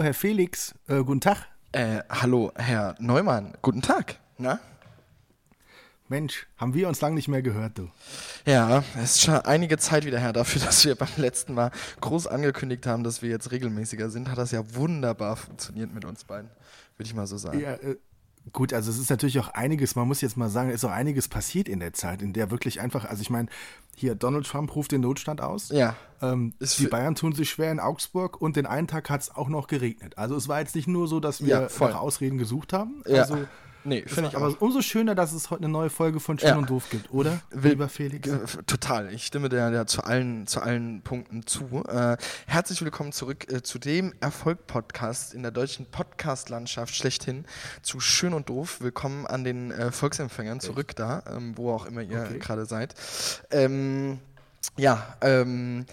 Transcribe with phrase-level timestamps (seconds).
[0.00, 0.74] Hallo, Herr Felix.
[0.88, 1.46] Äh, guten Tag.
[1.72, 3.52] Äh, hallo, Herr Neumann.
[3.60, 4.18] Guten Tag.
[4.38, 4.58] Na?
[6.08, 7.90] Mensch, haben wir uns lange nicht mehr gehört, du.
[8.46, 11.70] Ja, es ist schon einige Zeit wieder her dafür, dass wir beim letzten Mal
[12.00, 14.30] groß angekündigt haben, dass wir jetzt regelmäßiger sind.
[14.30, 16.48] Hat das ja wunderbar funktioniert mit uns beiden,
[16.96, 17.60] würde ich mal so sagen.
[17.60, 17.98] Ja, äh,
[18.52, 20.92] gut, also es ist natürlich auch einiges, man muss jetzt mal sagen, es ist auch
[20.92, 23.48] einiges passiert in der Zeit, in der wirklich einfach, also ich meine,
[23.94, 25.68] hier Donald Trump ruft den Notstand aus.
[25.68, 25.94] Ja.
[26.22, 29.48] Ähm, die Bayern tun sich schwer in Augsburg und den einen Tag hat es auch
[29.48, 30.16] noch geregnet.
[30.18, 33.02] Also es war jetzt nicht nur so, dass wir Ja, nach Ausreden gesucht haben.
[33.06, 33.22] Ja.
[33.22, 33.38] Also,
[33.84, 34.60] nee, finde ich aber auch.
[34.60, 36.56] umso schöner, dass es heute eine neue Folge von Schön Ja.
[36.56, 37.40] und Doof gibt, oder?
[37.50, 38.28] Will- Lieber Felix.
[38.66, 39.12] Total.
[39.12, 41.84] Ich stimme der, der zu, allen, zu allen Punkten zu.
[41.88, 47.44] Äh, herzlich willkommen zurück äh, zu dem Erfolg-Podcast in der deutschen Podcast-Landschaft schlechthin
[47.82, 48.80] zu Schön und Doof.
[48.80, 52.38] Willkommen an den äh, Volksempfängern zurück da, ähm, wo auch immer ihr Okay.
[52.38, 52.94] gerade seid.
[53.50, 54.18] Ähm,
[54.76, 55.92] ja, ähm, äh,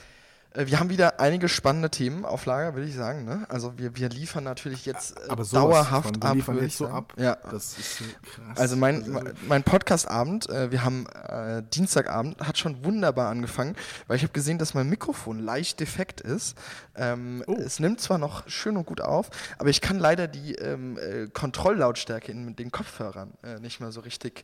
[0.66, 3.26] wir haben wieder einige spannende Themen auf Lager, würde ich sagen.
[3.26, 3.46] Ne?
[3.50, 6.36] Also wir, wir liefern natürlich jetzt äh, aber sowas dauerhaft ab.
[6.36, 7.14] liefern jetzt so ab.
[7.18, 7.38] Ja.
[7.52, 8.58] Das ist so krass.
[8.58, 13.76] Also mein, mein Podcast-Abend, äh, wir haben äh, Dienstagabend, hat schon wunderbar angefangen,
[14.08, 16.58] weil ich habe gesehen, dass mein Mikrofon leicht defekt ist.
[16.96, 17.56] Ähm, Oh.
[17.56, 21.28] Es nimmt zwar noch schön und gut auf, aber ich kann leider die ähm, äh,
[21.28, 24.44] Kontrolllautstärke in den Kopfhörern äh, nicht mehr so richtig,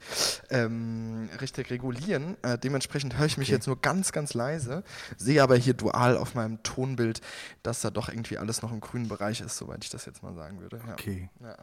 [0.49, 2.37] ähm, richtig regulieren.
[2.43, 4.83] Äh, dementsprechend höre ich mich jetzt nur ganz, ganz leise,
[5.17, 7.21] sehe aber hier dual auf meinem Tonbild,
[7.63, 10.33] dass da doch irgendwie alles noch im grünen Bereich ist, soweit ich das jetzt mal
[10.35, 10.79] sagen würde.
[10.85, 10.93] Ja.
[10.93, 11.29] Okay.
[11.41, 11.55] Ja.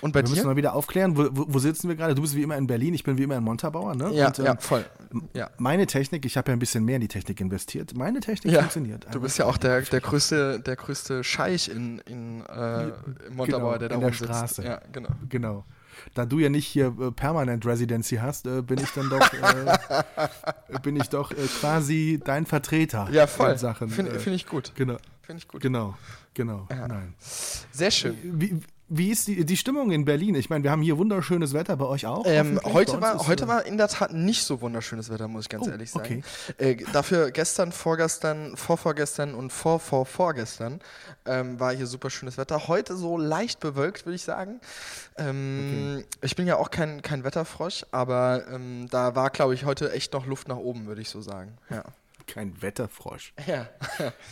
[0.00, 0.46] Und bei Wir müssen dir?
[0.48, 2.14] mal wieder aufklären, wo, wo, sitzen wir gerade?
[2.14, 4.12] Du bist wie immer in Berlin, ich bin wie immer in Montabaur, ne?
[4.12, 4.84] Ja, Und, ähm, ja, voll.
[5.32, 5.50] Ja.
[5.58, 7.96] Meine Technik, ich habe ja ein bisschen mehr in die Technik investiert.
[7.96, 9.06] Meine Technik Ja, funktioniert.
[9.12, 12.88] du bist ja auch der, der größte, der größte Scheich in, in äh,
[13.28, 14.24] im Montabaur, Genau, der da in der rumsitzt.
[14.24, 14.64] Straße.
[14.64, 15.10] Ja, genau.
[15.28, 15.64] Genau.
[16.14, 20.78] Da du ja nicht hier äh, Permanent Residency hast, äh, bin ich dann doch, äh,
[20.82, 23.52] bin ich doch äh, quasi dein Vertreter Ja, voll.
[23.52, 23.88] in Sachen.
[23.88, 24.72] Finde äh, find ich gut.
[24.74, 25.60] Genau, Finde ich gut.
[25.60, 25.96] genau,
[26.34, 26.66] genau.
[26.70, 26.88] Ja.
[26.88, 27.14] Nein.
[27.18, 28.16] Sehr schön.
[28.22, 30.34] Wie, wie ist die, die Stimmung in Berlin?
[30.36, 32.24] Ich meine, wir haben hier wunderschönes Wetter, bei euch auch?
[32.26, 35.48] Ähm, heute war, heute äh, war in der Tat nicht so wunderschönes Wetter, muss ich
[35.48, 36.22] ganz Oh, ehrlich sagen.
[36.48, 36.70] okay.
[36.72, 40.80] Äh, dafür gestern, vorgestern, vorvorgestern und vor, vor, vorgestern
[41.26, 42.68] ähm, war hier super schönes Wetter.
[42.68, 44.60] Heute so leicht bewölkt, würde ich sagen.
[45.18, 49.92] Ähm, Ich bin ja auch kein, kein Wetterfrosch, aber ähm, da war, glaube ich, heute
[49.92, 51.56] echt noch Luft nach oben, würde ich so sagen.
[51.70, 51.82] Ja.
[52.26, 53.32] Kein Wetterfrosch.
[53.46, 53.68] ja.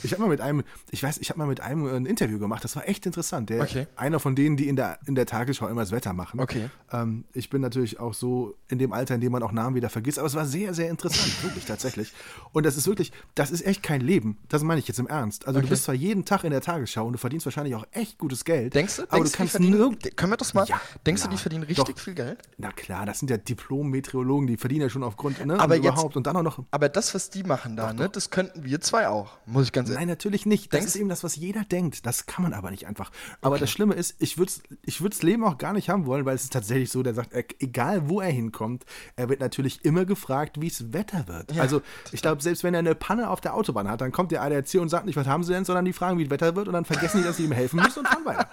[0.03, 2.38] Ich habe mal mit einem, ich weiß, ich habe mal mit einem äh, ein Interview
[2.38, 3.50] gemacht, das war echt interessant.
[3.50, 3.87] Der, Okay.
[3.97, 6.41] Einer von denen, die in der, in der Tagesschau immer das Wetter machen.
[6.41, 6.69] Okay.
[6.93, 9.88] Ähm, ich bin natürlich auch so in dem Alter, in dem man auch Namen wieder
[9.91, 12.12] vergisst, aber es war sehr, sehr interessant, wirklich tatsächlich.
[12.53, 14.38] Und das ist wirklich, das ist echt kein Leben.
[14.49, 15.47] Das meine ich jetzt im Ernst.
[15.47, 15.66] Also Okay.
[15.66, 18.44] du bist zwar jeden Tag in der Tagesschau und du verdienst wahrscheinlich auch echt gutes
[18.44, 18.75] Geld.
[18.75, 19.03] Denkst du?
[19.05, 20.16] Aber denkst du kannst nirgend.
[20.16, 20.66] Können wir das mal?
[20.66, 21.37] Ja, denkst du, klar.
[21.37, 21.99] die verdienen richtig Doch.
[22.03, 22.43] viel Geld?
[22.59, 25.59] Na klar, das sind ja Diplom-Meteorologen, die verdienen ja schon aufgrund, ne?
[25.61, 26.16] Aber jetzt- überhaupt.
[26.16, 29.09] Und dann auch noch Aber das, was die machen da, ne, das könnten wir zwei
[29.09, 30.72] auch, muss ich ganz ehrlich Nein, natürlich nicht.
[30.72, 32.06] Das Denkst- ist eben das, was jeder denkt.
[32.06, 33.11] Das kann man aber nicht einfach.
[33.43, 34.53] Aber das Schlimme ist, ich würde
[34.83, 37.33] ich würd's Leben auch gar nicht haben wollen, weil es ist tatsächlich so, der sagt,
[37.61, 38.84] egal wo er hinkommt,
[39.17, 41.53] er wird natürlich immer gefragt, wie es Wetter wird.
[41.53, 44.33] Ja, also ich glaube, selbst wenn er eine Panne auf der Autobahn hat, dann kommt
[44.33, 46.56] der ADAC und sagt nicht, was haben sie denn, sondern die fragen, wie das Wetter
[46.56, 48.49] wird und dann vergessen die, dass sie ihm helfen müssen und fahren weiter.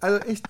[0.00, 0.46] Also echt,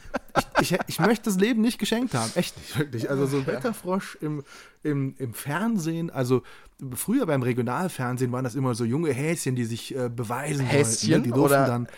[0.60, 2.30] ich, ich, ich möchte das Leben nicht geschenkt haben.
[2.34, 3.10] Echt nicht, wirklich.
[3.10, 4.42] Also so ein Wetterfrosch im,
[4.82, 6.42] im, im Fernsehen, also
[6.94, 11.10] früher beim Regionalfernsehen waren das immer so junge Häschen, die sich äh, beweisen Häschen wollten.
[11.10, 11.22] Ne?
[11.22, 11.88] Die durften oder dann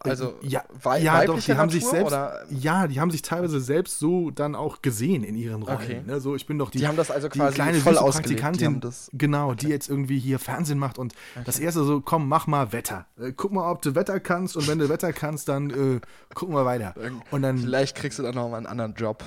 [0.00, 3.60] also ja, wei ja doch, die haben sich selbst, oder ja, die haben sich teilweise
[3.60, 5.78] selbst so dann auch gesehen in ihren Rollen.
[5.78, 6.02] Okay.
[6.04, 6.20] Ne?
[6.20, 7.94] So, ich bin doch die, Die haben das also die quasi kleine voll.
[7.94, 11.14] Die Praktikantin, das- genau, die jetzt irgendwie hier Fernsehen macht und
[11.44, 13.06] das erste so, komm, mach mal Wetter.
[13.20, 16.00] Äh, guck mal, ob du Wetter kannst und wenn du Wetter kannst, dann äh,
[16.34, 16.94] gucken wir weiter.
[17.30, 19.24] Und dann, vielleicht kriegst du dann noch mal einen anderen Job.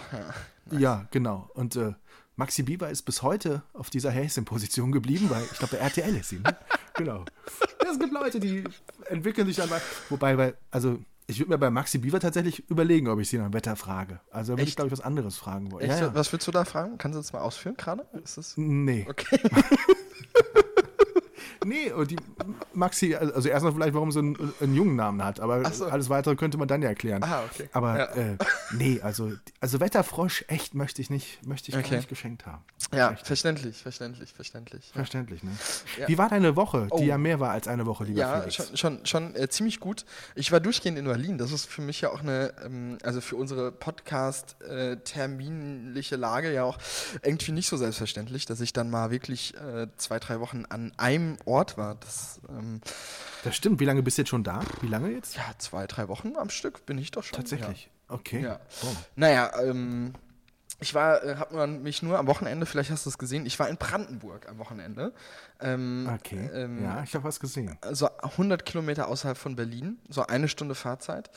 [0.71, 0.79] Ja.
[0.79, 1.49] ja, genau.
[1.53, 1.93] Und äh,
[2.35, 6.29] Maxi Bieber ist bis heute auf dieser Häschen-Position geblieben, weil ich glaube, bei RTL ist
[6.29, 6.55] sie, ne?
[6.95, 7.25] genau.
[7.91, 8.63] Es gibt Leute, die
[9.05, 9.81] entwickeln sich dann mal.
[10.09, 13.53] Wobei, bei, also ich würde mir bei Maxi Bieber tatsächlich überlegen, ob ich sie nach
[13.53, 14.19] Wetter frage.
[14.31, 15.87] Also würde ich, glaube ich, was anderes fragen wollen.
[15.87, 16.15] Ja, ja.
[16.15, 16.97] Was willst du da fragen?
[16.97, 18.05] Kannst du das mal ausführen gerade?
[18.23, 19.05] Ist das Nee.
[19.09, 19.39] okay?
[21.65, 22.15] Nee, die
[22.73, 25.85] Maxi, also erstmal vielleicht, warum sie einen, einen jungen Namen hat, aber so.
[25.85, 27.23] alles weitere könnte man dann ja erklären.
[27.23, 27.69] Ah, okay.
[27.73, 28.05] Aber Ja.
[28.15, 28.37] äh,
[28.71, 31.89] nee, also, also Wetterfrosch, echt möchte ich nicht, möchte ich Okay.
[31.91, 32.63] gar nicht geschenkt haben.
[32.93, 33.25] Ja, Echt.
[33.27, 34.87] verständlich, verständlich, verständlich.
[34.89, 34.93] Ja.
[34.95, 35.51] Verständlich, ne?
[35.99, 36.07] Ja.
[36.07, 37.01] Wie war deine Woche, die Oh.
[37.03, 38.55] ja mehr war als eine Woche, lieber Ja, Felix?
[38.55, 40.05] schon, schon, schon äh, ziemlich gut.
[40.35, 41.37] Ich war durchgehend in Berlin.
[41.37, 46.77] Das ist für mich ja auch eine, ähm, also für unsere Podcast-terminliche Lage ja auch
[47.23, 51.37] irgendwie nicht so selbstverständlich, dass ich dann mal wirklich äh, zwei, drei Wochen an einem
[51.45, 51.95] Ort war.
[51.95, 52.81] Das, ähm,
[53.43, 53.79] Das stimmt.
[53.79, 54.61] Wie lange bist du jetzt schon da?
[54.81, 55.35] Wie lange jetzt?
[55.35, 57.35] ja, zwei, drei Wochen am Stück bin ich doch schon.
[57.37, 57.89] Tatsächlich.
[58.07, 58.41] Okay.
[58.41, 58.59] Ja.
[58.83, 58.87] Oh.
[59.15, 60.13] Naja, ähm,
[60.79, 63.57] ich war, äh, hab man mich nur am Wochenende, vielleicht hast du es gesehen, ich
[63.59, 65.13] war in Brandenburg am Wochenende.
[65.61, 66.49] Ähm, Okay.
[66.53, 67.77] ähm, ja, ich habe was gesehen.
[67.91, 71.29] so 100 Kilometer außerhalb von Berlin, so eine Stunde Fahrzeit.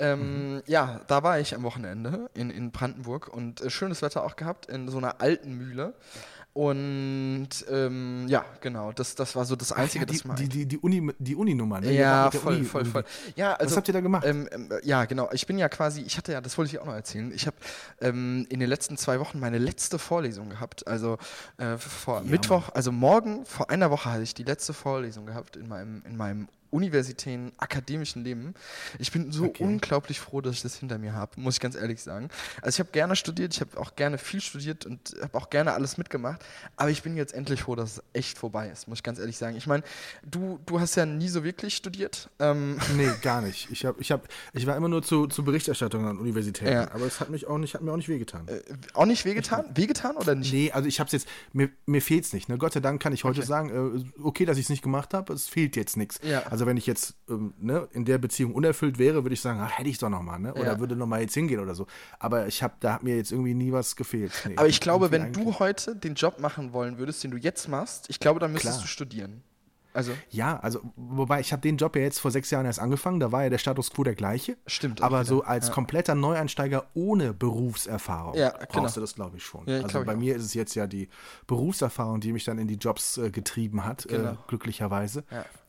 [0.00, 0.62] Ähm, Mhm.
[0.66, 4.66] Ja, da war ich am Wochenende in, in Brandenburg und äh, schönes Wetter auch gehabt
[4.66, 5.92] in so einer alten Mühle.
[6.58, 10.34] Und ähm, ja, genau, das, das war so das Einzige, Ach ja, das mal.
[10.34, 11.92] die, die, die, die, Uni, die Uni-Nummer, ne?
[11.92, 13.04] Ja, voll, Uni voll, voll.
[13.36, 14.24] Ja, also, Was habt ihr da gemacht?
[14.26, 15.28] ähm, ähm, ja, genau.
[15.30, 17.30] Ich bin ja quasi, ich hatte ja, das wollte ich auch noch erzählen.
[17.32, 17.56] Ich habe
[18.00, 20.84] ähm, in den letzten zwei Wochen meine letzte Vorlesung gehabt.
[20.88, 21.18] Also
[21.58, 25.68] äh, vor Mittwoch, also morgen, vor einer Woche hatte ich die letzte Vorlesung gehabt in
[25.68, 28.54] meinem, in meinem universitären, akademischen Leben.
[28.98, 29.64] Ich bin so Okay.
[29.64, 32.28] unglaublich froh, dass ich das hinter mir habe, muss ich ganz ehrlich sagen.
[32.62, 35.72] Also ich habe gerne studiert, ich habe auch gerne viel studiert und habe auch gerne
[35.72, 36.44] alles mitgemacht,
[36.76, 39.36] aber ich bin jetzt endlich froh, dass es echt vorbei ist, muss ich ganz ehrlich
[39.38, 39.56] sagen.
[39.56, 39.82] Ich meine,
[40.24, 42.28] du, du hast ja nie so wirklich studiert.
[42.38, 43.68] Ähm, Nee, gar nicht.
[43.70, 46.72] Ich, hab, ich, hab, ich war immer nur zu, zu Berichterstattung an Universitäten.
[46.72, 46.90] Ja.
[46.92, 48.46] Aber es hat, mich auch nicht, hat mir auch nicht wehgetan.
[48.48, 48.60] äh,
[48.94, 49.64] auch nicht wehgetan?
[49.74, 50.52] Wehgetan oder nicht?
[50.52, 52.48] Nee, also ich hab's jetzt, mir, mir fehlt's nicht.
[52.48, 52.58] Ne?
[52.58, 53.46] Gott sei Dank kann ich heute Okay.
[53.46, 56.20] sagen, äh, okay, dass ich es nicht gemacht habe, es fehlt jetzt nichts.
[56.22, 56.42] Ja.
[56.50, 59.78] Also wenn ich jetzt ähm, ne, in der Beziehung unerfüllt wäre, würde ich sagen, ach,
[59.78, 60.54] hätte ich doch nochmal, ne?
[60.54, 60.80] Oder Ja.
[60.80, 61.86] würde nochmal jetzt hingehen oder so.
[62.18, 64.32] Aber ich hab, da hat mir jetzt irgendwie nie was gefehlt.
[64.46, 67.36] Nee, Aber ich glaube, wenn irgendwie du heute den Job machen wollen würdest, den du
[67.36, 68.82] jetzt machst, ich glaube, dann müsstest Klar.
[68.84, 69.42] du studieren.
[69.94, 73.18] Also, Ja, also, wobei ich habe den Job ja jetzt vor sechs Jahren erst angefangen,
[73.18, 74.56] da war ja der Status quo der gleiche.
[74.66, 75.72] Stimmt auch Aber so als ja.
[75.74, 78.88] kompletter Neueinsteiger ohne Berufserfahrung Ja, brauchst genau.
[78.90, 79.62] du das, glaube ich, schon.
[79.66, 80.16] Ja, also bei auch.
[80.16, 81.08] mir ist es jetzt ja die
[81.48, 84.32] Berufserfahrung, die mich dann in die Jobs äh, getrieben hat, Genau.
[84.32, 85.24] äh, glücklicherweise.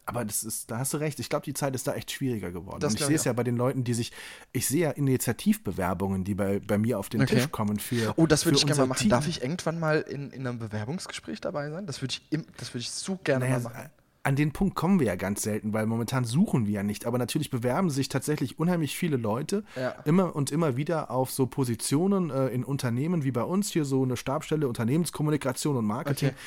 [0.09, 1.19] Aber das ist, da hast du recht.
[1.19, 2.79] Ich glaube, die Zeit ist da echt schwieriger geworden.
[2.79, 4.11] Das Und ich sehe es ja bei den Leuten, die sich,
[4.51, 7.35] ich sehe ja Initiativbewerbungen, die bei, bei mir auf den Okay.
[7.35, 8.13] Tisch kommen für.
[8.17, 8.99] oh, das würde ich gerne mal machen.
[9.01, 9.09] Team.
[9.09, 11.85] Darf ich irgendwann mal in, in einem Bewerbungsgespräch dabei sein?
[11.85, 13.89] Das würde ich, im, das würde ich so gerne Naja, mal machen.
[14.23, 17.05] an den Punkt kommen wir ja ganz selten, weil momentan suchen wir ja nicht.
[17.05, 19.91] Aber natürlich bewerben sich tatsächlich unheimlich viele Leute Ja.
[20.05, 24.03] immer und immer wieder auf so Positionen äh, in Unternehmen wie bei uns hier so
[24.03, 26.29] eine Stabstelle Unternehmenskommunikation und Marketing.
[26.29, 26.37] Okay.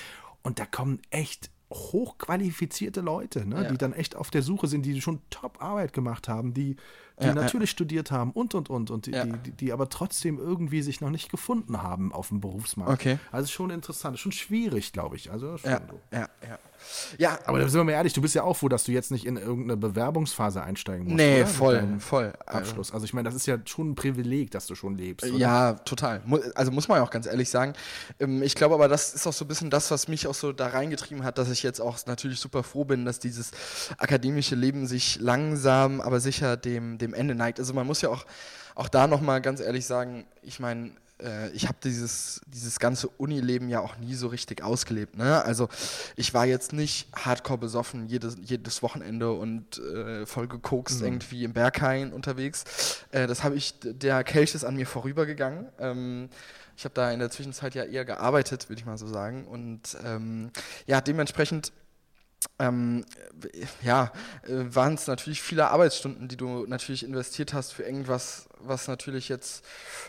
[0.43, 3.69] Und da kommen echt hochqualifizierte Leute, ne, Ja.
[3.69, 6.77] die dann echt auf der Suche sind, die schon Top-Arbeit gemacht haben, die,
[7.21, 9.25] die Ja, natürlich studiert haben und und und und die, Ja.
[9.25, 12.93] die, die, aber trotzdem irgendwie sich noch nicht gefunden haben auf dem Berufsmarkt.
[12.93, 13.19] Okay.
[13.31, 15.31] Also schon interessant, schon schwierig, glaube ich.
[15.31, 15.81] Also Ja,
[16.13, 16.59] ja, ja.
[17.19, 19.11] Ja, Aber da sind wir mal ehrlich, du bist ja auch froh, dass du jetzt
[19.11, 21.17] nicht in irgendeine Bewerbungsphase einsteigen musst.
[21.17, 21.47] nee, oder?
[21.47, 22.33] Voll, voll.
[22.47, 22.93] Abschluss.
[22.93, 25.27] Also ich meine, das ist ja schon ein Privileg, dass du schon lebst.
[25.29, 25.37] oder?
[25.39, 26.23] Ja, total.
[26.55, 27.73] Also muss man ja auch ganz ehrlich sagen.
[28.19, 30.53] Ähm, Ich glaube aber, das ist auch so ein bisschen das, was mich auch so
[30.53, 33.51] da reingetrieben hat, dass ich jetzt auch natürlich super froh bin, dass dieses
[33.99, 37.59] akademische Leben sich langsam, aber sicher dem, dem Ende neigt.
[37.59, 38.25] Also man muss ja auch,
[38.75, 43.69] auch da nochmal ganz ehrlich sagen, ich meine, äh, ich habe dieses, dieses ganze Unileben
[43.69, 45.17] ja auch nie so richtig ausgelebt.
[45.17, 45.43] Ne?
[45.45, 45.69] Also
[46.17, 51.53] ich war jetzt nicht hardcore besoffen jedes, jedes Wochenende und äh, voll gekokst irgendwie im
[51.53, 53.05] Berghain unterwegs.
[53.11, 55.67] Äh, das habe ich, der Kelch ist an mir vorübergegangen.
[55.79, 56.29] Ähm,
[56.77, 59.47] ich habe da in der Zwischenzeit ja eher gearbeitet, würde ich mal so sagen.
[59.47, 60.51] Und ähm,
[60.87, 61.73] ja, dementsprechend
[62.59, 63.05] ähm,
[63.83, 64.13] ja,
[64.47, 69.65] waren es natürlich viele Arbeitsstunden, die du natürlich investiert hast für irgendwas, was natürlich jetzt,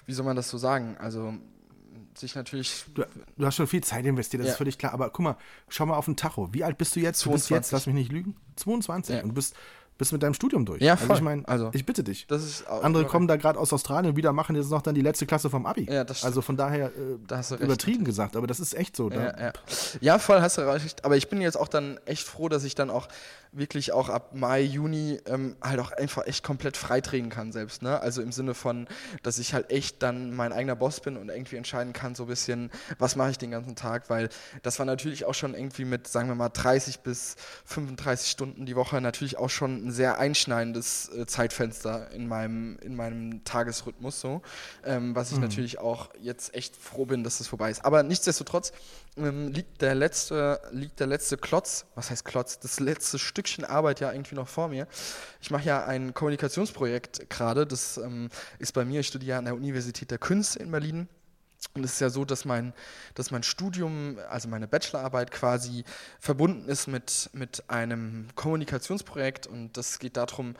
[0.05, 1.33] wie soll man das so sagen, also
[2.15, 3.03] sich natürlich Du,
[3.37, 4.51] du hast schon viel Zeit investiert, das Ja.
[4.53, 4.93] ist völlig klar.
[4.93, 5.37] Aber guck mal,
[5.67, 6.53] schau mal auf den Tacho.
[6.53, 7.25] Wie alt bist du jetzt?
[7.25, 7.49] Du bist 22.
[7.55, 9.15] jetzt, lass mich nicht lügen, 22.
[9.15, 9.21] Ja.
[9.23, 9.55] Und du bist,
[10.03, 10.81] bist mit deinem Studium durch.
[10.81, 11.15] Ja, Also voll.
[11.15, 12.27] ich meine, Also, ich bitte dich.
[12.81, 15.65] Andere kommen da gerade aus Australien wieder, machen jetzt noch dann die letzte Klasse vom
[15.65, 15.87] Abi.
[15.89, 16.27] Ja, das stimmt.
[16.27, 16.91] also von daher äh,
[17.27, 19.09] Da hast du recht, übertrieben gesagt, aber das ist echt so.
[19.09, 19.53] Ja, Da, ja.
[20.01, 21.05] ja, voll hast du recht.
[21.05, 23.07] Aber ich bin jetzt auch dann echt froh, dass ich dann auch
[23.53, 27.81] wirklich auch ab Mai, Juni ähm, halt auch einfach echt komplett freitreten kann selbst.
[27.81, 27.99] Ne?
[27.99, 28.87] Also im Sinne von,
[29.21, 32.27] dass ich halt echt dann mein eigener Boss bin und irgendwie entscheiden kann, so ein
[32.27, 34.29] bisschen, was mache ich den ganzen Tag, weil
[34.63, 38.75] das war natürlich auch schon irgendwie mit, sagen wir mal, 30 bis 35 Stunden die
[38.75, 44.41] Woche natürlich auch schon ein sehr einschneidendes äh, Zeitfenster in meinem, in meinem Tagesrhythmus so,
[44.83, 47.85] ähm, was ich natürlich auch jetzt echt froh bin, dass das vorbei ist.
[47.85, 48.73] Aber nichtsdestotrotz
[49.17, 53.99] ähm, liegt der letzte, liegt der letzte Klotz, was heißt Klotz, das letzte Stückchen Arbeit
[53.99, 54.87] ja irgendwie noch vor mir.
[55.41, 58.29] Ich mache ja ein Kommunikationsprojekt gerade, das ähm,
[58.59, 61.07] ist bei mir, ich studiere an der Universität der Künste in Berlin.
[61.75, 62.73] Und es ist ja so, dass mein,
[63.15, 65.85] dass mein Studium, also meine Bachelorarbeit quasi
[66.19, 70.55] verbunden ist mit, mit einem Kommunikationsprojekt und das geht darum,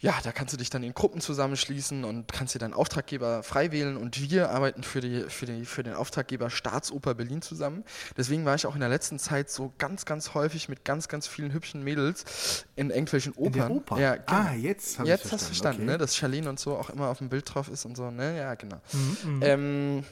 [0.00, 3.72] ja, da kannst du dich dann in Gruppen zusammenschließen und kannst dir deinen Auftraggeber frei
[3.72, 7.82] wählen und wir arbeiten für, die, für, die, für den Auftraggeber Staatsoper Berlin zusammen.
[8.16, 11.26] Deswegen war ich auch in der letzten Zeit so ganz, ganz häufig mit ganz, ganz
[11.26, 13.46] vielen hübschen Mädels in irgendwelchen Opern.
[13.46, 13.98] In der Oper?
[14.00, 14.26] Ja, genau.
[14.26, 15.92] Ah, jetzt hab ich Jetzt hast du verstanden, verstanden, okay.
[15.92, 15.98] ne?
[15.98, 18.36] dass Charlene und so auch immer auf dem Bild drauf ist und so, ne?
[18.38, 18.80] Ja, genau.
[18.92, 20.04] Mhm, Ähm,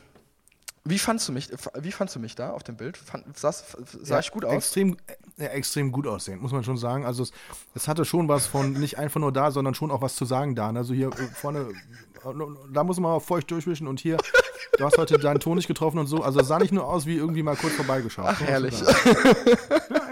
[0.88, 1.50] wie fandst du mich,
[1.81, 2.97] wie fandst du mich da auf dem Bild?
[2.97, 4.55] Fand, sah's, sah Ja, ich gut aus?
[4.55, 4.97] Extrem,
[5.38, 7.05] äh, extrem gut aussehen, muss man schon sagen.
[7.05, 7.33] Also es,
[7.75, 10.55] es hatte schon was von nicht einfach nur da, sondern schon auch was zu sagen
[10.55, 10.71] da.
[10.71, 11.61] Also hier äh, vorne,
[12.25, 12.33] äh,
[12.73, 14.16] da muss man auch feucht durchwischen und hier,
[14.78, 16.23] du hast heute deinen Ton nicht getroffen und so.
[16.23, 18.26] Also es sah nicht nur aus wie irgendwie mal kurz vorbeigeschaut.
[18.28, 18.75] Ach, herrlich.
[18.76, 18.97] sagen.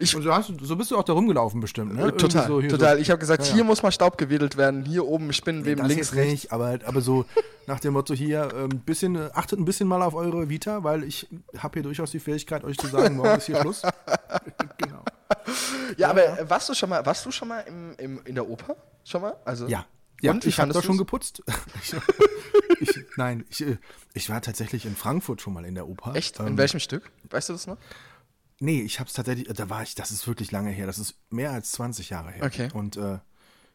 [0.00, 2.14] Ich- und so, hast, so bist du auch da rumgelaufen bestimmt, ne?
[2.16, 2.96] Total, so total.
[2.96, 3.54] So, Ich habe gesagt, Ja, ja.
[3.54, 6.30] hier muss mal Staub gewedelt werden, hier oben Spinnenweben, das links, rechts.
[6.30, 7.24] nicht, aber, aber so
[7.66, 11.04] nach dem Motto hier, ähm, bisschen, äh, achtet ein bisschen mal auf eure Vita, weil
[11.04, 11.28] ich
[11.58, 13.82] habe hier durchaus die Fähigkeit, euch zu sagen, morgen ist hier Schluss.
[14.78, 15.02] genau.
[15.96, 18.48] Ja, aber äh, warst du schon mal, warst du schon mal im, im, in der
[18.48, 18.76] Oper?
[19.04, 19.36] Schon mal?
[19.44, 19.84] Also, Ja.
[20.20, 21.44] Ja, Und, ich habe doch schon geputzt.
[21.80, 21.94] ich,
[22.80, 23.76] ich, nein, ich, äh,
[24.14, 26.16] ich war tatsächlich in Frankfurt schon mal in der Oper.
[26.16, 26.40] Echt?
[26.40, 27.08] In Ähm, welchem Stück?
[27.30, 27.76] Weißt du das noch?
[28.60, 31.14] Nee, ich habe es tatsächlich, da war ich, das ist wirklich lange her, das ist
[31.30, 32.44] mehr als 20 Jahre her.
[32.44, 32.68] Okay.
[32.74, 33.18] Und äh,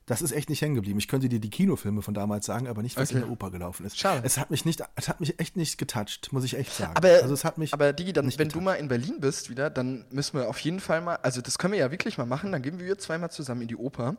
[0.05, 0.99] das ist echt nicht hängen geblieben.
[0.99, 3.19] Ich könnte dir die Kinofilme von damals sagen, aber nicht, was Okay.
[3.19, 3.97] in der Oper gelaufen ist.
[3.97, 4.19] Schade.
[4.25, 6.91] Es hat mich nicht, es hat mich echt nicht getoucht, muss ich echt sagen.
[6.97, 8.65] Aber, also es hat mich aber Digi, dann, nicht wenn du getoucht.
[8.65, 11.71] mal in Berlin bist wieder, dann müssen wir auf jeden Fall mal, also das können
[11.71, 14.17] wir ja wirklich mal machen, dann gehen wir zweimal zusammen in die Oper.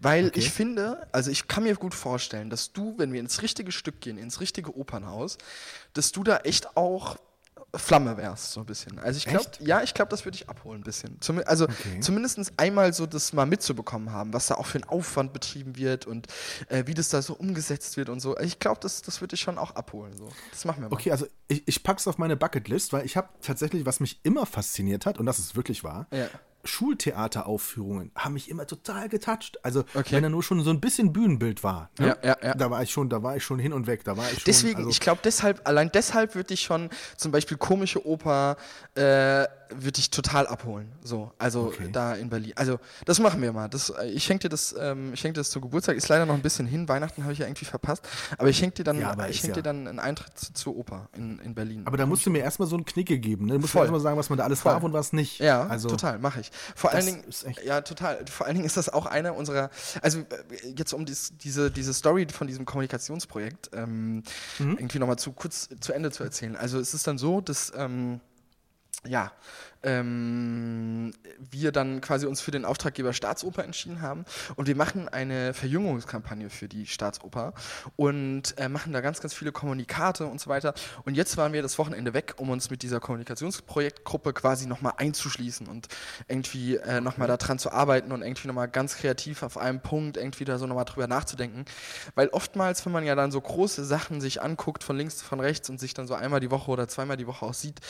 [0.00, 0.40] Weil Okay.
[0.40, 4.00] ich finde, also ich kann mir gut vorstellen, dass du, wenn wir ins richtige Stück
[4.00, 5.38] gehen, ins richtige Opernhaus,
[5.92, 7.18] dass du da echt auch
[7.74, 8.98] Flamme wärst, so ein bisschen.
[8.98, 11.20] Also ich glaube, ja, ich glaube, das würde ich abholen ein bisschen.
[11.20, 12.00] Zum, also Okay.
[12.00, 16.06] zumindest einmal so das mal mitzubekommen haben, was da auch für ein Aufwand betrieben wird
[16.06, 16.26] und
[16.68, 18.36] äh, wie das da so umgesetzt wird und so.
[18.38, 20.16] Ich glaube, das, das würde ich schon auch abholen.
[20.16, 20.28] So.
[20.50, 20.94] Das machen wir mal.
[20.94, 24.46] Okay, also ich, ich pack's auf meine Bucketlist, weil ich habe tatsächlich, was mich immer
[24.46, 26.28] fasziniert hat, und das ist wirklich wahr, Ja.
[26.64, 29.58] Schultheateraufführungen haben mich immer total getoucht.
[29.64, 30.16] Also Okay.
[30.16, 32.16] wenn er nur schon so ein bisschen Bühnenbild war, ne?
[32.22, 32.54] Ja, ja, ja.
[32.54, 34.04] da war ich schon, da war ich schon hin und weg.
[34.04, 37.32] Da war ich schon, Deswegen, also, ich glaube, deshalb, allein deshalb würde ich schon zum
[37.32, 38.56] Beispiel komische Oper,
[38.94, 40.90] äh, würde ich total abholen.
[41.04, 41.88] So, also Okay.
[41.92, 42.52] da in Berlin.
[42.56, 43.68] Also, das machen wir mal.
[43.68, 45.96] Das, äh, ich schenke dir das, ähm, ich schenke dir das zum Geburtstag.
[45.96, 46.88] Ist leider noch ein bisschen hin.
[46.88, 48.02] Weihnachten habe ich ja irgendwie verpasst.
[48.36, 51.08] Aber ich schenke dir dann, Ja, ich schenke dir dann einen Eintritt zu- zur Oper
[51.16, 51.82] in, in Berlin.
[51.86, 53.46] aber da musst du mir erstmal so einen Knicke geben.
[53.46, 53.52] Ne?
[53.54, 53.82] Du musst Voll.
[53.82, 54.72] mir erstmal sagen, was man da alles Voll.
[54.72, 55.38] darf und was nicht.
[55.38, 56.49] Ja, also, total, mache ich.
[56.74, 58.24] Vor allen das Dingen, ist echt- ja, total.
[58.26, 59.70] Vor allen Dingen ist das auch einer unserer,
[60.02, 60.24] also äh,
[60.76, 64.22] jetzt um dies, diese, diese Story von diesem Kommunikationsprojekt ähm,
[64.58, 64.76] Mhm.
[64.78, 66.56] irgendwie nochmal zu kurz zu Ende zu erzählen.
[66.56, 68.20] Also es ist dann so, dass ähm,
[69.06, 69.32] ja,
[69.82, 74.24] ähm, wir dann quasi uns für den Auftraggeber Staatsoper entschieden haben
[74.56, 77.54] und wir machen eine Verjüngungskampagne für die Staatsoper
[77.96, 80.74] und äh, machen da ganz, ganz viele Kommunikate und so weiter.
[81.04, 85.66] Und jetzt waren wir das Wochenende weg, um uns mit dieser Kommunikationsprojektgruppe quasi nochmal einzuschließen
[85.66, 85.88] und
[86.28, 90.44] irgendwie äh, nochmal daran zu arbeiten und irgendwie nochmal ganz kreativ auf einem Punkt irgendwie
[90.44, 91.64] da so nochmal drüber nachzudenken.
[92.14, 95.70] Weil oftmals, wenn man ja dann so große Sachen sich anguckt, von links, von rechts
[95.70, 97.80] und sich dann so einmal die Woche oder zweimal die Woche auch sieht,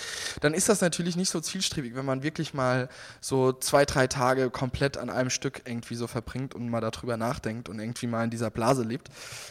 [0.41, 2.89] dann ist das natürlich nicht so zielstrebig, wenn man wirklich mal
[3.21, 7.69] so zwei, drei Tage komplett an einem Stück irgendwie so verbringt und mal darüber nachdenkt
[7.69, 9.09] und irgendwie mal in dieser Blase lebt.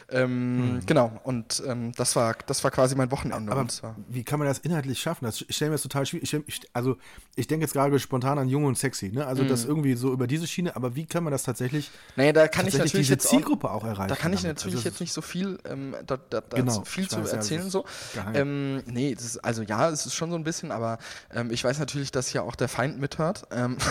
[0.09, 3.51] Ähm, Genau, und ähm, das, war, das war quasi mein Wochenende.
[3.51, 3.65] Aber
[4.07, 5.25] wie kann man das inhaltlich schaffen?
[5.25, 6.33] Das ich stelle mir das total schwierig.
[6.47, 6.97] Ich, also
[7.35, 9.25] ich denke jetzt gerade spontan an Jung und Sexy, ne?
[9.25, 9.47] Also Mhm.
[9.47, 12.67] das irgendwie so über diese Schiene, aber wie kann man das tatsächlich, naja, da kann
[12.67, 14.09] ich natürlich diese jetzt auch, Zielgruppe auch, erreichen?
[14.09, 14.57] Da kann ich damit?
[14.57, 17.37] natürlich Also, jetzt nicht so viel, ähm, da, da, da Genau, viel zu weiß, ja,
[17.37, 17.61] erzählen.
[17.61, 17.85] ist so.
[18.33, 20.97] Ähm, nee, ist, also ja, es ist schon so ein bisschen, aber
[21.33, 23.47] ähm, ich weiß natürlich, dass hier auch der Feind mithört.
[23.51, 23.77] Ähm,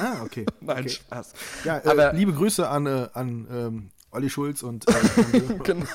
[0.00, 0.46] Ah, okay.
[0.60, 0.88] Nein, okay.
[0.88, 1.32] Spaß.
[1.64, 5.86] Ja, äh, liebe Grüße an, äh, an ähm, Olli Schulz und äh, genau.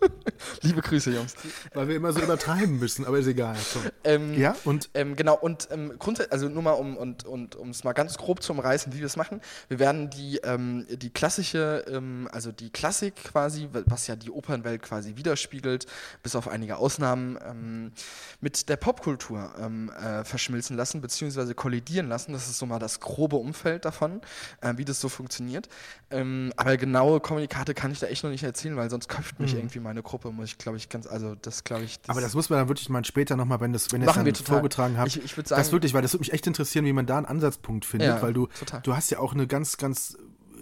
[0.62, 1.34] Liebe Grüße, Jungs.
[1.74, 3.56] weil wir immer so übertreiben müssen, aber ist egal.
[4.04, 7.70] Ähm, Ja, und Ähm, genau, und ähm, grundsätzlich, also nur mal um und, und um
[7.70, 9.40] es mal ganz grob zu umreißen, wie wir es machen.
[9.68, 14.82] Wir werden die, ähm, die klassische, ähm, also die Klassik quasi, was ja die Opernwelt
[14.82, 15.86] quasi widerspiegelt,
[16.22, 17.92] bis auf einige Ausnahmen, ähm,
[18.40, 22.32] mit der Popkultur äh, verschmilzen lassen, beziehungsweise kollidieren lassen.
[22.32, 24.20] Das ist so mal das grobe Umfeld davon,
[24.60, 25.68] äh, wie das so funktioniert.
[26.10, 29.78] Aber genaue Kommunikate kann ich da echt noch nicht erzählen, weil sonst köpft mich irgendwie
[29.90, 31.98] meine Gruppe, muss ich glaube ich ganz, also das glaube ich.
[32.06, 34.18] aber das muss man dann wirklich mal später nochmal, wenn das, wenn ihr es Machen
[34.20, 34.54] dann wir total.
[34.58, 35.08] vorgetragen habt.
[35.08, 37.26] Ich- ich sagen- das wirklich, weil das würde mich echt interessieren, wie man da einen
[37.26, 38.82] Ansatzpunkt findet, Ja, weil du, total.
[38.82, 40.16] du hast ja auch eine ganz, ganz,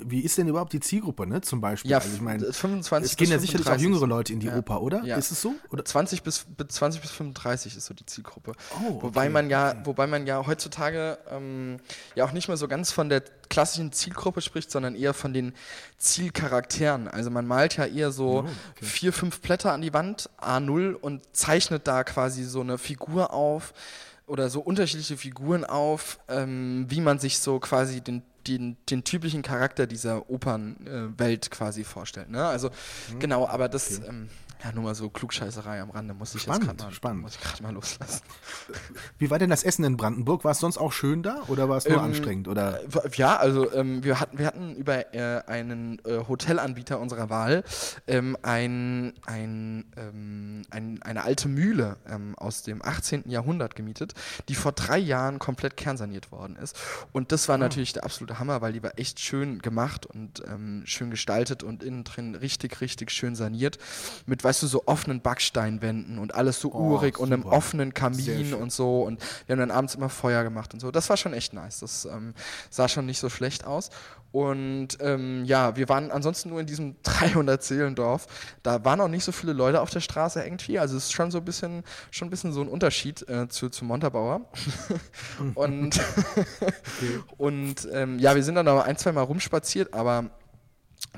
[0.05, 1.41] wie ist denn überhaupt die Zielgruppe, ne?
[1.41, 1.91] Zum Beispiel.
[1.91, 3.85] Ja, also ich meine, 25 es gehen ja sicherlich auch 35.
[3.85, 4.57] jüngere Leute in die Ja.
[4.57, 5.03] Oper, oder?
[5.05, 5.17] Ja.
[5.17, 5.55] Ist es so?
[5.71, 5.85] Oder?
[5.85, 8.53] 20 bis, bis 20 bis 35 ist so die Zielgruppe.
[8.81, 9.81] Oh, wobei okay, man ja, okay.
[9.85, 11.79] wobei man ja heutzutage ähm,
[12.15, 15.55] ja auch nicht mehr so ganz von der klassischen Zielgruppe spricht, sondern eher von den
[15.97, 17.09] Zielcharakteren.
[17.09, 18.47] Also man malt ja eher so
[18.81, 23.73] vier, fünf Blätter an die Wand, A0 und zeichnet da quasi so eine Figur auf
[24.27, 29.43] oder so unterschiedliche Figuren auf, ähm, wie man sich so quasi den den, den typischen
[29.43, 32.31] Charakter dieser Opernwelt quasi vorstellt.
[32.31, 32.45] Ne?
[32.45, 32.71] Also
[33.19, 34.29] genau, aber das, ähm,
[34.65, 37.23] ja, nur mal so Klugscheißerei am Rande, muss ich Spannend, jetzt gerade mal, spannend.
[37.23, 38.23] muss ich grad mal loslassen.
[39.19, 40.45] Wie war denn das Essen in Brandenburg?
[40.45, 42.49] War es sonst auch schön da oder war es nur Ähm, anstrengend?
[42.49, 42.81] Oder?
[43.15, 47.63] Ja, also ähm, wir, hatten, wir hatten über äh, einen äh, Hotelanbieter unserer Wahl
[48.07, 53.29] ähm, ein, ein, ähm, ein, eine alte Mühle ähm, aus dem 18.
[53.29, 54.15] Jahrhundert gemietet,
[54.49, 56.77] die vor drei Jahren komplett kernsaniert worden ist.
[57.13, 60.83] Und das war natürlich der absolute Hammer, weil die war echt schön gemacht und ähm,
[60.85, 63.79] schön gestaltet und innen drin richtig, richtig schön saniert.
[64.27, 67.55] Mit, weißt du, so offenen Backsteinwänden und alles so Oh, urig und einem super.
[67.55, 69.03] offenen Kamin und so.
[69.03, 70.91] Und wir haben dann abends immer Feuer gemacht und so.
[70.91, 71.81] Das war schon echt nice.
[71.81, 72.33] Das ähm,
[72.71, 73.91] sah schon nicht so schlecht aus.
[74.33, 78.27] Und ähm, ja, wir waren ansonsten nur in diesem 300-Seelendorf.
[78.63, 80.79] Da waren auch nicht so viele Leute auf der Straße irgendwie.
[80.79, 83.69] Also es ist schon so ein bisschen, schon ein bisschen so ein Unterschied äh, zu,
[83.69, 84.49] zu Montabaur.
[85.55, 86.01] und
[87.37, 90.31] und ähm, ja, wir sind dann aber ein, zwei Mal rumspaziert, aber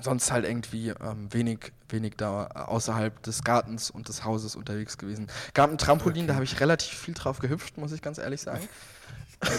[0.00, 5.26] sonst halt irgendwie ähm, wenig, wenig da außerhalb des Gartens und des Hauses unterwegs gewesen.
[5.54, 8.66] Gab ein Trampolin, da habe ich relativ viel drauf gehüpft, muss ich ganz ehrlich sagen.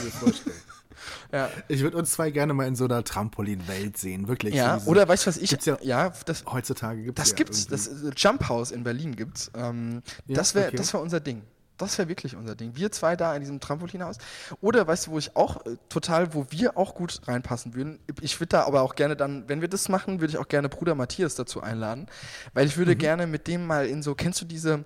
[1.31, 4.53] Ja, Ich würde uns zwei gerne mal in so einer Trampolin-Welt sehen, wirklich.
[4.53, 4.79] ja.
[4.79, 5.49] So oder weißt du, was ich.
[5.49, 7.65] Gibt's ja- ja, das, heutzutage gibt es das ja gibt's.
[7.65, 9.49] irgendwie- Das äh, Jump House in Berlin gibt's.
[9.55, 10.75] Ähm, Ja, das wäre okay.
[10.77, 11.41] das wär unser Ding.
[11.77, 12.75] Das wäre wirklich unser Ding.
[12.75, 14.17] Wir zwei da in diesem Trampolinhaus.
[14.61, 17.97] Oder weißt du, wo ich auch äh, total, wo wir auch gut reinpassen würden.
[18.21, 20.69] Ich würde da aber auch gerne dann, wenn wir das machen, würde ich auch gerne
[20.69, 22.05] Bruder Matthias dazu einladen.
[22.53, 22.81] Weil ich Mhm.
[22.81, 24.85] würde gerne mit dem mal in so, kennst du diese,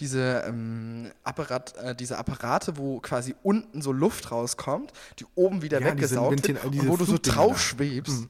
[0.00, 5.80] diese, ähm, Apparat, äh, diese Apparate, wo quasi unten so Luft rauskommt, die oben wieder
[5.82, 8.26] Ja, weggesaugt wird, und diese wo du so drauf schwebst.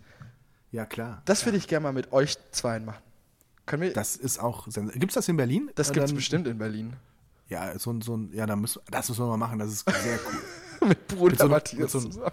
[0.73, 1.23] ja, klar.
[1.25, 3.03] Das würde ich gerne mal mit euch zweien machen.
[3.65, 4.67] Können wir, Das ist auch.
[4.67, 5.71] Gibt es das in Berlin?
[5.77, 6.95] das Äh, gibt es bestimmt in Berlin.
[7.53, 9.85] Ja, so ein, so ein, ja, da müssen, das müssen wir mal machen, das ist
[9.89, 10.19] sehr
[10.81, 10.89] cool.
[10.89, 12.33] mit Bruder so- Matthias mit so- zusammen.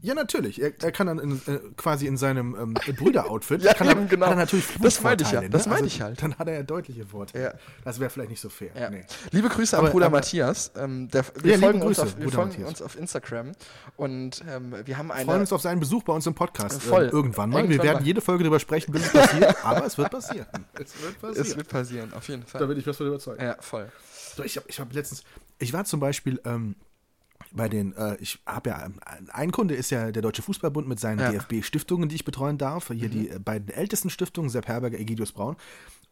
[0.00, 0.60] Ja, natürlich.
[0.60, 4.06] Er, er kann dann in, äh, quasi in seinem ähm, Brüder-Outfit, Ja, kann er, eben,
[4.06, 4.26] genau.
[4.26, 5.72] er natürlich Das meinte ich ja, das ne?
[5.72, 6.22] meinte ich halt.
[6.22, 7.44] Dann hat er ja deutliche Vorteile.
[7.44, 7.54] Ja.
[7.84, 8.68] Das wäre vielleicht nicht so fair.
[8.78, 8.90] Ja.
[8.90, 9.06] Nee.
[9.30, 10.72] Liebe Grüße Aber- an Bruder aber- Matthias.
[10.76, 12.68] Ähm, der, wir Ja, folgen, uns, Grüße, auf, wir Bruder folgen Matthias.
[12.68, 13.52] uns auf Instagram
[13.96, 15.24] und ähm, wir haben Wir eine.
[15.24, 16.82] freuen uns auf seinen Besuch bei uns im Podcast.
[16.82, 17.04] Voll.
[17.04, 17.60] Äh, irgendwann mal.
[17.60, 18.06] Irgendwann wir werden mal.
[18.06, 19.56] jede Folge darüber sprechen, bis es passiert.
[19.64, 20.46] aber es wird passieren.
[20.74, 21.56] Es wird es passieren.
[21.56, 22.66] wird passieren, auf jeden Da Fall.
[22.66, 23.40] bin ich fest von überzeugt.
[23.40, 23.90] Ja, voll.
[24.36, 25.22] So, ich habe ich hab letztens,
[25.58, 26.76] ich war zum Beispiel ähm,
[27.52, 28.98] bei den, äh, ich habe ja, ähm,
[29.32, 31.30] ein Kunde ist ja der Deutsche Fußballbund mit seinen Ja.
[31.32, 32.88] DFB-Stiftungen, die ich betreuen darf.
[32.92, 33.36] Hier die Mhm.
[33.36, 35.56] äh, beiden ältesten Stiftungen, Sepp Herberger, Egidius Braun.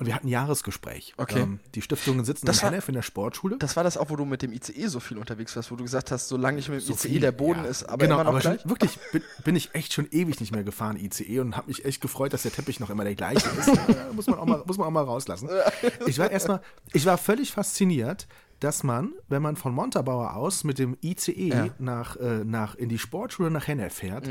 [0.02, 1.14] Und wir hatten ein Jahresgespräch.
[1.16, 1.40] Okay.
[1.40, 3.56] Ähm, die Stiftungen sitzen Das in Hennef in der Sportschule.
[3.58, 5.84] Das war das auch, wo du mit dem ICE so viel unterwegs warst, wo du
[5.84, 7.70] gesagt hast, solange nicht mit dem So ICE viel, der Boden ja.
[7.70, 8.60] ist, aber genau, immer noch aber gleich.
[8.60, 11.84] schon, wirklich bin, bin ich echt schon ewig nicht mehr gefahren ICE und habe mich
[11.84, 13.68] echt gefreut, dass der Teppich noch immer der gleiche ist.
[13.88, 15.48] Ja, muss man auch mal, muss man auch mal rauslassen.
[16.06, 16.60] Ich war erstmal,
[16.92, 18.26] ich war völlig fasziniert,
[18.60, 21.64] dass man, wenn man von Montabaur aus mit dem ICE Ja.
[21.64, 21.70] Mhm.
[21.78, 24.28] nach, äh, nach in die Sportschule nach Hennef fährt.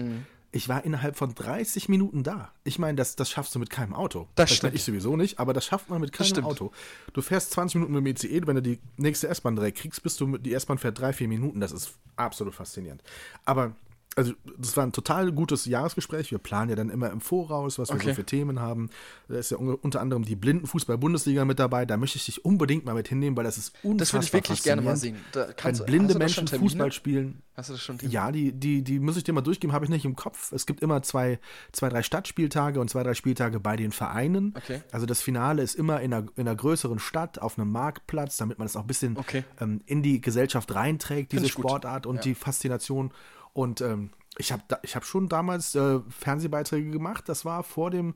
[0.54, 2.52] Ich war innerhalb von 30 Minuten da.
[2.66, 4.28] Ich meine, das, das schaffst du mit keinem Auto.
[4.36, 4.76] Das stimmt.
[4.76, 6.44] ich sowieso nicht, aber das schafft man mit keinem.
[6.44, 6.72] Auto.
[7.14, 10.20] Du fährst 20 Minuten mit dem ICE, wenn du die nächste S-Bahn direkt kriegst, bist
[10.20, 11.62] du mit, die S-Bahn fährt drei, vier Minuten.
[11.62, 13.02] Das ist absolut faszinierend.
[13.46, 13.76] Aber
[14.18, 16.32] also das war ein total gutes Jahresgespräch.
[16.32, 18.10] Wir planen ja dann immer im Voraus, was wir Okay.
[18.10, 18.90] so für Themen haben.
[19.30, 21.86] Da ist ja un- unter anderem die Blindenfußball-Bundesliga mit dabei.
[21.86, 24.34] Da möchte ich dich unbedingt mal mit hinnehmen, weil das ist unfassbar Das würde ich
[24.34, 25.16] wirklich gerne mal sehen.
[25.32, 26.70] Da Wenn blinde Menschen Termine?
[26.70, 29.74] Fußball spielen, Hast du das schon ja, die, die, die muss ich dir mal durchgeben,
[29.74, 30.52] habe ich nicht im Kopf.
[30.52, 31.40] Es gibt immer zwei,
[31.72, 34.54] zwei, drei Stadtspieltage und zwei, drei Spieltage bei den Vereinen.
[34.58, 34.82] Okay.
[34.92, 38.58] Also das Finale ist immer in einer, in einer größeren Stadt, auf einem Marktplatz, damit
[38.58, 39.44] man es auch ein bisschen Okay.
[39.60, 41.48] ähm, in die Gesellschaft reinträgt, diese.
[41.50, 42.22] Sportart und Ja.
[42.22, 43.12] die Faszination.
[43.54, 47.28] Und ähm, ich habe ich hab schon damals äh, Fernsehbeiträge gemacht.
[47.28, 48.16] Das war vor dem,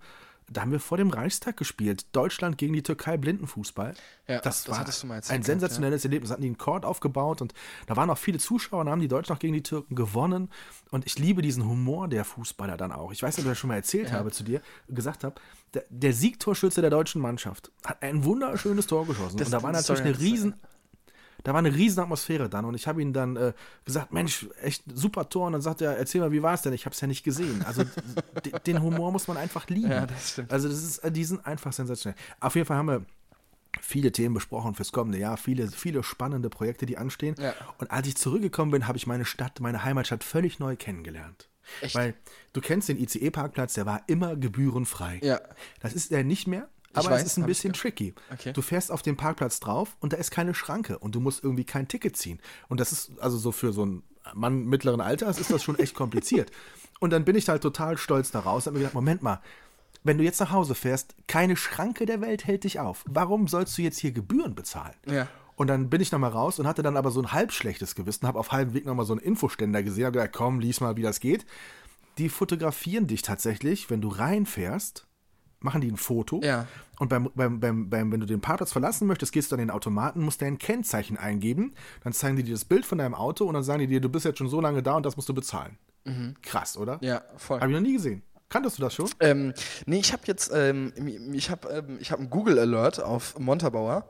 [0.49, 2.05] da haben wir vor dem Reichstag gespielt.
[2.13, 3.95] Deutschland gegen die Türkei Blindenfußball.
[4.27, 6.31] Ja, das, das war hattest du mal erzählt ein sensationelles Erlebnis.
[6.31, 7.53] Hatten die einen Court aufgebaut und
[7.87, 10.49] da waren auch viele Zuschauer und haben die Deutschen auch gegen die Türken gewonnen.
[10.91, 13.11] Und ich liebe diesen Humor der Fußballer dann auch.
[13.11, 15.35] Ich weiß nicht, ob ich das schon mal erzählt habe zu dir, gesagt habe,
[15.73, 19.37] der, der Siegtorschütze der deutschen Mannschaft hat ein wunderschönes Tor geschossen.
[19.37, 20.55] Das- und da war natürlich eine riesen,
[21.45, 23.53] da war eine riesen Atmosphäre dann und ich habe ihm dann äh,
[23.85, 26.73] gesagt, Mensch, echt super Tor und dann sagt er, erzähl mal, wie war es denn?
[26.73, 27.63] Ich habe es ja nicht gesehen.
[27.63, 27.83] Also
[28.65, 29.91] den Humor muss man einfach lieben.
[29.91, 30.51] Ja, das stimmt.
[30.51, 32.19] Also das ist, die sind einfach sensationell.
[32.39, 33.05] Auf jeden Fall haben wir
[33.79, 37.35] viele Themen besprochen fürs kommende Jahr, viele, viele spannende Projekte, die anstehen.
[37.37, 37.53] Ja.
[37.77, 41.47] Und als ich zurückgekommen bin, habe ich meine Stadt, meine Heimatstadt völlig neu kennengelernt.
[41.81, 41.93] Echt?
[41.93, 42.15] Weil
[42.53, 45.19] du kennst den ICE-Parkplatz, der war immer gebührenfrei.
[45.21, 45.41] Ja.
[45.79, 48.13] Das ist er nicht mehr, aber weiß, es ist ein bisschen tricky.
[48.31, 48.53] Okay.
[48.53, 51.65] Du fährst auf den Parkplatz drauf und da ist keine Schranke und du musst irgendwie
[51.65, 52.39] kein Ticket ziehen.
[52.67, 54.03] Und das ist also so für so einen
[54.33, 56.51] Mann mittleren Alters ist das schon echt kompliziert.
[57.01, 59.41] Und dann bin ich halt total stolz daraus und habe mir gedacht, Moment mal,
[60.05, 63.03] wenn du jetzt nach Hause fährst, keine Schranke der Welt hält dich auf.
[63.05, 64.95] Warum sollst du jetzt hier Gebühren bezahlen?
[65.05, 65.27] Ja.
[65.55, 68.27] Und dann bin ich nochmal raus und hatte dann aber so ein halb schlechtes Gewissen,
[68.27, 71.01] habe auf halbem Weg nochmal so einen Infoständer gesehen, habe gedacht, komm, lies mal, wie
[71.01, 71.45] das geht.
[72.17, 75.05] die fotografieren dich tatsächlich, wenn du reinfährst,
[75.59, 76.41] machen die ein Foto.
[76.43, 76.67] Ja.
[76.99, 79.69] Und beim, beim, beim, beim, wenn du den Parkplatz verlassen möchtest, gehst du an den
[79.69, 81.73] Automaten, musst dein Kennzeichen eingeben.
[82.03, 84.09] Dann zeigen die dir das Bild von deinem Auto und dann sagen die dir, du
[84.09, 85.77] bist jetzt schon so lange da und das musst du bezahlen.
[86.43, 86.99] Krass, oder?
[87.01, 87.59] Ja, voll.
[87.59, 88.21] Habe ich noch nie gesehen.
[88.47, 89.09] Kanntest du das schon?
[89.19, 89.53] Ähm,
[89.87, 90.93] nee, ich habe jetzt, ähm,
[91.33, 94.07] ich habe ähm, ich hab einen Google Alert auf Montabaur.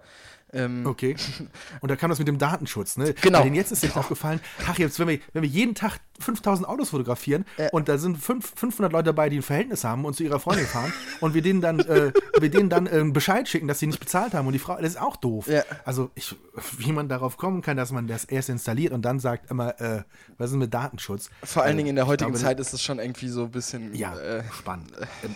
[0.55, 1.15] Ähm, Okay.
[1.81, 3.13] Und da kam das mit dem Datenschutz, ne?
[3.21, 3.39] Genau.
[3.39, 6.67] Weil denen jetzt ist jetzt aufgefallen, ach, jetzt, wenn wir, wenn wir jeden Tag 5000
[6.67, 10.23] Autos fotografieren und da sind fünf, 500 Leute dabei, die ein Verhältnis haben und zu
[10.23, 13.79] ihrer Freundin fahren und wir denen dann, äh, wir denen dann äh, Bescheid schicken, dass
[13.79, 15.47] sie nicht bezahlt haben und die Frau, das ist auch doof.
[15.47, 15.63] Ja.
[15.83, 16.33] Also, ich,
[16.77, 20.03] wie man darauf kommen kann, dass man das erst installiert und dann sagt immer, äh,
[20.37, 21.29] was ist mit Datenschutz?
[21.43, 23.51] Vor allen Also, Dingen in der heutigen glaube, Zeit ist es schon irgendwie so ein
[23.51, 24.91] bisschen, Ja, äh, spannend.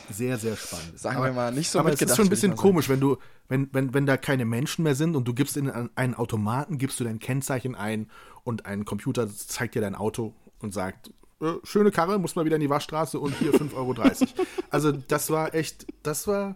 [0.09, 0.97] Sehr, sehr spannend.
[0.97, 3.17] sagen wir mal, nicht so aber es ist mitgedacht, schon ein bisschen komisch, wenn du,
[3.49, 6.99] wenn, wenn, wenn da keine Menschen mehr sind und du gibst in einen- Automaten, gibst
[6.99, 8.09] du dein Kennzeichen ein
[8.43, 12.55] und ein Computer zeigt dir dein Auto und sagt, äh, schöne Karre, muss mal wieder
[12.55, 13.93] in die Waschstraße und hier 5,30 Euro.
[14.69, 16.55] also das war echt, das war,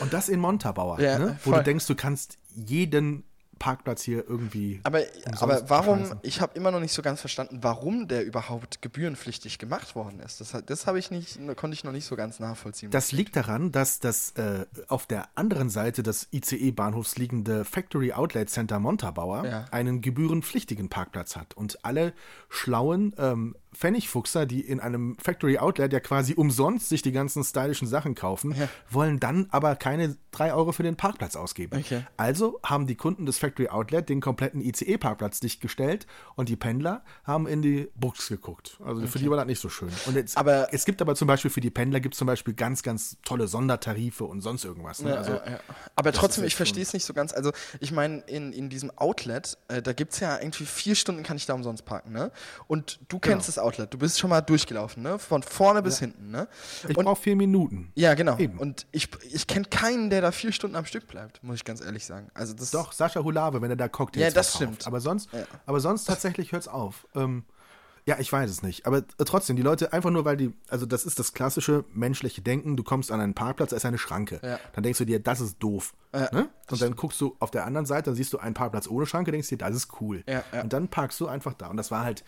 [0.00, 1.38] und das in Montabaur, Ja, ne?
[1.44, 3.24] wo du denkst, du kannst jeden
[3.62, 5.02] Parkplatz hier irgendwie Aber,
[5.38, 6.18] aber warum, bescheißen.
[6.22, 10.40] ich habe immer noch nicht so ganz verstanden, warum der überhaupt gebührenpflichtig gemacht worden ist.
[10.40, 12.90] Das, das habe ich nicht, konnte ich noch nicht so ganz nachvollziehen.
[12.90, 18.50] Das liegt daran, dass das äh, auf der anderen Seite des ICE-Bahnhofs liegende Factory Outlet
[18.50, 19.64] Center Montabaur Ja.
[19.70, 21.54] einen gebührenpflichtigen Parkplatz hat.
[21.56, 22.14] Und alle
[22.48, 27.88] schlauen ähm, Pfennigfuchser, die in einem Factory Outlet ja quasi umsonst sich die ganzen stylischen
[27.88, 28.54] Sachen kaufen,
[28.90, 31.78] wollen dann aber keine 3 Euro für den Parkplatz ausgeben.
[31.78, 32.04] Okay.
[32.16, 36.06] Also haben die Kunden des Factory Outlet den kompletten ICE-Parkplatz dicht gestellt
[36.36, 38.78] und die Pendler haben in die Books geguckt.
[38.84, 39.90] Also für die war das nicht so schön.
[40.06, 42.54] Und jetzt, Aber- es gibt aber zum Beispiel für die Pendler gibt es zum Beispiel
[42.54, 45.02] ganz, ganz tolle Sondertarife und sonst irgendwas.
[45.02, 45.10] Ne?
[45.10, 45.60] Ja, also, ja, ja.
[45.96, 47.32] Aber trotzdem, ich verstehe es nicht so ganz.
[47.32, 51.22] Also, ich meine, in, in diesem Outlet, äh, da gibt es ja irgendwie vier Stunden
[51.22, 52.30] kann ich da umsonst parken, ne?
[52.66, 53.46] Und du kennst Genau.
[53.46, 55.18] das Outlet, du bist schon mal durchgelaufen, ne?
[55.18, 56.48] Von vorne bis hinten, ne?
[56.88, 57.90] Ich brauche vier Minuten.
[57.94, 58.36] ja, genau.
[58.38, 58.58] Eben.
[58.58, 61.80] Und ich, ich kenne keinen, der da vier Stunden am Stück bleibt, muss ich ganz
[61.80, 62.28] ehrlich sagen.
[62.34, 64.74] Also, das Doch, Sascha Hulave, wenn er da Cocktails Ja, das verkauft.
[64.76, 64.86] stimmt.
[64.86, 65.44] Aber sonst, Ja.
[65.66, 67.06] aber sonst tatsächlich hört's auf.
[67.14, 67.44] Ähm,
[68.04, 68.84] ja, ich weiß es nicht.
[68.84, 72.42] Aber äh, trotzdem, die Leute, einfach nur weil die, also das ist das klassische menschliche
[72.42, 74.40] Denken, du kommst an einen Parkplatz, da ist eine Schranke.
[74.42, 74.58] Ja.
[74.72, 75.94] Dann denkst du dir, das ist doof.
[76.12, 76.48] Ja, ne?
[76.68, 79.30] Und dann guckst du auf der anderen Seite, dann siehst du einen Parkplatz ohne Schranke,
[79.30, 80.24] denkst dir, das ist cool.
[80.28, 80.62] Ja, ja.
[80.62, 81.68] Und dann parkst du einfach da.
[81.68, 82.24] Und das war halt,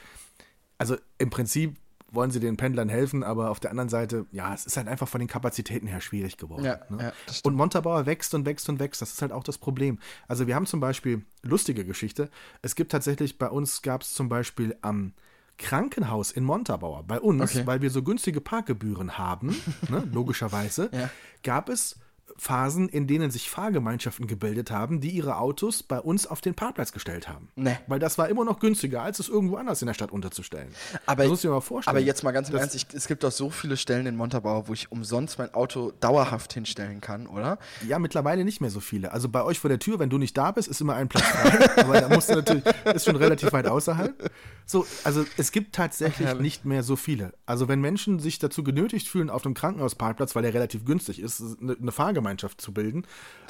[0.78, 1.76] also im Prinzip
[2.10, 5.08] wollen sie den Pendlern helfen, aber auf der anderen Seite, ja, es ist halt einfach
[5.08, 6.64] von den Kapazitäten her schwierig geworden.
[6.64, 7.02] Ja, ne?
[7.06, 7.12] ja.
[7.42, 9.02] Und Montabaur wächst und wächst und wächst.
[9.02, 9.98] Das ist halt auch das Problem.
[10.28, 12.30] Also wir haben zum Beispiel lustige Geschichte.
[12.62, 15.12] Es gibt tatsächlich, bei uns gab es zum Beispiel am
[15.58, 17.66] Krankenhaus in Montabaur, bei uns, Okay.
[17.66, 19.56] weil wir so günstige Parkgebühren haben,
[19.88, 21.10] ne, logischerweise, Ja.
[21.42, 21.96] gab es
[22.36, 26.92] Phasen, in denen sich Fahrgemeinschaften gebildet haben, die ihre Autos bei uns auf den Parkplatz
[26.92, 27.48] gestellt haben.
[27.54, 27.76] Nee.
[27.86, 30.68] Weil das war immer noch günstiger, als es irgendwo anders in der Stadt unterzustellen.
[31.06, 31.96] Aber, das musst du dir mal vorstellen.
[31.96, 34.68] aber jetzt mal ganz im Ernst, ich, es gibt doch so viele Stellen in Montabaur,
[34.68, 37.58] wo ich umsonst mein Auto dauerhaft hinstellen kann, oder?
[37.86, 39.12] Ja, mittlerweile nicht mehr so viele.
[39.12, 41.24] Also bei euch vor der Tür, wenn du nicht da bist, ist immer ein Platz
[41.24, 41.70] frei.
[41.82, 44.30] aber da musst du natürlich, ist schon relativ weit außerhalb.
[44.66, 46.42] So, also es gibt tatsächlich herrlich.
[46.42, 47.34] nicht mehr so viele.
[47.46, 51.42] Also wenn Menschen sich dazu genötigt fühlen, auf dem Krankenhausparkplatz, weil der relativ günstig ist,
[51.60, 52.98] eine, eine Fahrgemeinschaft zu bilden.
[52.98, 53.04] ähm,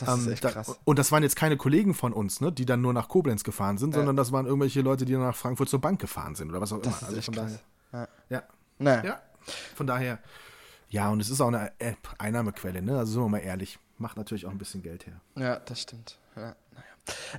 [0.06, 0.78] Das ist echt da, krass.
[0.84, 3.78] Und das waren jetzt keine Kollegen von uns, ne, die dann nur nach Koblenz gefahren
[3.78, 6.60] sind, sondern das waren irgendwelche Leute, die dann nach Frankfurt zur Bank gefahren sind oder
[6.60, 6.86] was auch immer.
[6.86, 7.58] Das ist Also echt von krass.
[7.92, 8.42] daher- Ja.
[8.80, 9.04] Ja.
[9.04, 9.22] Ja,
[9.76, 10.18] von daher,
[10.88, 12.98] ja, und es ist auch eine äh, Einnahmequelle, ne?
[12.98, 15.20] Also sind wir mal ehrlich, macht natürlich auch ein bisschen Geld her.
[15.36, 16.18] Ja, das stimmt.
[16.36, 16.56] Ja.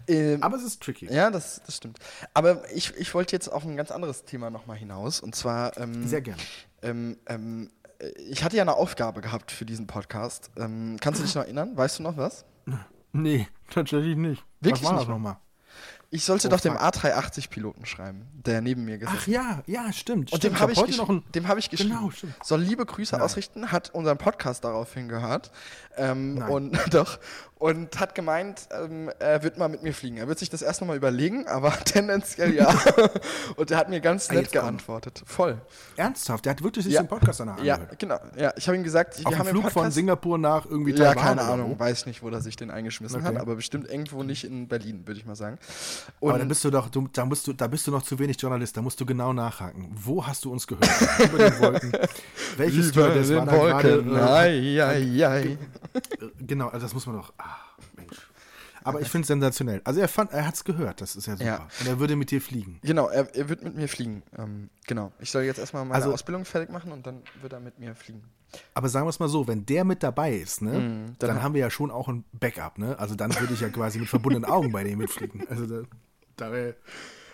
[0.08, 1.12] Ähm, Aber es ist tricky.
[1.12, 2.00] ja, das, das stimmt.
[2.34, 5.20] Aber ich, ich wollte jetzt auf ein ganz anderes Thema nochmal hinaus.
[5.22, 5.76] Und zwar.
[5.78, 6.42] Ähm, Sehr gerne.
[6.82, 10.52] Ähm, ähm, äh, ich hatte ja eine Aufgabe gehabt für diesen Podcast.
[10.58, 11.76] Ähm, kannst du dich noch erinnern?
[11.76, 12.46] Weißt du noch was?
[13.18, 14.44] Nee, tatsächlich nicht.
[14.60, 15.04] Wirklich Was war nicht?
[15.04, 15.38] das nochmal?
[16.10, 16.82] Ich sollte Oh, doch dem fuck.
[16.82, 20.34] A380-Piloten schreiben, der neben mir gesessen Ach ja, ja, stimmt.
[20.34, 20.56] Und stimmt.
[20.58, 21.92] dem habe ich, gesch noch dem hab ich geschrieben.
[21.96, 22.34] Genau, stimmt.
[22.44, 25.52] Soll liebe Grüße ausrichten, hat unseren Podcast daraufhin gehört.
[25.96, 26.50] Ähm, Nein.
[26.50, 27.20] und doch.
[27.58, 30.18] Und hat gemeint, ähm, er wird mal mit mir fliegen.
[30.18, 32.68] Er wird sich das erst nochmal überlegen, aber tendenziell ja.
[33.56, 34.62] und er hat mir ganz Ah, nett komm.
[34.62, 35.24] geantwortet.
[35.26, 35.58] Voll.
[35.96, 37.02] Ernsthaft, der hat wirklich sich Ja.
[37.04, 37.98] den Podcast danach Ja, angehört.
[38.00, 38.20] genau.
[38.38, 39.96] Ja, ich habe ihm gesagt, Auf wir haben Flug von Podcast.
[39.96, 43.28] Singapur nach irgendwie Ja, keine Ahnung, weiß nicht, wo er sich den eingeschmissen Okay.
[43.36, 45.58] hat, aber bestimmt irgendwo nicht in Berlin, würde ich mal sagen.
[46.22, 48.20] Aber da Und bist du doch, du, da, bist du, da bist du noch zu
[48.20, 49.92] wenig Journalist, da musst du genau nachhaken.
[49.96, 50.90] Wo hast du uns gehört?
[51.24, 51.92] Über den Wolken.
[52.58, 54.06] Welches Stewardess war da gerade?
[54.12, 55.58] äh, Ei, ei, ei.
[56.40, 57.32] Genau, also das muss man doch.
[57.38, 57.55] Ah,
[57.96, 58.18] Mensch.
[58.84, 59.82] Aber ich finde es sensationell.
[59.84, 61.46] Also er fand, er hat es gehört, das ist ja super.
[61.48, 61.68] Ja.
[61.80, 62.80] Und er würde mit dir fliegen.
[62.84, 64.22] Genau, er, er wird mit mir fliegen.
[64.38, 65.12] Ähm, genau.
[65.20, 67.96] Ich soll jetzt erstmal meine Also- Ausbildung fertig machen und dann wird er mit mir
[67.96, 68.22] fliegen.
[68.76, 71.42] Aber sagen wir es mal so, wenn der mit dabei ist, ne, Mhm, dann- dann,
[71.44, 72.98] haben wir ja schon auch ein Backup, ne?
[73.00, 75.48] Also dann würde ich ja quasi mit verbundenen Augen bei dem mitfliegen.
[75.50, 75.88] Also da,
[76.38, 76.76] da wär,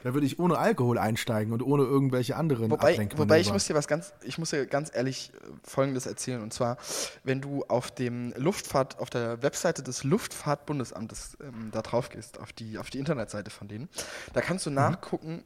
[0.03, 3.19] Da würde ich ohne Alkohol einsteigen und ohne irgendwelche anderen Wobei, Ablenkungen.
[3.19, 6.41] wobei ich muss dir was ganz, ich muss dir ganz ehrlich äh, Folgendes erzählen.
[6.41, 6.77] Und zwar,
[7.23, 12.53] wenn du auf dem Luftfahrt, auf der Webseite des Luftfahrtbundesamtes ähm, da drauf gehst, auf
[12.53, 13.89] die, auf die Internetseite von denen,
[14.33, 15.43] da kannst du nachgucken,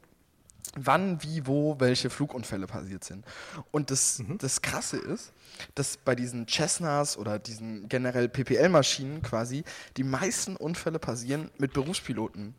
[0.75, 3.25] wann, wie, wo, welche Flugunfälle passiert sind.
[3.71, 5.31] Und das, das Krasse ist,
[5.73, 9.63] dass bei diesen Cessnas oder diesen generell PPL-Maschinen quasi
[9.97, 12.55] die meisten Unfälle passieren mit Berufspiloten.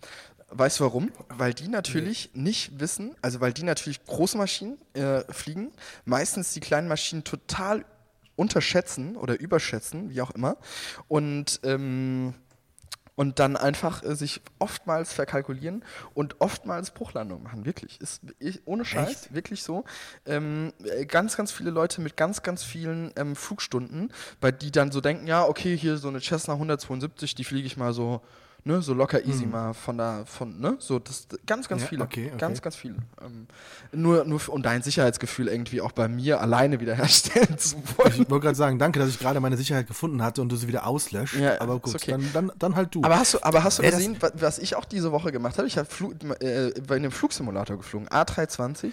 [0.49, 1.11] Weißt du warum?
[1.29, 5.73] Weil die natürlich nicht wissen, also weil die natürlich große Maschinen äh, fliegen,
[6.05, 7.85] meistens die kleinen Maschinen total
[8.37, 10.57] unterschätzen oder überschätzen, wie auch immer.
[11.09, 12.35] Und ähm,
[13.17, 17.65] und dann einfach äh, sich oftmals verkalkulieren und oftmals Bruchlandung machen.
[17.65, 18.01] Wirklich.
[18.01, 19.35] Ist ich, ohne Scheiß, Echt?
[19.35, 19.85] wirklich so.
[20.27, 24.93] Ähm, äh, ganz, ganz viele Leute mit ganz, ganz vielen ähm, Flugstunden, bei die dann
[24.93, 28.21] so denken, ja, okay, hier so eine Cessna 172, die fliege ich mal so,
[28.67, 32.03] ne, so locker easy mal von da, von, ne, so, das ganz, ganz Ja, viele.
[32.05, 32.37] okay, okay.
[32.39, 32.97] Ganz, ganz viele.
[33.25, 33.47] Ähm,
[33.93, 38.13] nur, nur, um dein Sicherheitsgefühl irgendwie auch bei mir alleine wiederherstellen zu wollen.
[38.23, 40.67] Ich wollte gerade sagen, danke, dass ich gerade meine Sicherheit gefunden hatte und du sie
[40.69, 41.35] wieder auslöscht.
[41.37, 42.11] Ja, aber gut, okay.
[42.11, 43.03] dann, dann, dann halt du.
[43.05, 45.57] Aber hast du, aber hast du das- gesehen, wa- was ich auch diese Woche gemacht
[45.59, 45.69] habe?
[45.69, 45.89] Ich habe
[46.41, 48.93] äh, bei einem Flugsimulator geflogen, A320.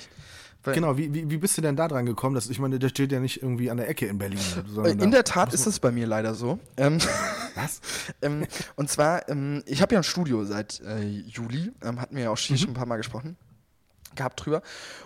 [0.63, 2.35] Genau, wie, wie, wie bist du denn da dran gekommen?
[2.35, 4.39] Das, ich meine, der steht ja nicht irgendwie an der Ecke in Berlin.
[4.99, 6.59] In der Tat ist es bei mir leider so.
[6.77, 6.99] Ähm,
[7.55, 7.81] Was?
[8.21, 8.45] ähm,
[8.75, 12.29] und zwar, ähm, ich habe ja ein Studio seit äh, Juli, ähm, hatten wir ja
[12.29, 12.57] auch Mhm.
[12.57, 13.35] schon ein paar Mal gesprochen
[14.15, 14.61] gehabt drüber.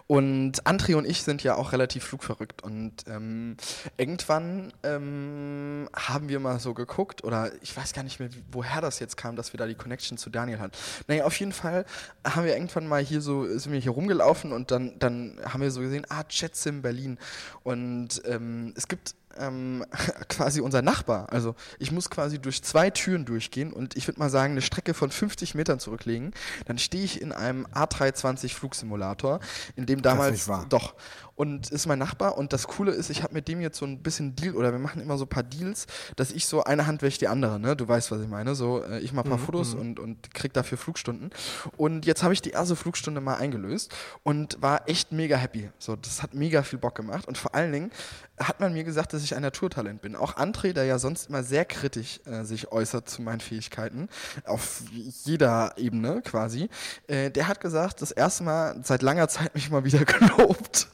[0.08, 2.64] Und André und ich sind ja auch relativ flugverrückt.
[2.64, 3.58] Und ähm,
[3.98, 9.00] irgendwann ähm, haben wir mal so geguckt, oder ich weiß gar nicht mehr, woher das
[9.00, 10.74] jetzt kam, dass wir da die Connection zu Daniel hatten.
[11.08, 11.86] Naja, auf jeden Fall
[12.26, 15.72] haben wir irgendwann mal hier so, sind wir hier rumgelaufen und dann, dann haben wir
[15.72, 17.18] so gesehen, ah, JetSim Berlin.
[17.64, 19.86] Und ähm, es gibt ähm,
[20.30, 21.32] quasi unser Nachbar.
[21.32, 24.94] Also ich muss quasi durch zwei Türen durchgehen und ich würde mal sagen, eine Strecke
[24.94, 26.32] von 50 Metern zurücklegen.
[26.66, 29.40] Dann stehe ich in einem A320 Flugsimulator,
[29.76, 30.96] in dem damals doch.
[31.38, 34.02] Und ist mein Nachbar und das Coole ist, ich habe mit dem jetzt so ein
[34.02, 37.04] bisschen Deal oder wir machen immer so ein paar Deals, dass ich so eine Hand
[37.04, 37.76] wäsche die andere, ne?
[37.76, 38.56] Du weißt, was ich meine.
[38.56, 41.30] So, äh, ich mache ein paar Fotos und, und krieg dafür Flugstunden.
[41.78, 45.70] Und jetzt habe ich die erste Flugstunde mal eingelöst und war echt mega happy.
[45.78, 47.28] So, das hat mega viel Bock gemacht.
[47.28, 47.92] Und vor allen Dingen
[48.40, 50.16] hat man mir gesagt, dass ich ein Naturtalent bin.
[50.16, 54.10] Auch André, der ja sonst immer sehr kritisch äh, sich äußert zu meinen Fähigkeiten,
[54.46, 54.82] auf
[55.24, 56.70] jeder Ebene quasi,
[57.08, 60.88] äh, der hat gesagt, das erste Mal seit langer Zeit mich mal wieder gelobt.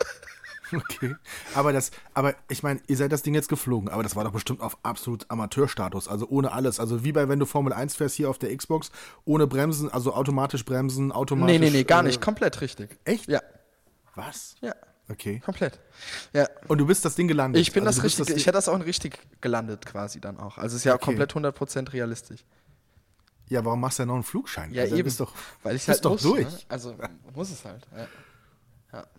[0.90, 1.16] Okay.
[1.56, 4.32] Aber das, aber ich meine, ihr seid das Ding jetzt geflogen, aber das war doch
[4.32, 6.80] bestimmt auf absolut Amateurstatus, also ohne alles.
[6.80, 8.92] Also wie bei wenn du Formel 1 fährst hier auf der Xbox,
[9.26, 11.60] ohne Bremsen, also automatisch bremsen, automatisch.
[11.60, 12.22] Nee, nee, nee, gar äh, nicht.
[12.22, 12.98] Komplett richtig.
[13.06, 13.28] Echt?
[13.28, 13.42] Ja,
[14.16, 14.56] Was?
[14.62, 14.74] ja,
[15.10, 15.42] Okay.
[15.44, 15.80] komplett.
[16.34, 16.48] Ja.
[16.68, 17.62] Und du bist das Ding gelandet.
[17.62, 20.58] Ich bin also das bist richtig, ich hätte das auch richtig gelandet quasi dann auch.
[20.58, 21.06] Also es ist ja Okay.
[21.06, 22.46] komplett 100% realistisch.
[23.50, 24.74] Ja, warum machst du ja noch einen Flugschein?
[24.74, 25.04] Ja, also, eben.
[25.04, 26.46] Bist doch, Weil ich bist halt doch muss, durch.
[26.46, 26.58] Ne?
[26.70, 26.96] Also
[27.36, 27.86] muss es halt.
[27.96, 28.08] Ja.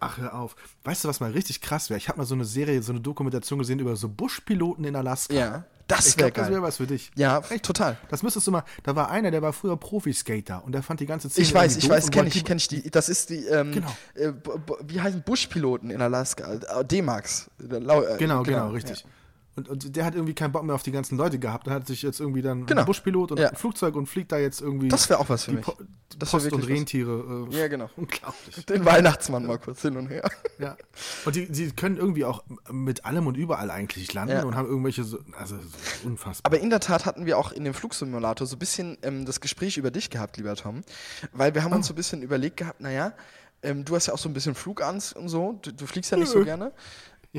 [0.00, 0.56] Ach, hör auf.
[0.84, 1.98] Weißt du, was mal richtig krass wäre?
[1.98, 5.34] Ich habe mal so eine Serie, so eine Dokumentation gesehen über so Buschpiloten in Alaska.
[5.34, 7.10] Ja, das wäre das wäre was für dich.
[7.16, 7.96] Ja, total.
[8.08, 8.62] Das müsstest du mal.
[8.84, 11.76] Da war einer, der war früher Profiskater und der fand die ganze Szene Ich weiß,
[11.76, 12.90] ich weiß, kenne ich, die- kenne ich die.
[12.90, 13.96] Das ist die, ähm, Genau.
[14.14, 14.32] äh,
[14.87, 16.56] wie heißen Buschpiloten in Alaska?
[16.84, 17.50] D-Max.
[17.60, 19.00] Äh, Genau, genau, richtig.
[19.00, 19.06] Ja.
[19.57, 21.67] Und, und der hat irgendwie keinen Bock mehr auf die ganzen Leute gehabt.
[21.69, 22.81] Dann hat sich jetzt irgendwie dann Genau.
[22.81, 23.51] ein Buschpilot und Ja.
[23.51, 25.64] ein Flugzeug und fliegt da jetzt irgendwie Das wäre auch was für die mich.
[25.67, 25.77] Po
[26.19, 26.67] Das Post und.
[26.69, 27.47] Rentiere.
[27.51, 27.88] Äh, Ja, genau.
[27.97, 28.67] Unglaublich.
[28.67, 30.29] Den Weihnachtsmann mal kurz hin und her.
[30.59, 30.77] Ja.
[31.25, 34.43] Und die, die können irgendwie auch mit allem und überall eigentlich landen Ja.
[34.45, 36.51] und haben irgendwelche, so, also so unfassbar.
[36.53, 39.40] Aber in der Tat hatten wir auch in dem Flugsimulator so ein bisschen ähm, das
[39.40, 40.83] Gespräch über dich gehabt, lieber Tom.
[41.33, 41.77] Weil wir haben Oh.
[41.77, 43.12] uns so ein bisschen überlegt gehabt, naja,
[43.62, 45.59] ähm, du hast ja auch so ein bisschen Flugangst und so.
[45.62, 46.73] Du, du fliegst ja nicht so gerne.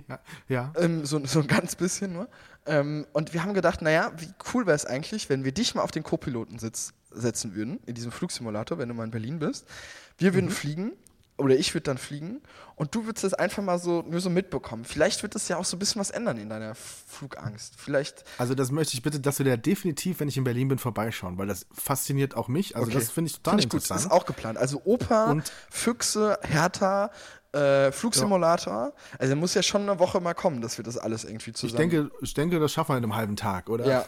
[0.07, 0.73] Ja, ja.
[0.77, 2.29] Ähm, so, so ein ganz bisschen nur.
[2.65, 5.81] Ähm, und wir haben gedacht, naja, wie cool wäre es eigentlich, wenn wir dich mal
[5.83, 9.65] auf den Co-Piloten sitz- setzen würden, in diesem Flugsimulator, wenn du mal in Berlin bist.
[10.17, 10.91] Wir würden fliegen,
[11.37, 12.41] oder ich würde dann fliegen,
[12.75, 14.83] und du würdest das einfach mal so nur so mitbekommen.
[14.85, 17.73] Vielleicht wird das ja auch so ein bisschen was ändern in deiner Flugangst.
[17.77, 18.23] Vielleicht.
[18.37, 21.37] Also das möchte ich bitte, dass wir da definitiv, wenn ich in Berlin bin, vorbeischauen,
[21.37, 22.75] weil das fasziniert auch mich.
[22.75, 22.99] Also Okay.
[22.99, 24.05] das finde ich total Finde ich gut, interessant.
[24.05, 24.57] ist auch geplant.
[24.57, 27.11] Also Oper, Und- Füchse, Hertha,
[27.55, 28.93] äh, Flugsimulator.
[29.17, 31.89] Also muss ja schon eine Woche mal kommen, dass wir das alles irgendwie ich zusammen.
[31.89, 33.85] denke, ich denke, das schaffen wir in einem halben Tag, oder?
[33.85, 34.05] Ja.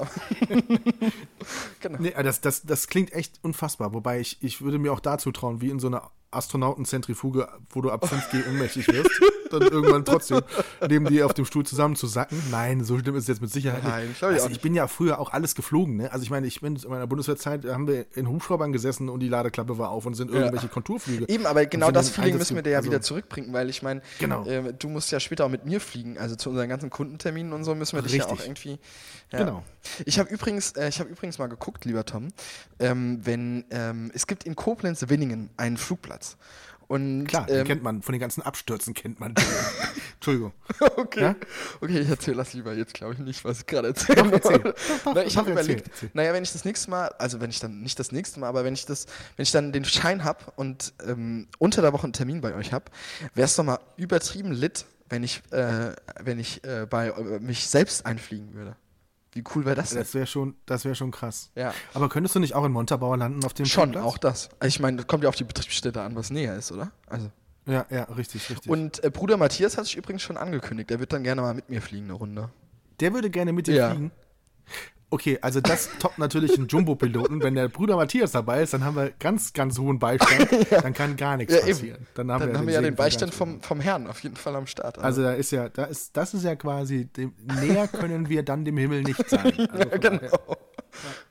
[1.79, 1.97] genau.
[1.99, 3.93] Nee, das, das, das klingt echt unfassbar.
[3.93, 7.91] Wobei ich, ich würde mir auch dazu trauen, wie in so einer Astronautenzentrifuge, wo du
[7.91, 9.09] ab 5G ohnmächtig wirst.
[9.51, 10.41] dann irgendwann trotzdem
[10.89, 12.41] neben dir auf dem Stuhl zusammen zu sacken.
[12.51, 14.17] Nein, so schlimm ist es jetzt mit Sicherheit Nein, nicht.
[14.17, 15.95] ich also auch ich bin ja früher auch alles geflogen.
[15.95, 16.11] Ne?
[16.11, 19.29] Also ich meine, ich bin in meiner Bundeswehrzeit, haben wir in Hubschraubern gesessen und die
[19.29, 21.29] Ladeklappe war auf und sind irgendwelche Konturflüge.
[21.29, 24.01] Eben, aber genau das Feeling müssen wir dir ja also- wieder zurückbringen, weil ich meine,
[24.19, 24.45] Genau.
[24.45, 27.63] äh, du musst ja später auch mit mir fliegen, also zu unseren ganzen Kundenterminen und
[27.63, 28.47] so müssen wir dich ja auch Richtig.
[28.47, 28.79] irgendwie.
[29.31, 29.39] Ja.
[29.39, 29.63] Genau.
[30.05, 32.29] Ich habe übrigens, äh, ich habe übrigens mal geguckt, lieber Tom,
[32.79, 36.16] ähm, wenn ähm, es gibt in Koblenz-Winningen einen Flugplatz.
[36.87, 39.35] Und Klar, den ähm, kennt man, von den ganzen Abstürzen kennt man.
[40.15, 40.53] Entschuldigung.
[40.95, 41.21] okay.
[41.21, 41.35] Ja?
[41.81, 44.31] Okay, ich erzähle das lieber jetzt, glaube ich, nicht, was ich gerade erzähle.
[44.31, 44.73] Erzähl.
[45.13, 46.09] Na, ich habe überlegt, erzähl.
[46.13, 48.63] naja, wenn ich das nächste Mal, also wenn ich dann, nicht das nächste Mal, aber
[48.63, 52.13] wenn ich das, wenn ich dann den Schein habe und ähm, unter der Woche einen
[52.13, 52.85] Termin bei euch habe,
[53.33, 57.67] wäre es doch mal übertrieben lit, wenn ich, äh, wenn ich äh, bei äh, mich
[57.67, 58.77] selbst einfliegen würde.
[59.37, 59.99] Wie cool wäre das denn?
[59.99, 61.51] Das wäre schon, das wäre schon krass.
[61.53, 61.71] Ja.
[61.93, 64.03] Aber könntest du nicht auch in Montabaur landen auf dem Schon, Flugplatz?
[64.05, 64.49] auch das.
[64.59, 66.91] Also Ich meine, das kommt ja auf die Betriebsstätte an, was näher ist, oder?
[67.05, 67.29] Also.
[67.67, 68.71] Ja, ja, richtig, richtig.
[68.71, 70.89] Und äh, Bruder Matthias hat sich übrigens schon angekündigt.
[70.89, 72.49] Der wird dann gerne mal mit mir fliegen, eine Runde.
[72.99, 73.89] Der würde gerne mit dir Ja.
[73.91, 74.11] fliegen.
[75.09, 77.41] Okay, also das toppt natürlich einen Jumbo-Piloten.
[77.41, 80.49] Wenn der Bruder Matthias dabei ist, dann haben wir ganz, ganz hohen Beistand.
[80.69, 82.07] Dann kann gar nichts Ja, passieren.
[82.13, 84.55] Dann haben Dann wir, haben wir ja den Beistand vom, vom Herrn auf jeden Fall
[84.55, 84.99] am Start.
[84.99, 88.65] Also da ist ja, da ist, das ist ja quasi, dem, näher können wir dann
[88.65, 89.53] dem Himmel nicht sein.
[89.71, 90.57] Also genau.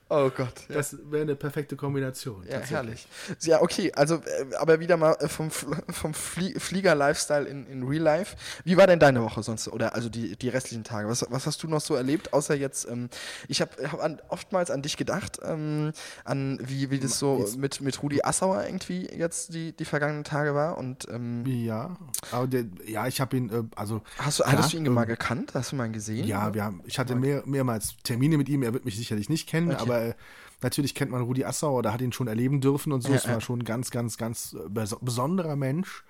[0.09, 0.53] Oh Gott.
[0.69, 0.77] Ja.
[0.77, 2.45] Das wäre eine perfekte Kombination.
[2.49, 3.09] Ja, herrlich.
[3.41, 8.05] Ja, okay, also, äh, aber wieder mal äh, vom, vom Flie Flieger-Lifestyle in, in Real
[8.05, 8.37] Life.
[8.63, 9.67] Wie war denn deine Woche sonst?
[9.67, 11.09] Oder also die, die restlichen Tage?
[11.09, 13.09] Was, was hast du noch so erlebt, außer jetzt, ähm,
[13.49, 15.91] ich habe hab an, oftmals an dich gedacht, ähm,
[16.25, 20.23] an wie, wie das so Jetzt- mit, mit Rudi Assauer irgendwie jetzt die, die vergangenen
[20.23, 20.79] Tage war.
[20.79, 21.97] Und ähm, Ja,
[22.31, 25.03] aber der, ja, ich habe ihn, äh, also hast du, klar, hattest du ihn mal
[25.03, 25.51] ähm, gekannt?
[25.55, 26.29] Hast du mal gesehen?
[26.29, 28.63] Ja, wir haben, ich hatte mehr, mehrmals Termine mit ihm.
[28.63, 29.77] Er wird mich sicherlich nicht kennen, Okay.
[29.81, 30.15] aber äh,
[30.63, 33.11] natürlich kennt man Rudi Assauer oder hat ihn schon erleben dürfen und so.
[33.11, 33.41] Ja, es war ja.
[33.41, 36.05] schon ein ganz, ganz, ganz äh, bes besonderer Mensch.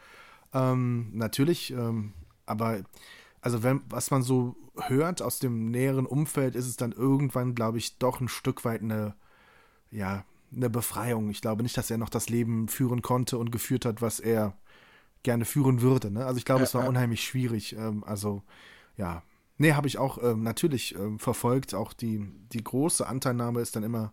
[0.52, 2.12] Ähm, natürlich, ähm,
[2.46, 2.80] aber
[3.40, 4.56] also wenn, was man so
[4.88, 8.82] hört aus dem näheren Umfeld, ist es dann irgendwann, glaube ich, doch ein Stück weit
[8.82, 9.14] eine,
[9.90, 11.30] ja, eine Befreiung.
[11.30, 14.56] Ich glaube nicht, dass er noch das Leben führen konnte und geführt hat, was er
[15.22, 16.10] gerne führen würde.
[16.10, 16.24] Ne?
[16.24, 17.74] Also ich glaube, Ja, es war unheimlich schwierig.
[17.76, 18.42] Ähm, also
[18.96, 19.22] ja,
[19.58, 21.74] nee, habe ich auch ähm, natürlich ähm, verfolgt.
[21.74, 24.12] Auch die, die große Anteilnahme ist dann immer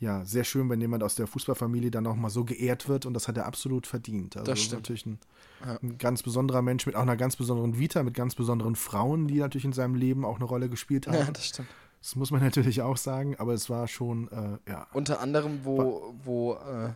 [0.00, 3.14] ja sehr schön, wenn jemand aus der Fußballfamilie dann auch mal so geehrt wird und
[3.14, 4.36] das hat er absolut verdient.
[4.36, 4.82] Also Das ist stimmt.
[4.82, 5.18] natürlich ein,
[5.64, 5.78] Ja.
[5.82, 9.38] ein ganz besonderer Mensch mit auch einer ganz besonderen Vita, mit ganz besonderen Frauen, die
[9.38, 11.14] natürlich in seinem Leben auch eine Rolle gespielt haben.
[11.14, 11.68] Ja, das stimmt.
[12.02, 14.86] Das muss man natürlich auch sagen, aber es war schon, äh, ja.
[14.92, 16.90] Unter anderem, wo, wo äh,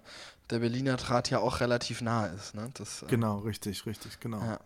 [0.51, 2.55] der Berliner Draht ja auch relativ nahe ist.
[2.57, 2.69] Ne?
[2.75, 4.41] Das, äh, Genau, richtig, richtig, genau.
[4.41, 4.59] Ja.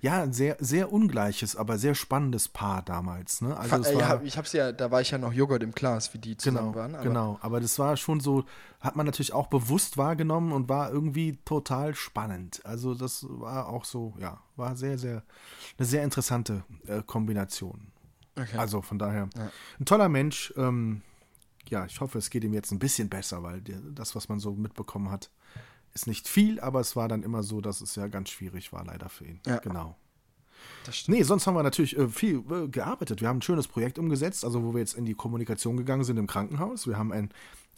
[0.00, 3.40] Ja, ein sehr, sehr ungleiches, aber sehr spannendes Paar damals.
[3.40, 3.56] Ne?
[3.56, 6.18] Also es war, ich hab's ja, da war ich ja noch Joghurt im Glas, wie
[6.18, 6.94] die zusammen genau, waren.
[6.94, 7.38] Aber genau.
[7.40, 8.44] Aber das war schon so,
[8.80, 12.60] hat man natürlich auch bewusst wahrgenommen und war irgendwie total spannend.
[12.64, 15.22] Also das war auch so, ja, war sehr, sehr,
[15.78, 17.92] eine sehr interessante äh, Kombination.
[18.36, 18.56] Okay.
[18.56, 19.50] Also von daher, Ja.
[19.80, 20.52] ein toller Mensch.
[20.56, 21.02] Ähm,
[21.68, 24.52] ja, ich hoffe, es geht ihm jetzt ein bisschen besser, weil das, was man so
[24.52, 25.30] mitbekommen hat,
[26.00, 28.84] ist nicht viel, aber es war dann immer so, dass es ja ganz schwierig war,
[28.84, 29.40] leider für ihn.
[29.46, 29.58] Ja.
[29.58, 29.96] Genau.
[31.06, 33.20] Nee, sonst haben wir natürlich äh, viel äh, gearbeitet.
[33.20, 36.16] Wir haben ein schönes Projekt umgesetzt, also wo wir jetzt in die Kommunikation gegangen sind
[36.16, 36.86] im Krankenhaus.
[36.86, 37.30] Wir haben ein,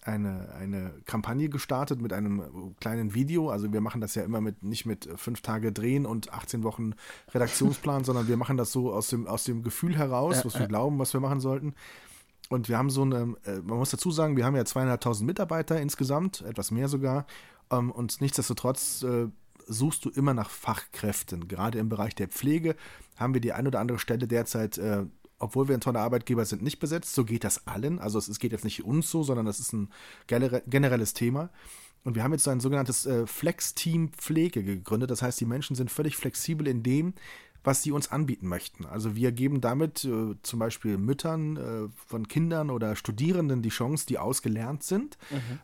[0.03, 2.45] eine, eine Kampagne gestartet mit einem äh,
[2.81, 3.51] kleinen Video.
[3.51, 6.63] Also wir machen das ja immer mit nicht mit äh, fünf Tage drehen und 18
[6.63, 6.95] Wochen
[7.33, 10.63] Redaktionsplan, sondern wir machen das so aus dem, aus dem Gefühl heraus, Ja, was wir
[10.63, 10.67] ja.
[10.69, 11.75] glauben, was wir machen sollten.
[12.51, 15.81] Und wir haben so eine, äh, man muss dazu sagen, wir haben ja zweieinhalbtausend Mitarbeiter
[15.81, 17.27] insgesamt, etwas mehr sogar.
[17.71, 19.29] Ähm, und nichtsdestotrotz äh,
[19.67, 21.49] suchst du immer nach Fachkräften.
[21.49, 22.77] Gerade im Bereich der Pflege
[23.17, 25.05] haben wir die ein oder andere Stelle derzeit, äh,
[25.39, 27.15] obwohl wir ein toller Arbeitgeber sind, nicht besetzt.
[27.15, 27.99] So geht das allen.
[27.99, 29.89] Also es, es geht jetzt nicht uns so, sondern das ist ein
[30.27, 31.51] genere- generelles Thema.
[32.03, 35.11] Und wir haben jetzt so ein sogenanntes äh, Flex-Team Pflege gegründet.
[35.11, 37.15] Das heißt, die Menschen sind völlig flexibel in dem,
[37.65, 38.87] was sie uns anbieten möchten.
[38.87, 44.07] Also wir geben damit äh, zum Beispiel Müttern äh, von Kindern oder Studierenden die Chance,
[44.07, 45.19] die ausgelernt sind,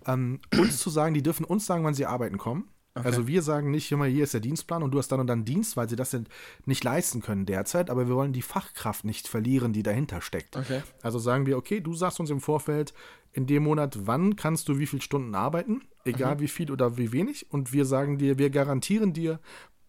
[0.07, 2.69] ähm, uns zu sagen, die dürfen uns sagen, wann sie arbeiten kommen.
[3.05, 5.45] Also wir sagen nicht immer, hier ist der Dienstplan und du hast dann und dann
[5.45, 6.17] Dienst, weil sie das
[6.65, 10.57] nicht leisten können derzeit, aber wir wollen die Fachkraft nicht verlieren, die dahinter steckt.
[10.57, 10.83] Okay.
[11.03, 12.95] Also sagen wir, okay, du sagst uns im Vorfeld
[13.33, 17.13] in dem Monat, wann kannst du wie viele Stunden arbeiten, egal wie viel oder wie
[17.13, 19.41] wenig, und wir sagen dir, wir garantieren dir,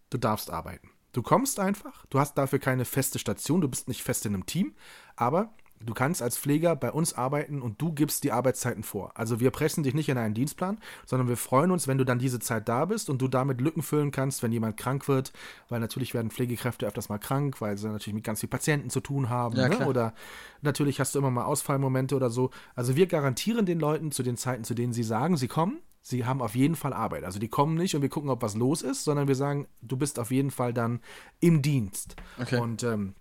[0.10, 0.90] du darfst arbeiten.
[1.18, 4.46] Du kommst einfach, du hast dafür keine feste Station, du bist nicht fest in einem
[4.46, 4.76] Team,
[5.16, 9.12] aber Du kannst als Pfleger bei uns arbeiten und du gibst die Arbeitszeiten vor.
[9.16, 12.20] Also wir pressen dich nicht in einen Dienstplan, sondern wir freuen uns, wenn du dann
[12.20, 15.34] diese Zeit da bist und du damit Lücken füllen kannst, wenn jemand krank wird,
[15.70, 19.02] weil natürlich werden Pflegekräfte öfters mal krank, weil sie natürlich mit ganz vielen Patienten zu
[19.02, 19.56] tun haben.
[19.56, 19.88] Ja, ne?
[19.88, 20.14] Oder
[20.62, 22.50] natürlich hast du immer mal Ausfallmomente oder so.
[22.76, 26.26] Also wir garantieren den Leuten zu den Zeiten, zu denen sie sagen, sie kommen, sie
[26.26, 27.24] haben auf jeden Fall Arbeit.
[27.24, 29.98] Also die kommen nicht und wir gucken, ob was los ist, sondern wir sagen, du
[29.98, 31.02] bist auf jeden Fall dann
[31.40, 32.16] im Dienst.
[32.40, 32.60] Okay.
[32.60, 33.14] Und ähm,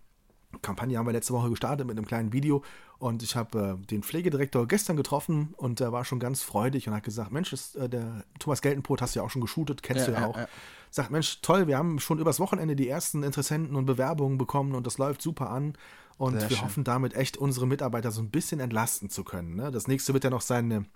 [0.62, 2.62] Kampagne haben wir letzte Woche gestartet mit einem kleinen Video
[2.98, 6.94] und ich habe äh, den Pflegedirektor gestern getroffen und der war schon ganz freudig und
[6.94, 10.06] hat gesagt, Mensch, das, äh, der Thomas Geltenbrot hast du ja auch schon geshootet, kennst
[10.06, 10.36] Ja, du ja, ja, auch.
[10.38, 10.48] ja.
[10.90, 14.86] Sagt, Mensch, toll, wir haben schon übers Wochenende die ersten Interessenten und Bewerbungen bekommen und
[14.86, 15.74] das läuft super an.
[16.18, 16.64] Und Sehr wir schön.
[16.64, 19.54] hoffen damit echt unsere Mitarbeiter so ein bisschen entlasten zu können.
[19.56, 19.70] Ne?
[19.70, 20.86] Das nächste wird ja noch sein, eine,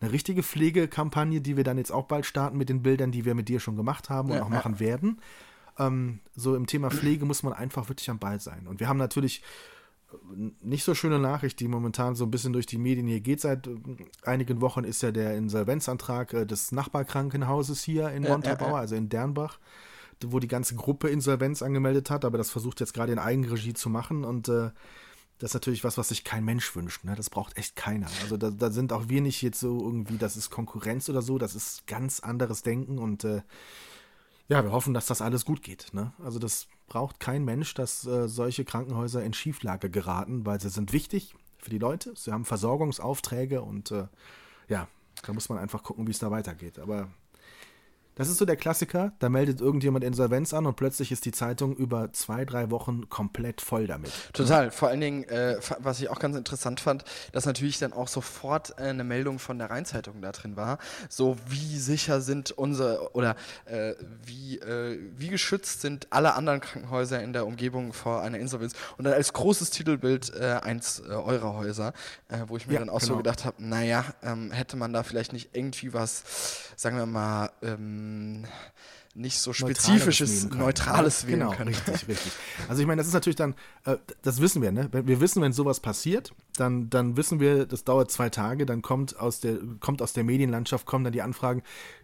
[0.00, 3.34] eine richtige Pflegekampagne, die wir dann jetzt auch bald starten mit den Bildern, die wir
[3.34, 5.18] mit dir schon gemacht haben und auch machen werden.
[5.80, 8.66] Ähm, so im Thema Pflege muss man einfach wirklich am Ball sein.
[8.66, 9.42] Und wir haben natürlich
[10.12, 10.16] äh,
[10.62, 13.40] nicht so schöne Nachricht, die momentan so ein bisschen durch die Medien hier geht.
[13.40, 13.76] Seit äh,
[14.22, 19.58] einigen Wochen ist ja der Insolvenzantrag äh, des Nachbarkrankenhauses hier in Montabaur, also in Dernbach,
[20.22, 23.88] wo die ganze Gruppe Insolvenz angemeldet hat, aber das versucht jetzt gerade in Eigenregie zu
[23.88, 24.70] machen und äh,
[25.38, 27.02] das ist natürlich was, was sich kein Mensch wünscht.
[27.04, 27.14] Ne?
[27.16, 28.08] Das braucht echt keiner.
[28.22, 31.38] Also da, da sind auch wir nicht jetzt so irgendwie, das ist Konkurrenz oder so,
[31.38, 33.40] das ist ganz anderes Denken und äh,
[34.50, 35.86] ja, wir hoffen, dass das alles gut geht.
[35.92, 36.12] Ne?
[36.24, 40.92] Also das braucht kein Mensch, dass äh, solche Krankenhäuser in Schieflage geraten, weil sie sind
[40.92, 42.14] wichtig für die Leute.
[42.16, 44.08] Sie haben Versorgungsaufträge und äh,
[44.68, 44.88] ja,
[45.24, 46.80] da muss man einfach gucken, wie es da weitergeht.
[46.80, 47.08] Aber
[48.20, 49.12] das ist so der Klassiker.
[49.18, 53.62] Da meldet irgendjemand Insolvenz an und plötzlich ist die Zeitung über zwei, drei Wochen komplett
[53.62, 54.12] voll damit.
[54.34, 54.70] Total.
[54.70, 57.02] Vor allen Dingen, äh, was ich auch ganz interessant fand,
[57.32, 60.76] dass natürlich dann auch sofort äh, eine Meldung von der Rheinzeitung da drin war.
[61.08, 63.94] So, wie sicher sind unsere oder äh,
[64.26, 68.74] wie, äh, wie geschützt sind alle anderen Krankenhäuser in der Umgebung vor einer Insolvenz.
[68.98, 71.94] Und dann als großes Titelbild äh, eins äh, eurer Häuser,
[72.48, 73.18] wo ich mir Ja, dann auch so genau.
[73.18, 78.09] gedacht habe, naja, ähm, hätte man da vielleicht nicht irgendwie was, sagen wir mal, ähm,
[79.14, 80.60] nicht so spezifisches, können.
[80.60, 81.68] neutrales wählen genau, können.
[81.74, 82.32] Richtig, richtig.
[82.68, 83.54] Also ich meine, das ist natürlich dann,
[83.84, 84.88] äh, das wissen wir, ne?
[84.92, 88.82] Wenn- Wir wissen, wenn sowas passiert, dann, dann wissen wir, das dauert zwei Tage, dann
[88.82, 91.62] kommt aus der, kommt aus der Medienlandschaft, kommen dann die Anfragen,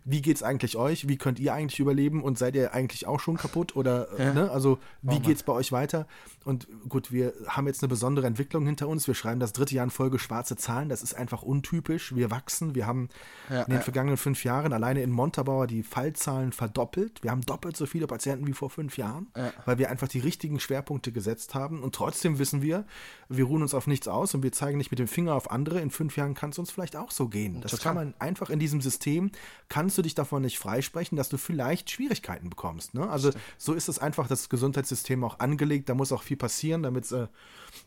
[0.09, 1.09] wie geht's eigentlich euch?
[1.09, 2.23] Wie könnt ihr eigentlich überleben?
[2.23, 3.75] Und seid ihr eigentlich auch schon kaputt?
[3.75, 4.33] Oder, äh, Ja.
[4.35, 4.51] ne?
[4.53, 5.23] Also, wie Mann.
[5.23, 6.07] geht's bei euch weiter?
[6.45, 9.09] Und gut, wir haben jetzt eine besondere Entwicklung hinter uns.
[9.09, 10.89] Wir schreiben das dritte Jahr in Folge schwarze Zahlen.
[10.89, 12.15] Das ist einfach untypisch.
[12.15, 12.77] Wir wachsen.
[12.77, 13.09] Wir haben
[13.51, 13.81] Ja, in den ja.
[13.81, 17.25] vergangenen fünf Jahren alleine in Montabaur die Fallzahlen verdoppelt.
[17.25, 19.53] Wir haben doppelt so viele Patienten wie vor fünf Jahren, Ja.
[19.65, 21.83] weil wir einfach die richtigen Schwerpunkte gesetzt haben.
[21.83, 22.85] Und trotzdem wissen wir,
[23.29, 25.81] wir ruhen uns auf nichts aus und wir zeigen nicht mit dem Finger auf andere.
[25.81, 27.61] In fünf Jahren kann es uns vielleicht auch so gehen.
[27.61, 27.83] Das Total.
[27.83, 29.33] kann man einfach in diesem System,
[29.69, 32.95] kannst du dich davon nicht freisprechen, dass du vielleicht Schwierigkeiten bekommst.
[32.95, 33.09] Ne?
[33.09, 35.89] Also so ist es einfach das Gesundheitssystem auch angelegt.
[35.89, 37.29] Da muss auch viel passieren, damit es äh,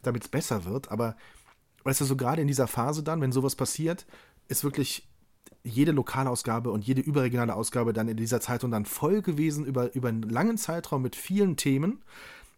[0.02, 0.92] damit's besser wird.
[0.92, 1.16] Aber
[1.84, 4.06] weißt du, so gerade in dieser Phase dann, wenn sowas passiert,
[4.48, 5.08] ist wirklich
[5.64, 10.10] jede Lokalausgabe und jede überregionale Ausgabe dann in dieser Zeitung dann voll gewesen über, über
[10.10, 12.02] einen langen Zeitraum mit vielen Themen,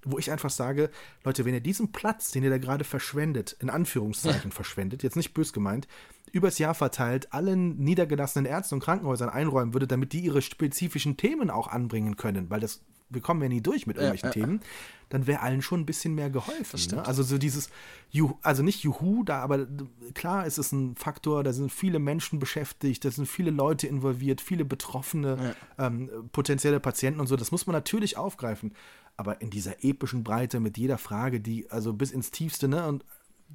[0.03, 0.89] wo ich einfach sage,
[1.23, 5.33] Leute, wenn ihr diesen Platz, den ihr da gerade verschwendet, in Anführungszeichen verschwendet, jetzt nicht
[5.33, 5.87] bös gemeint,
[6.31, 11.49] übers Jahr verteilt allen niedergelassenen Ärzten und Krankenhäusern einräumen würdet, damit die ihre spezifischen Themen
[11.49, 12.81] auch anbringen können, weil das
[13.13, 14.61] wir kommen ja nie durch mit irgendwelchen ja, Themen,
[15.09, 16.79] dann wäre allen schon ein bisschen mehr geholfen.
[16.95, 17.05] Ne?
[17.05, 17.69] Also so dieses,
[18.09, 19.67] Juhu, also nicht Juhu, da, aber
[20.13, 24.41] klar ist es ein Faktor, da sind viele Menschen beschäftigt, da sind viele Leute involviert,
[24.41, 28.73] viele Betroffene, ähm, potenzielle Patienten und so, das muss man natürlich aufgreifen.
[29.17, 33.03] Aber in dieser epischen Breite mit jeder Frage, die also bis ins Tiefste, ne, und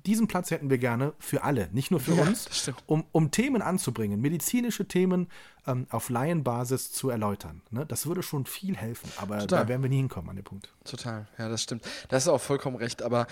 [0.04, 3.30] diesen Platz hätten wir gerne für alle, nicht nur für Ja, uns, das um, um
[3.30, 5.28] Themen anzubringen, medizinische Themen
[5.66, 7.62] ähm, auf Laienbasis zu erläutern.
[7.70, 7.86] Ne?
[7.86, 9.64] Das würde schon viel helfen, aber Total.
[9.64, 10.72] da werden wir nie hinkommen an den Punkt.
[10.84, 11.84] Total, ja, das stimmt.
[12.08, 13.26] Da hast du auch vollkommen recht, aber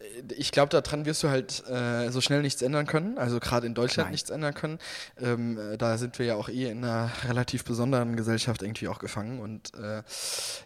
[0.00, 0.04] äh,
[0.36, 3.74] ich glaube, daran wirst du halt äh, so schnell nichts ändern können, also gerade in
[3.74, 4.12] Deutschland Nein.
[4.12, 4.78] nichts ändern können.
[5.18, 8.98] Ähm, äh, da sind wir ja auch eh in einer relativ besonderen Gesellschaft irgendwie auch
[8.98, 10.02] gefangen und äh,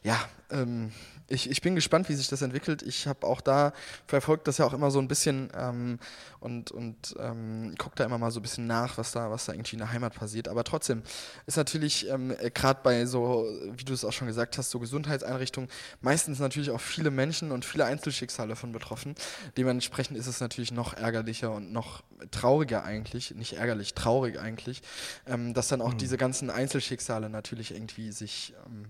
[0.03, 0.18] ja,
[0.51, 0.92] ähm,
[1.29, 2.83] ich, ich bin gespannt, wie sich das entwickelt.
[2.83, 3.72] Ich habe auch da
[4.07, 5.99] verfolgt das ja auch immer so ein bisschen ähm,
[6.41, 9.53] und, und ähm, gucke da immer mal so ein bisschen nach, was da, was da
[9.53, 10.49] irgendwie in der Heimat passiert.
[10.49, 11.03] Aber trotzdem
[11.47, 15.68] ist natürlich ähm, gerade bei so, wie du es auch schon gesagt hast, so Gesundheitseinrichtungen
[16.01, 19.14] meistens natürlich auch viele Menschen und viele Einzelschicksale von betroffen.
[19.57, 24.83] Dementsprechend ist es natürlich noch ärgerlicher und noch trauriger eigentlich, nicht ärgerlich, traurig eigentlich,
[25.26, 28.87] ähm, dass dann auch diese ganzen Einzelschicksale natürlich irgendwie sich ähm,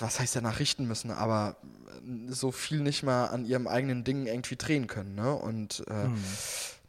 [0.00, 1.56] was heißt danach richten müssen, aber
[2.06, 5.14] äh, so viel nicht mal an ihrem eigenen Ding irgendwie drehen können.
[5.14, 5.34] Ne?
[5.34, 6.08] Und äh,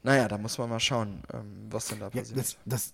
[0.03, 2.37] naja, da muss man mal schauen, ähm, was denn da Ja, passiert.
[2.39, 2.93] das, das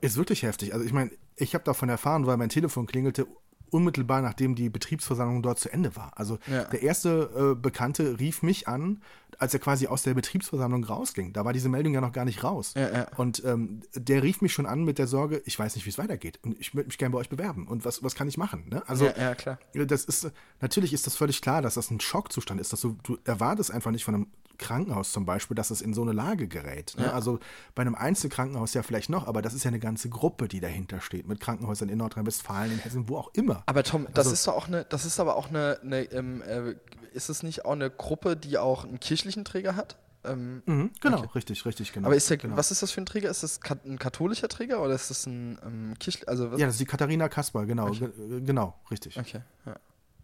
[0.00, 0.72] ist wirklich heftig.
[0.74, 3.26] Also ich meine, ich habe davon erfahren, weil mein Telefon klingelte
[3.70, 6.12] unmittelbar nachdem die Betriebsversammlung dort zu Ende war.
[6.16, 6.64] Also Ja.
[6.64, 9.02] der erste äh, Bekannte rief mich an,
[9.38, 11.32] als er quasi aus der Betriebsversammlung rausging.
[11.32, 12.74] Da war diese Meldung ja noch gar nicht raus.
[12.76, 13.06] Ja, ja.
[13.16, 15.98] Und ähm, der rief mich schon an mit der Sorge, ich weiß nicht, wie es
[15.98, 16.38] weitergeht.
[16.42, 17.66] Und ich würde mich gerne bei euch bewerben.
[17.66, 18.64] Und was, was kann ich machen?
[18.70, 18.82] Ne?
[18.86, 19.58] Also, Ja, ja, klar.
[19.74, 20.30] das ist,
[20.60, 22.72] natürlich ist das völlig klar, dass das ein Schockzustand ist.
[22.72, 24.26] Dass du, du erwartest einfach nicht von einem
[24.56, 26.94] Krankenhaus zum Beispiel, dass es in so eine Lage gerät.
[26.96, 27.12] Ne?
[27.12, 27.40] Also
[27.74, 31.00] bei einem Einzelkrankenhaus ja vielleicht noch, aber das ist ja eine ganze Gruppe, die dahinter
[31.00, 33.64] steht, mit Krankenhäusern in Nordrhein-Westfalen, in Hessen, wo auch immer.
[33.66, 36.40] Aber Tom, das Also- ist doch auch eine, das ist aber auch eine, eine ähm,
[36.42, 36.74] äh,
[37.14, 39.96] ist es nicht auch eine Gruppe, die auch einen kirchlichen Träger hat?
[40.24, 42.06] Ähm, Mhm, genau, richtig, richtig, genau.
[42.06, 42.56] aber ist der, genau.
[42.56, 43.28] was ist das für ein Träger?
[43.30, 46.28] Ist das ein katholischer Träger oder ist das ein ähm, kirchlicher?
[46.30, 46.58] Also was?
[46.60, 48.10] Ja, das ist die Katharina Kasper, genau, ge-
[48.40, 49.40] genau, richtig, Okay.
[49.66, 49.76] Ja.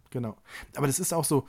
[0.09, 0.37] genau.
[0.75, 1.47] Aber das ist auch so,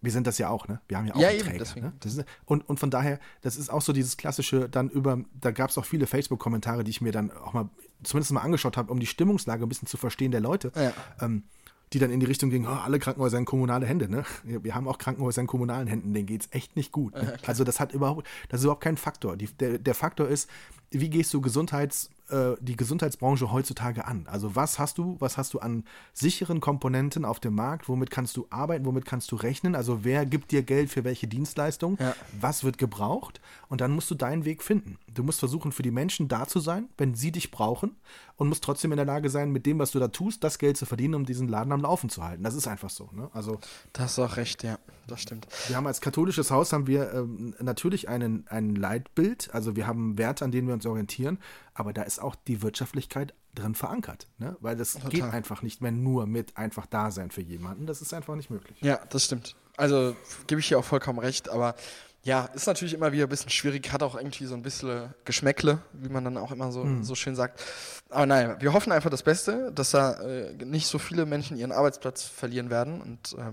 [0.00, 0.80] wir sind das ja auch, ne?
[0.88, 1.58] Wir haben ja auch Ja, einen eben, Träger.
[1.64, 1.86] deswegen.
[1.86, 1.92] Ne?
[2.00, 5.50] Das ist, und, und von daher, das ist auch so dieses klassische, dann über, da
[5.50, 7.68] gab es auch viele Facebook-Kommentare, die ich mir dann auch mal,
[8.04, 10.70] zumindest mal angeschaut habe, um die Stimmungslage ein bisschen zu verstehen der Leute.
[10.76, 10.92] Ja.
[11.20, 11.44] Ähm,
[11.92, 14.24] die dann in die Richtung gingen, oh, alle Krankenhäuser in kommunale Hände, ne?
[14.44, 17.14] Wir haben auch Krankenhäuser in kommunalen Händen, denen geht's echt nicht gut.
[17.14, 17.36] Ne?
[17.46, 19.36] also das hat überhaupt, das ist überhaupt kein Faktor.
[19.36, 20.48] Die, der, der Faktor ist,
[20.90, 24.26] wie gehst du Gesundheits, äh, die Gesundheitsbranche heutzutage an?
[24.26, 27.88] Also was hast du, was hast du an sicheren Komponenten auf dem Markt?
[27.88, 28.86] Womit kannst du arbeiten?
[28.86, 29.74] Womit kannst du rechnen?
[29.74, 31.98] Also wer gibt dir Geld für welche Dienstleistung?
[32.00, 32.14] Ja.
[32.40, 33.40] Was wird gebraucht?
[33.68, 34.98] Und dann musst du deinen Weg finden.
[35.12, 37.96] Du musst versuchen, für die Menschen da zu sein, wenn sie dich brauchen
[38.36, 40.76] und musst trotzdem in der Lage sein, mit dem, was du da tust, das Geld
[40.76, 42.44] zu verdienen, um diesen Laden am Laufen zu halten.
[42.44, 43.10] Das ist einfach so.
[43.12, 43.28] Ne?
[43.32, 43.58] Also
[43.92, 45.48] Da hast du auch recht, ja, das stimmt.
[45.66, 50.16] wir haben als katholisches Haus haben wir ähm, natürlich einen, ein Leitbild, also wir haben
[50.18, 51.38] Werte, an denen wir uns orientieren,
[51.74, 54.56] aber da ist auch die Wirtschaftlichkeit drin verankert, ne?
[54.60, 58.14] weil das geht einfach nicht mehr nur mit einfach da sein für jemanden, das ist
[58.14, 58.78] einfach nicht möglich.
[58.80, 59.56] Ja, das stimmt.
[59.76, 60.16] Also
[60.48, 61.76] gebe ich hier auch vollkommen recht, aber
[62.24, 65.78] ja, ist natürlich immer wieder ein bisschen schwierig, hat auch irgendwie so ein bisschen Geschmäckle,
[65.92, 67.02] wie man dann auch immer so, Hm.
[67.04, 67.62] so schön sagt.
[68.10, 71.72] Aber nein, wir hoffen einfach das Beste, dass da äh, nicht so viele Menschen ihren
[71.72, 73.00] Arbeitsplatz verlieren werden.
[73.00, 73.52] Und äh,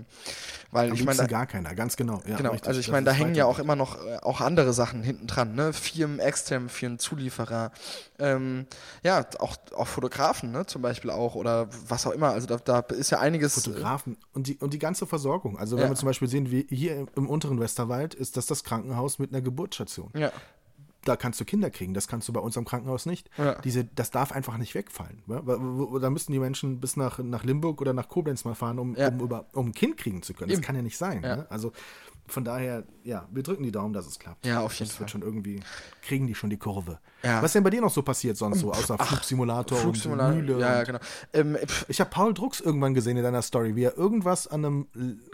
[0.72, 2.22] weil Am ich meine, gar keiner, ganz genau.
[2.26, 2.68] Ja, genau, richtig.
[2.68, 5.54] also ich meine, da hängen ja auch immer noch äh, auch andere Sachen hinten dran,
[5.54, 5.72] ne?
[5.72, 7.70] Firmen extern, Firmen Zulieferer,
[8.18, 8.66] ähm,
[9.02, 12.30] ja, auch, auch Fotografen, ne, zum Beispiel auch, oder was auch immer.
[12.30, 13.56] Also da, da ist ja einiges.
[13.58, 15.58] äh, Fotografen und die, und die ganze Versorgung.
[15.58, 15.90] Also wenn Ja.
[15.90, 19.42] wir zum Beispiel sehen, wie hier im- unteren Westerwald ist das das Krankenhaus mit einer
[19.42, 20.10] Geburtsstation.
[20.16, 20.32] Ja,
[21.04, 23.30] da kannst du Kinder kriegen, das kannst du bei uns am Krankenhaus nicht.
[23.38, 23.54] Ja.
[23.60, 25.22] Diese, das darf einfach nicht wegfallen.
[25.28, 29.08] Da müssen die Menschen bis nach, nach Limburg oder nach Koblenz mal fahren, um, Ja.
[29.08, 30.50] um, über, um ein Kind kriegen zu können.
[30.50, 30.60] Eben.
[30.60, 31.22] Das kann ja nicht sein.
[31.22, 31.36] Ja.
[31.36, 31.46] Ne?
[31.48, 31.70] Also
[32.28, 34.46] von daher, ja, wir drücken die Daumen, dass es klappt.
[34.46, 35.00] Ja, auf jeden das Fall.
[35.00, 35.60] wird schon irgendwie,
[36.02, 36.98] kriegen die schon die Kurve.
[37.22, 37.38] Ja.
[37.38, 40.60] Was ist denn bei dir noch so passiert sonst so, außer Flugsimulator, Flugsimulator, und Mühle?
[40.60, 40.98] ja, ja, genau.
[41.32, 41.56] Ähm,
[41.88, 44.86] ich habe Paul Drucks irgendwann gesehen in deiner Story, wie er irgendwas an einem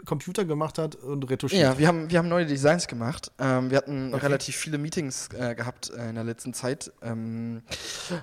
[0.05, 1.61] Computer gemacht hat und retuschiert.
[1.61, 3.31] Ja, wir haben, wir haben neue Designs gemacht.
[3.37, 6.91] Ähm, wir hatten relativ viele Meetings äh, gehabt äh, in der letzten Zeit.
[7.01, 7.63] Ähm,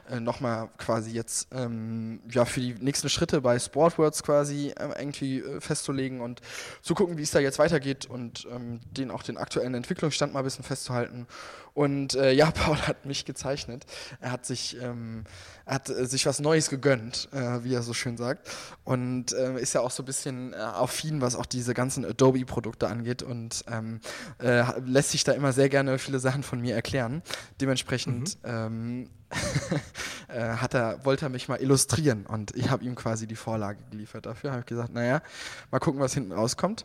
[0.08, 5.40] äh, Nochmal quasi jetzt ähm, ja, für die nächsten Schritte bei Sportwords quasi äh, irgendwie
[5.40, 6.40] äh, festzulegen und
[6.82, 10.40] zu gucken, wie es da jetzt weitergeht und ähm, den auch den aktuellen Entwicklungsstand mal
[10.40, 11.26] ein bisschen festzuhalten.
[11.74, 13.86] Und äh, ja, Paul hat mich gezeichnet.
[14.20, 15.24] Er hat sich, ähm,
[15.64, 18.48] er hat äh, sich was Neues gegönnt, äh, wie er so schön sagt.
[18.84, 22.88] Und ähm, ist ja auch so ein bisschen äh, affin, was auch diese ganzen Adobe-Produkte
[22.88, 24.00] angeht und ähm,
[24.38, 27.22] äh, lässt sich da immer sehr gerne viele Sachen von mir erklären.
[27.60, 29.10] Dementsprechend ähm,
[30.28, 33.78] äh, hat er, wollte er mich mal illustrieren und ich habe ihm quasi die Vorlage
[33.90, 34.26] geliefert.
[34.26, 35.22] Dafür habe ich gesagt, naja,
[35.70, 36.84] mal gucken, was hinten rauskommt.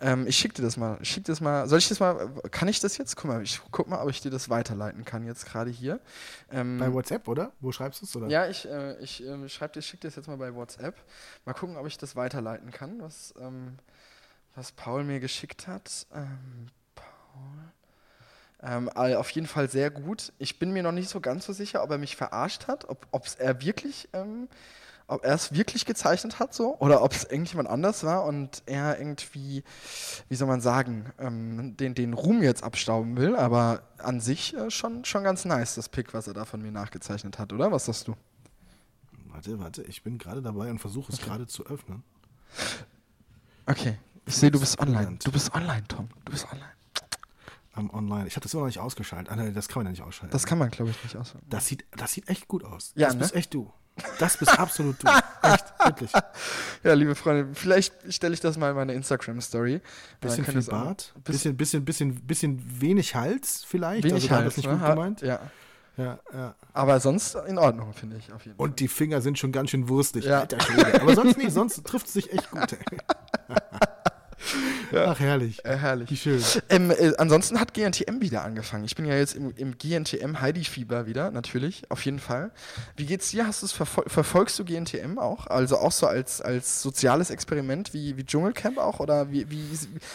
[0.00, 0.98] Ähm, ich schicke dir das mal.
[1.04, 1.68] Schick das mal.
[1.68, 2.30] Soll ich das mal?
[2.50, 3.16] Kann ich das jetzt?
[3.16, 6.00] Guck mal, ich guck mal, ob ich dir das weiterleiten kann jetzt gerade hier.
[6.50, 7.52] Ähm, Bei WhatsApp, oder?
[7.60, 8.16] Wo schreibst du es?
[8.16, 8.28] oder?
[8.28, 10.96] ja, ich, äh, ich äh, schreib dir, schick dir das jetzt mal bei WhatsApp.
[11.44, 13.78] Mal gucken, ob ich das weiterleiten kann, was, ähm,
[14.54, 16.06] was Paul mir geschickt hat.
[16.14, 17.72] Ähm, Paul.
[18.64, 20.32] Ähm, auf jeden Fall sehr gut.
[20.38, 23.06] Ich bin mir noch nicht so ganz so sicher, ob er mich verarscht hat, ob
[23.10, 24.48] ob's er wirklich, ähm,
[25.06, 28.98] ob er es wirklich gezeichnet hat so oder ob es irgendjemand anders war und er
[28.98, 29.64] irgendwie,
[30.28, 33.36] wie soll man sagen, ähm, den, den Ruhm jetzt abstauben will.
[33.36, 36.72] Aber an sich äh, schon, schon ganz nice, das Pick, was er da von mir
[36.72, 37.72] nachgezeichnet hat, oder?
[37.72, 38.14] Was sagst du?
[39.26, 42.02] Warte, warte, ich bin gerade dabei und versuche es gerade zu öffnen.
[43.66, 43.98] Okay.
[44.26, 45.18] Ich sehe, du bist online.
[45.22, 46.08] Du bist online, Tom.
[46.24, 46.72] Du bist online.
[47.74, 48.28] Am Online.
[48.28, 49.32] Ich habe das immer noch nicht ausgeschaltet.
[49.32, 50.32] Ah, nein, das kann man ja nicht ausschalten.
[50.32, 51.44] Das kann man, glaube ich, nicht auswählen.
[51.48, 52.92] Das sieht, das sieht echt gut aus.
[52.94, 53.20] Ja, das ne?
[53.20, 53.72] bist echt du.
[54.18, 55.08] Das bist absolut du.
[55.42, 56.12] Echt, wirklich.
[56.84, 59.80] Ja, liebe Freunde, vielleicht stelle ich das mal in meine Instagram-Story.
[60.20, 64.02] Bisschen viel Bart, bisschen, bisschen, bisschen, bisschen wenig Hals vielleicht.
[64.02, 64.76] Wenig also halt, das nicht ne?
[64.78, 65.20] gut gemeint.
[65.20, 65.38] Ja.
[65.96, 66.54] Ja, ja.
[66.72, 68.66] Aber sonst in Ordnung, finde ich, auf jeden Fall.
[68.66, 70.24] Und die Finger sind schon ganz schön wurstig.
[70.24, 70.40] Ja.
[70.40, 71.00] Alter Schwede.
[71.02, 72.72] Aber sonst nicht, sonst trifft es sich echt gut.
[72.72, 72.98] Ey.
[74.94, 75.64] Ach, herrlich.
[75.64, 76.10] Äh, herrlich.
[76.10, 76.42] Wie schön.
[76.68, 78.84] Ähm, äh, ansonsten hat GNTM wieder angefangen.
[78.84, 82.50] Ich bin ja jetzt im, im GNTM Heidi-Fieber wieder, natürlich, auf jeden Fall.
[82.96, 83.46] Wie geht's dir?
[83.46, 85.46] Hast du's verfol verfolgst du GNTM auch?
[85.46, 89.00] Also auch so als, als soziales Experiment wie, wie Dschungelcamp auch?
[89.00, 89.64] Oder wie, wie,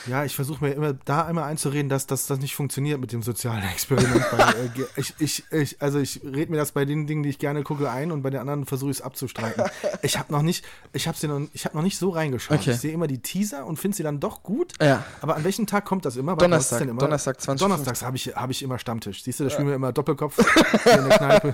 [0.08, 3.24] Ja, ich versuche mir immer da einmal einzureden, dass, dass das nicht funktioniert mit dem
[3.24, 4.26] sozialen Experiment.
[4.32, 7.40] weil, äh, ich, ich, ich, also ich rede mir das bei den Dingen, die ich
[7.40, 9.64] gerne gucke, ein und bei den anderen versuche ich es abzustreiten.
[10.02, 12.60] Ich habe noch nicht, ich habe noch, ich hab noch nicht so reingeschaut.
[12.60, 12.72] Okay.
[12.72, 14.67] Ich sehe immer die Teaser und finde sie dann doch gut.
[14.82, 15.04] Ja.
[15.22, 16.32] Aber an welchem Tag kommt das immer?
[16.34, 16.82] Warte, ist Donnerstag.
[16.82, 17.00] immer?
[17.02, 19.24] Donnerstag 20 Donnerstags habe ich, hab ich immer Stammtisch.
[19.24, 20.38] Siehst du, da spielen wir immer Doppelkopf
[20.86, 21.54] in der Kneipe.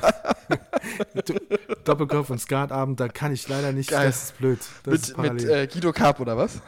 [1.25, 1.33] Do-
[1.83, 3.89] Doppelkopf und Skatabend, da kann ich leider nicht.
[3.89, 4.07] Geil.
[4.07, 4.59] Das ist blöd.
[4.83, 5.63] Das ist mit, mit parallel.
[5.63, 6.59] äh, Guido Karp oder was?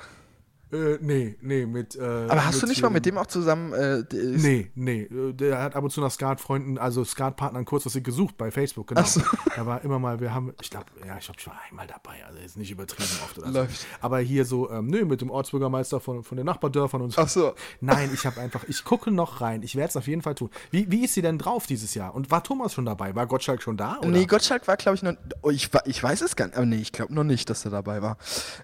[0.75, 1.95] Äh, nee, nee, mit.
[1.95, 3.73] Äh, Aber hast du nicht mal mit dem auch zusammen.
[3.73, 5.01] Äh, Nee, nee.
[5.03, 9.01] äh, Der hat ab und zu nach Skat-Freunden, also Skat-Partnern kurzfristig gesucht bei Facebook, genau.
[9.01, 9.21] Ach so.
[9.55, 12.23] Da war immer mal, wir haben, ich glaube, ja, ich glaube, ich war einmal dabei,
[12.27, 13.79] also jetzt nicht übertrieben oft oder Läuft.
[13.81, 13.85] so.
[14.01, 17.21] Aber hier so, ähm, nö, mit dem Ortsbürgermeister von, von den Nachbardörfern und so.
[17.21, 17.53] Ach so.
[17.81, 19.63] Nein, ich habe einfach, ich gucke noch rein.
[19.63, 20.49] Ich werde es auf jeden Fall tun.
[20.71, 22.13] Wie, wie ist sie denn drauf dieses Jahr?
[22.15, 23.15] Und war Thomas schon dabei?
[23.15, 23.97] War Gottschalk schon da?
[23.99, 24.09] Oder?
[24.09, 25.13] Nee, Gottschalk war, glaube ich, noch.
[25.41, 26.57] Oh, ich, ich weiß es gar nicht.
[26.57, 28.17] Aber nee, ich glaube noch nicht, dass er dabei war.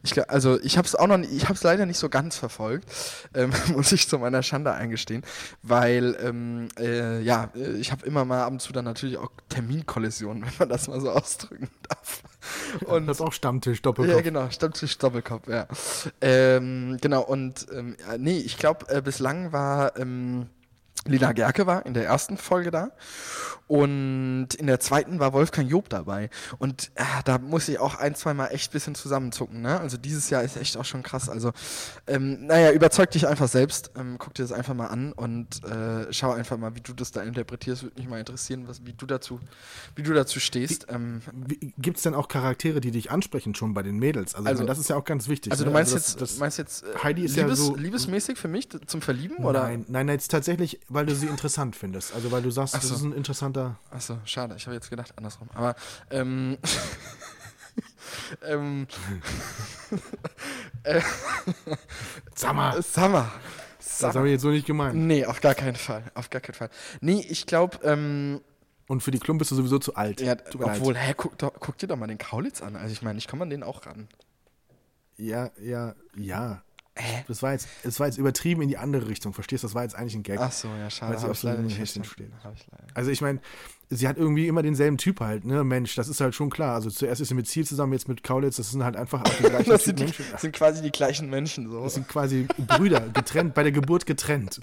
[0.03, 1.20] Ich glaub, also, ich habe es auch noch.
[1.20, 2.91] Ich habe es leider nicht so ganz verfolgt.
[3.34, 5.24] Ähm, muss ich zu meiner Schande eingestehen.
[5.64, 9.32] Weil, ähm, äh, ja, äh, ich habe immer mal ab und zu dann natürlich auch
[9.49, 12.24] Terminkollisionen, wenn man das mal so ausdrücken darf.
[12.86, 14.16] Und das ist auch Stammtisch, Doppelkopf.
[14.16, 15.68] ja, genau, Stammtisch Doppelkopf, ja.
[16.20, 19.97] Ähm, genau, und ähm, ja, nee, ich glaube, äh, bislang war
[21.08, 22.91] Lina Gerke war in der ersten Folge da
[23.68, 26.30] und in der zweiten war Wolfgang Job dabei.
[26.60, 29.62] Und äh, da muss ich auch ein, zwei Mal echt ein bisschen zusammenzucken.
[29.62, 29.80] Ne?
[29.80, 31.30] Also dieses Jahr ist echt auch schon krass.
[31.30, 31.52] Also,
[32.06, 33.91] ähm, naja, überzeug dich einfach selbst.
[33.97, 37.12] Ähm, guck dir das einfach mal an und äh, schau einfach mal, wie du das
[37.12, 37.84] da interpretierst.
[37.84, 39.39] Würde mich mal interessieren, was, wie, du dazu,
[39.95, 40.88] wie du dazu stehst.
[40.89, 41.22] Ähm,
[41.78, 44.36] Gibt es denn auch Charaktere, die dich ansprechen schon bei den Mädels?
[44.36, 45.52] Also, Also- meine, das ist ja auch ganz wichtig.
[45.54, 45.70] also ne?
[45.70, 48.49] du meinst das- jetzt, das- meinst jetzt äh, Heidi ist ja Liebes, so- liebesmäßig für
[48.49, 49.38] mich zum Verlieben?
[49.38, 49.64] Oder?
[49.64, 52.14] Nein, nein, nein, jetzt tatsächlich, weil du sie interessant findest.
[52.14, 53.78] Also weil du sagst, Ach das ist ein interessanter.
[53.89, 55.50] Achso, schade, ich habe jetzt gedacht andersrum.
[55.54, 55.76] Aber
[56.10, 56.58] ähm,
[58.44, 58.88] ähm,
[60.84, 61.02] äh,
[62.54, 63.32] mal, Summer.
[63.80, 64.96] das habe ich jetzt so nicht gemeint.
[64.96, 66.04] Nee, auf gar keinen Fall.
[66.14, 66.70] Auf gar keinen Fall.
[67.00, 68.42] Nee, ich glaube, ähm,
[68.88, 70.22] Und für die Klump bist du sowieso zu alt.
[70.22, 72.76] ja, obwohl, hä, guck, doch, guck dir doch mal den Kaulitz an.
[72.76, 74.08] Also ich meine, ich komme an den auch ran.
[75.18, 76.64] Ja, ja, ja.
[76.98, 77.24] Hä?
[77.28, 79.34] Das war jetzt, das war jetzt übertrieben in die andere Richtung.
[79.34, 79.68] Verstehst du?
[79.68, 80.39] Das war jetzt eigentlich ein Gag.
[80.39, 81.14] Ach so, ja, schade.
[81.14, 82.88] Weil sie hab auf ich so leider einem nicht Häschen leider.
[82.94, 83.39] Also ich meine,
[83.89, 85.64] sie hat irgendwie immer denselben Typ halt, ne?
[85.64, 86.76] Mensch, das ist halt schon klar.
[86.76, 89.34] Also zuerst ist sie mit Ziel zusammen, jetzt mit Kaulitz, das sind halt einfach auch
[89.36, 90.26] die gleichen Das sind, Menschen.
[90.32, 91.82] das sind quasi die gleichen Menschen so.
[91.82, 94.60] Das sind quasi Brüder, getrennt, bei der Geburt getrennt.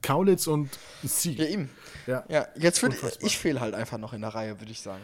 [0.00, 0.70] Kaulitz und
[1.02, 1.40] Ja, Ziel.
[1.40, 1.70] eben.
[2.06, 2.24] Ja.
[2.28, 5.02] Ja, jetzt würde ich fehle halt einfach noch in der Reihe, würde ich sagen.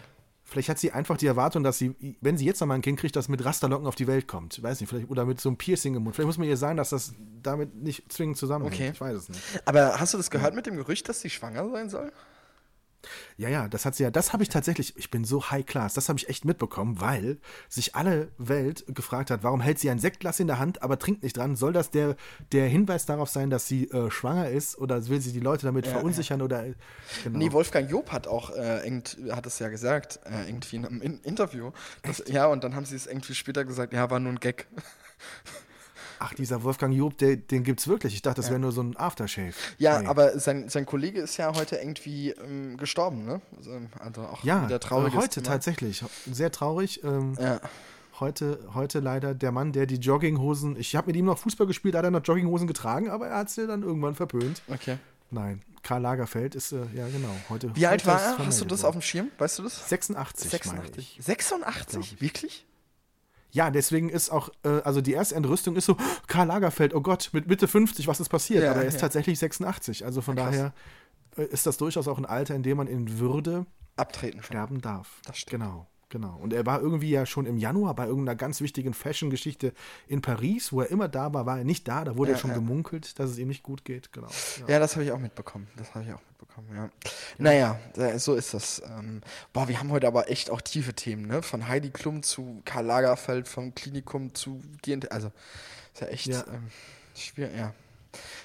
[0.54, 3.00] Vielleicht hat sie einfach die Erwartung, dass sie, wenn sie jetzt noch mal ein Kind
[3.00, 4.62] kriegt, das mit Rasterlocken auf die Welt kommt.
[4.62, 6.14] Weiß nicht, vielleicht, oder mit so einem Piercing im Mund.
[6.14, 8.76] Vielleicht muss man ihr sagen, dass das damit nicht zwingend zusammenhängt.
[8.76, 8.90] Okay.
[8.94, 9.40] Ich weiß es nicht.
[9.64, 12.12] Aber hast du das gehört mit dem Gerücht, dass sie schwanger sein soll?
[13.36, 15.94] Ja, ja, das hat sie ja, das habe ich tatsächlich, ich bin so high class,
[15.94, 17.38] das habe ich echt mitbekommen, weil
[17.68, 21.22] sich alle Welt gefragt hat, warum hält sie ein Sektglas in der Hand, aber trinkt
[21.22, 21.56] nicht dran?
[21.56, 22.16] Soll das der,
[22.52, 25.86] der Hinweis darauf sein, dass sie äh, schwanger ist oder will sie die Leute damit
[25.86, 26.64] verunsichern oder
[27.22, 27.38] genau.
[27.38, 31.02] Nee, Wolfgang Job hat auch äh, irgend, hat es ja gesagt, äh, irgendwie in einem
[31.02, 31.72] in Interview.
[32.02, 34.66] Das, ja, und dann haben sie es irgendwie später gesagt, ja, war nur ein Gag.
[36.18, 38.14] Ach, dieser Wolfgang Job, der, den gibt's wirklich.
[38.14, 39.54] Ich dachte, das wäre nur so ein Aftershave.
[39.78, 40.06] Ja, Nee.
[40.08, 43.40] aber sein, sein Kollege ist ja heute irgendwie ähm, gestorben, ne?
[43.56, 45.46] Also, also auch ja, wieder äh, trauriges heute Thema.
[45.54, 46.04] tatsächlich.
[46.30, 47.02] Sehr traurig.
[47.04, 47.60] Ähm, Ja.
[48.20, 50.76] Heute, heute leider der Mann, der die Jogginghosen.
[50.76, 53.50] Ich habe mit ihm noch Fußball gespielt, hat er noch Jogginghosen getragen, aber er hat
[53.50, 54.62] sie dann irgendwann verpönt.
[54.68, 54.98] Okay.
[55.32, 57.74] Nein, Karl Lagerfeld ist, äh, ja genau, heute.
[57.74, 58.38] Wie alt war er?
[58.46, 59.30] Hast du das auf dem Schirm?
[59.38, 59.88] Weißt du das?
[59.88, 61.18] 86, meine ich.
[61.20, 62.20] 86?
[62.20, 62.64] Wirklich?
[63.54, 65.96] Ja, deswegen ist auch, äh, also die erste Entrüstung ist so,
[66.26, 68.64] Karl Lagerfeld, oh Gott, mit Mitte 50, was ist passiert?
[68.64, 69.00] Ja, Aber er ist ja.
[69.00, 70.04] tatsächlich 86.
[70.04, 70.50] Also von Krass.
[70.50, 70.74] daher
[71.36, 73.64] äh, ist das durchaus auch ein Alter, in dem man in Würde
[73.96, 75.20] Abtreten sterben darf.
[75.24, 75.62] Das stimmt.
[75.62, 76.38] Genau, genau.
[76.40, 79.72] Und er war irgendwie ja schon im Januar bei irgendeiner ganz wichtigen Fashion-Geschichte
[80.06, 82.04] in Paris, wo er immer da war, war er nicht da.
[82.04, 82.56] Da wurde Ja, ja, schon ja.
[82.56, 84.12] gemunkelt, dass es ihm nicht gut geht.
[84.12, 84.28] Genau.
[84.60, 84.74] Ja.
[84.74, 85.66] Ja, das habe ich auch mitbekommen.
[85.76, 86.90] Das habe ich auch mitbekommen, ja.
[87.38, 87.80] Naja,
[88.18, 88.80] so ist das.
[88.86, 91.42] Ähm, boah, wir haben heute aber echt auch tiefe Themen, ne?
[91.42, 95.10] Von Heidi Klum zu Karl Lagerfeld, vom Klinikum zu GNT.
[95.10, 95.32] Also,
[95.92, 96.28] ist ja echt.
[96.28, 96.70] Ähm,
[97.16, 97.74] schwierig, ja.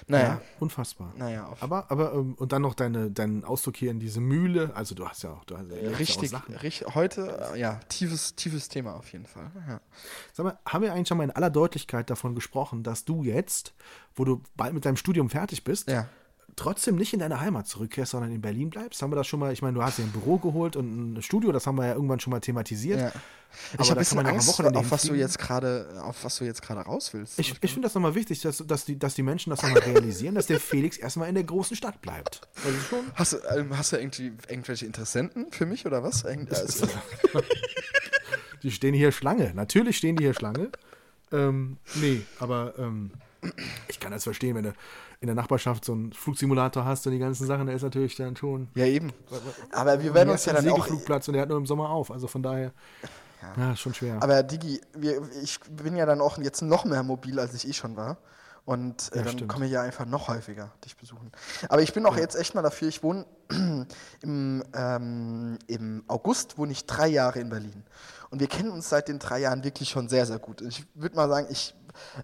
[0.06, 1.12] Naja, Ja, unfassbar.
[1.16, 4.72] naja, auf, Aber, aber, ähm, und dann noch deine, deinen Ausdruck hier in diese Mühle.
[4.74, 6.54] Also du hast ja auch, du hast, ja auch richtig, Sachen.
[6.56, 9.50] richtig, heute, äh, ja, tiefes, tiefes Thema auf jeden Fall.
[9.68, 9.80] Ja.
[10.32, 13.74] Sag mal, haben wir eigentlich schon mal in aller Deutlichkeit davon gesprochen, dass du jetzt,
[14.14, 16.08] wo du bald mit deinem Studium fertig bist, ja.
[16.60, 19.00] Trotzdem nicht in deine Heimat zurückkehrst, sondern in Berlin bleibst?
[19.02, 21.22] Haben wir das schon mal, ich meine, du hast ja ein Büro geholt und ein
[21.22, 23.00] Studio, das haben wir ja irgendwann schon mal thematisiert.
[23.00, 23.12] Ja.
[23.74, 26.62] Aber Ich habe ein Angst, Wochenende auf was du jetzt gerade, auf was du jetzt
[26.62, 27.38] gerade raus willst.
[27.38, 30.34] Ich, ich finde das nochmal wichtig, dass, dass, die, dass die Menschen das nochmal realisieren,
[30.36, 32.42] dass der Felix erstmal in der großen Stadt bleibt.
[32.64, 33.00] Also schon.
[33.14, 36.22] Hast du, ähm, hast du irgendwie irgendwelche Interessenten für mich oder was?
[36.24, 36.86] Irgend- Also,
[38.62, 39.52] Die stehen hier Schlange.
[39.54, 40.70] Natürlich stehen die hier Schlange.
[41.32, 43.10] Ähm, nee, aber ähm,
[43.88, 44.74] ich kann das verstehen, wenn du
[45.20, 48.36] in der Nachbarschaft so einen Flugsimulator hast und die ganzen Sachen, der ist natürlich dann
[48.36, 48.68] schon.
[48.74, 49.12] ja, eben.
[49.72, 50.76] Aber wir werden uns ja dann auch.
[50.76, 52.10] Segelflugplatz und der hat nur im Sommer auf.
[52.10, 52.72] Also von daher.
[53.56, 54.18] Ja, ist schon schwer.
[54.22, 57.72] Aber Digi, wir, ich bin ja dann auch jetzt noch mehr mobil, als ich eh
[57.72, 58.18] schon war.
[58.66, 59.50] Und äh, Ja, dann stimmt.
[59.50, 61.32] komme ich ja einfach noch häufiger dich besuchen.
[61.68, 63.24] Aber ich bin auch jetzt echt mal dafür, ich wohne
[64.22, 67.82] im, ähm, im August wohne ich drei Jahre in Berlin.
[68.30, 70.60] Und wir kennen uns seit den drei Jahren wirklich schon sehr, sehr gut.
[70.60, 71.74] Ich würde mal sagen, ich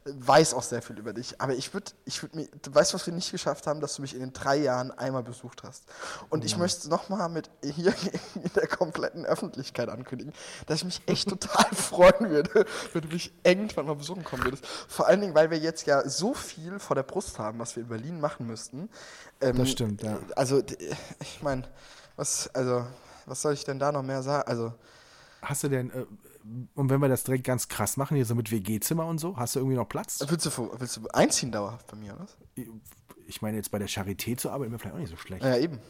[0.04, 1.40] weiß auch sehr viel über dich.
[1.40, 4.02] Aber ich würde, ich würde mir, du weißt, was wir nicht geschafft haben, dass du
[4.02, 5.84] mich in den drei Jahren einmal besucht hast.
[6.30, 7.94] Und ich möchte nochmal mit hier
[8.34, 10.32] in der kompletten Öffentlichkeit ankündigen,
[10.66, 14.66] dass ich mich echt total freuen würde, wenn du mich irgendwann mal besuchen kommen würdest.
[14.66, 17.82] Vor allen Dingen, weil wir jetzt ja so viel vor der Brust haben, was wir
[17.82, 18.88] in Berlin machen müssten.
[19.40, 20.18] Ähm, Das stimmt, ja.
[20.36, 20.76] Also, d-
[21.20, 21.62] ich meine,
[22.16, 22.86] was, also,
[23.26, 24.48] was soll ich denn da noch mehr sagen?
[24.48, 24.72] Also,
[25.42, 26.06] Hast du denn, äh,
[26.74, 29.54] und wenn wir das direkt ganz krass machen, hier so mit WG-Zimmer und so, hast
[29.56, 30.24] du irgendwie noch Platz?
[30.28, 32.24] willst du, willst du einziehen dauerhaft bei mir, oder?
[32.24, 32.36] was?
[33.26, 35.44] Ich meine, jetzt bei der Charité zu arbeiten, wäre vielleicht auch nicht so schlecht.
[35.44, 35.80] Ja, eben.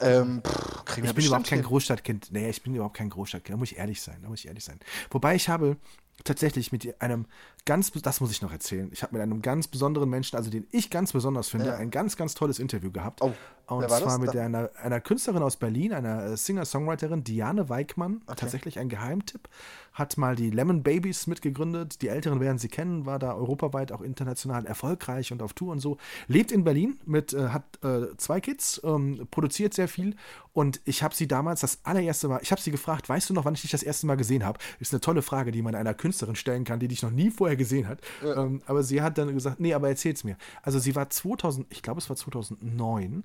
[0.00, 1.66] Ähm, pff, Ich bin überhaupt kein hin.
[1.68, 2.32] Großstadtkind.
[2.32, 3.54] Nee, ich bin überhaupt kein Großstadtkind.
[3.54, 4.18] Da muss ich ehrlich sein.
[4.22, 4.80] Da muss ich ehrlich sein.
[5.10, 5.76] Wobei ich habe
[6.24, 7.26] tatsächlich mit einem
[7.66, 8.88] ganz, das muss ich noch erzählen.
[8.92, 11.76] Ich habe mit einem ganz besonderen Menschen, also den ich ganz besonders finde, Ja.
[11.76, 13.22] ein ganz, ganz tolles Interview gehabt.
[13.22, 13.32] Oh,
[13.78, 18.22] Und zwar mit Da- einer, einer Künstlerin aus Berlin, einer äh, Singer-Songwriterin, Diane Weikmann.
[18.26, 19.48] Tatsächlich ein Geheimtipp.
[19.92, 22.00] Hat mal die Lemon Babies mitgegründet.
[22.02, 25.80] Die Älteren werden sie kennen, war da europaweit auch international erfolgreich und auf Tour und
[25.80, 25.98] so.
[26.28, 30.14] Lebt in Berlin mit, äh, hat äh, zwei Kids, ähm, produziert sehr viel.
[30.52, 33.44] Und ich habe sie damals das allererste Mal, ich habe sie gefragt, weißt du noch,
[33.44, 34.58] wann ich dich das erste Mal gesehen habe?
[34.80, 37.56] Ist eine tolle Frage, die man einer Künstlerin stellen kann, die dich noch nie vorher
[37.56, 38.00] gesehen hat.
[38.24, 40.36] Ähm, aber sie hat dann gesagt, nee, aber erzähl's mir.
[40.62, 43.22] Also sie war 2000, ich glaube es war 2009,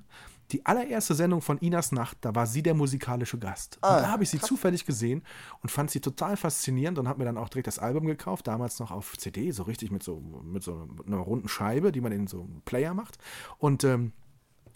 [0.52, 3.78] die allererste Sendung von Inas Nacht, da war sie der musikalische Gast.
[3.78, 5.24] Und da habe ich sie zufällig gesehen
[5.62, 8.80] und fand sie total faszinierend und habe mir dann auch direkt das Album gekauft, damals
[8.80, 12.28] noch auf CD, so richtig mit so, mit so einer runden Scheibe, die man in
[12.28, 13.18] so einen Player macht.
[13.58, 14.12] Und ähm,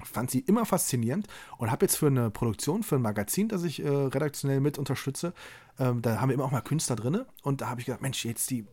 [0.04, 3.84] fand sie immer faszinierend und habe jetzt für eine Produktion, für ein Magazin, das ich
[3.84, 5.34] äh, redaktionell mit unterstütze,
[5.78, 8.26] ähm, da haben wir immer auch mal Künstler drin und da habe ich gedacht, Mensch,
[8.26, 8.66] jetzt die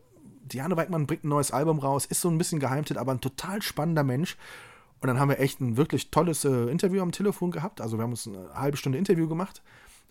[0.45, 3.63] Diane Weidmann bringt ein neues Album raus, ist so ein bisschen Geheimtipp, aber ein total
[3.63, 4.37] spannender Mensch.
[5.01, 7.81] Und dann haben wir echt ein wirklich tolles äh, Interview am Telefon gehabt.
[7.81, 9.63] Also wir haben uns eine halbe Stunde Interview gemacht.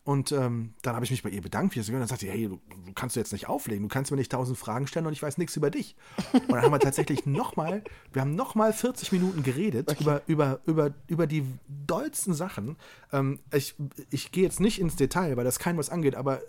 [0.06, 2.04] Und ähm, dann habe ich mich bei ihr bedankt, wie sie gehört.
[2.04, 4.18] Und dann sagt sie, hey, du, du kannst du jetzt nicht auflegen, du kannst mir
[4.18, 5.96] nicht tausend Fragen stellen und ich weiß nichts über dich.
[6.32, 7.84] Und dann haben wir tatsächlich nochmal,
[8.14, 11.44] wir haben nochmal 40 Minuten geredet über, über, über, über die
[11.88, 12.78] dollsten Sachen.
[13.12, 13.74] Ähm, ich
[14.12, 16.40] ich gehe jetzt nicht ins Detail, weil das keinem was angeht, aber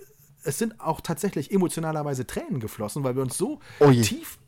[0.44, 4.38] es sind auch tatsächlich emotionalerweise Tränen geflossen, weil wir uns so Oh tief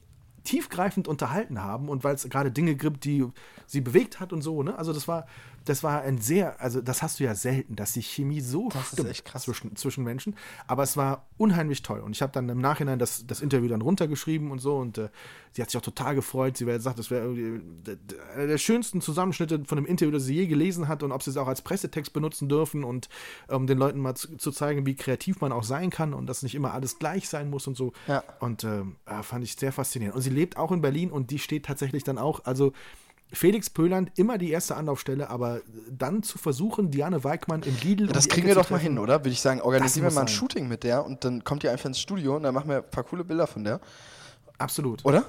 [0.49, 3.27] tiefgreifend unterhalten haben und weil es gerade Dinge gibt, die
[3.67, 4.79] sie bewegt hat und so, ne?
[4.79, 5.27] Also das war,
[5.67, 8.95] das war ein sehr, also das hast du ja selten, dass die Chemie so Das
[8.95, 10.35] ist stimmt zwischen, zwischen Menschen.
[10.67, 12.01] Aber es war unheimlich toll.
[12.01, 15.11] Und ich habe dann im Nachhinein das, das Interview dann runtergeschrieben und so und äh,
[15.53, 16.57] sie hat sich auch total gefreut.
[16.57, 17.29] Sie gesagt, das wäre
[18.35, 21.31] einer der schönsten Zusammenschnitte von einem Interview, das sie je gelesen hat und ob sie
[21.31, 23.11] es auch als Pressetext benutzen dürfen und
[23.49, 26.43] um den Leuten mal zu, zu zeigen, wie kreativ man auch sein kann und dass
[26.43, 27.93] nicht immer alles gleich sein muss und so.
[28.07, 28.25] Ja.
[28.41, 30.17] Und ähm, ja, fand ich sehr faszinierend.
[30.17, 32.73] Und sie lebt auch in Berlin und die steht tatsächlich dann auch, also
[33.33, 35.61] Felix Pöland immer die erste Anlaufstelle, aber
[35.91, 38.07] dann zu versuchen, Diane Weikmann im Lidl.
[38.07, 39.21] um Das die kriegen Ecke wir doch mal hin, oder?
[39.21, 40.37] Würde ich sagen, organisieren wir mal ein sein.
[40.37, 42.91] Shooting mit der und dann kommt ihr einfach ins Studio und dann machen wir ein
[42.91, 43.81] paar coole Bilder von der.
[44.57, 45.05] Absolut.
[45.05, 45.25] Oder?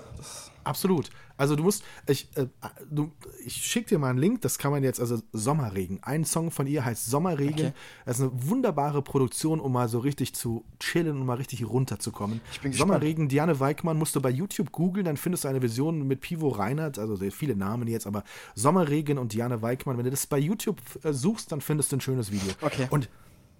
[0.63, 1.09] Absolut.
[1.39, 2.47] Also du musst, ich, äh,
[2.91, 3.13] du,
[3.45, 6.03] ich schicke dir mal einen Link, das kann man jetzt, also Sommerregen.
[6.03, 7.67] Ein Song von ihr heißt Sommerregen.
[7.67, 7.73] Okay.
[8.05, 12.41] Das ist eine wunderbare Produktion, um mal so richtig zu chillen und mal richtig runterzukommen.
[12.51, 12.91] Ich bin gespannt.
[12.91, 16.49] Sommerregen, Diane Weikmann, musst du bei YouTube googeln, dann findest du eine Version mit Pivo
[16.49, 18.25] Reinhardt, also sehr viele Namen jetzt, aber
[18.55, 22.01] Sommerregen und Diane Weikmann, wenn du das bei YouTube äh, suchst, dann findest du ein
[22.01, 22.51] schönes Video.
[22.61, 22.87] Okay.
[22.89, 23.07] Und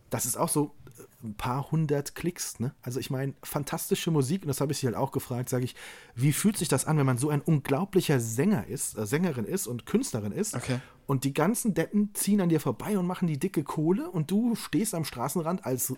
[0.09, 0.75] das ist auch so
[1.23, 2.59] ein paar hundert Klicks.
[2.59, 2.73] Ne?
[2.81, 5.75] Also ich meine, fantastische Musik, und das habe ich sie halt auch gefragt, sage ich,
[6.15, 9.67] wie fühlt sich das an, wenn man so ein unglaublicher Sänger ist, äh, Sängerin ist
[9.67, 10.79] und Künstlerin ist Okay.
[11.07, 14.55] und die ganzen Deppen ziehen an dir vorbei und machen die dicke Kohle und du
[14.55, 15.93] stehst am Straßenrand als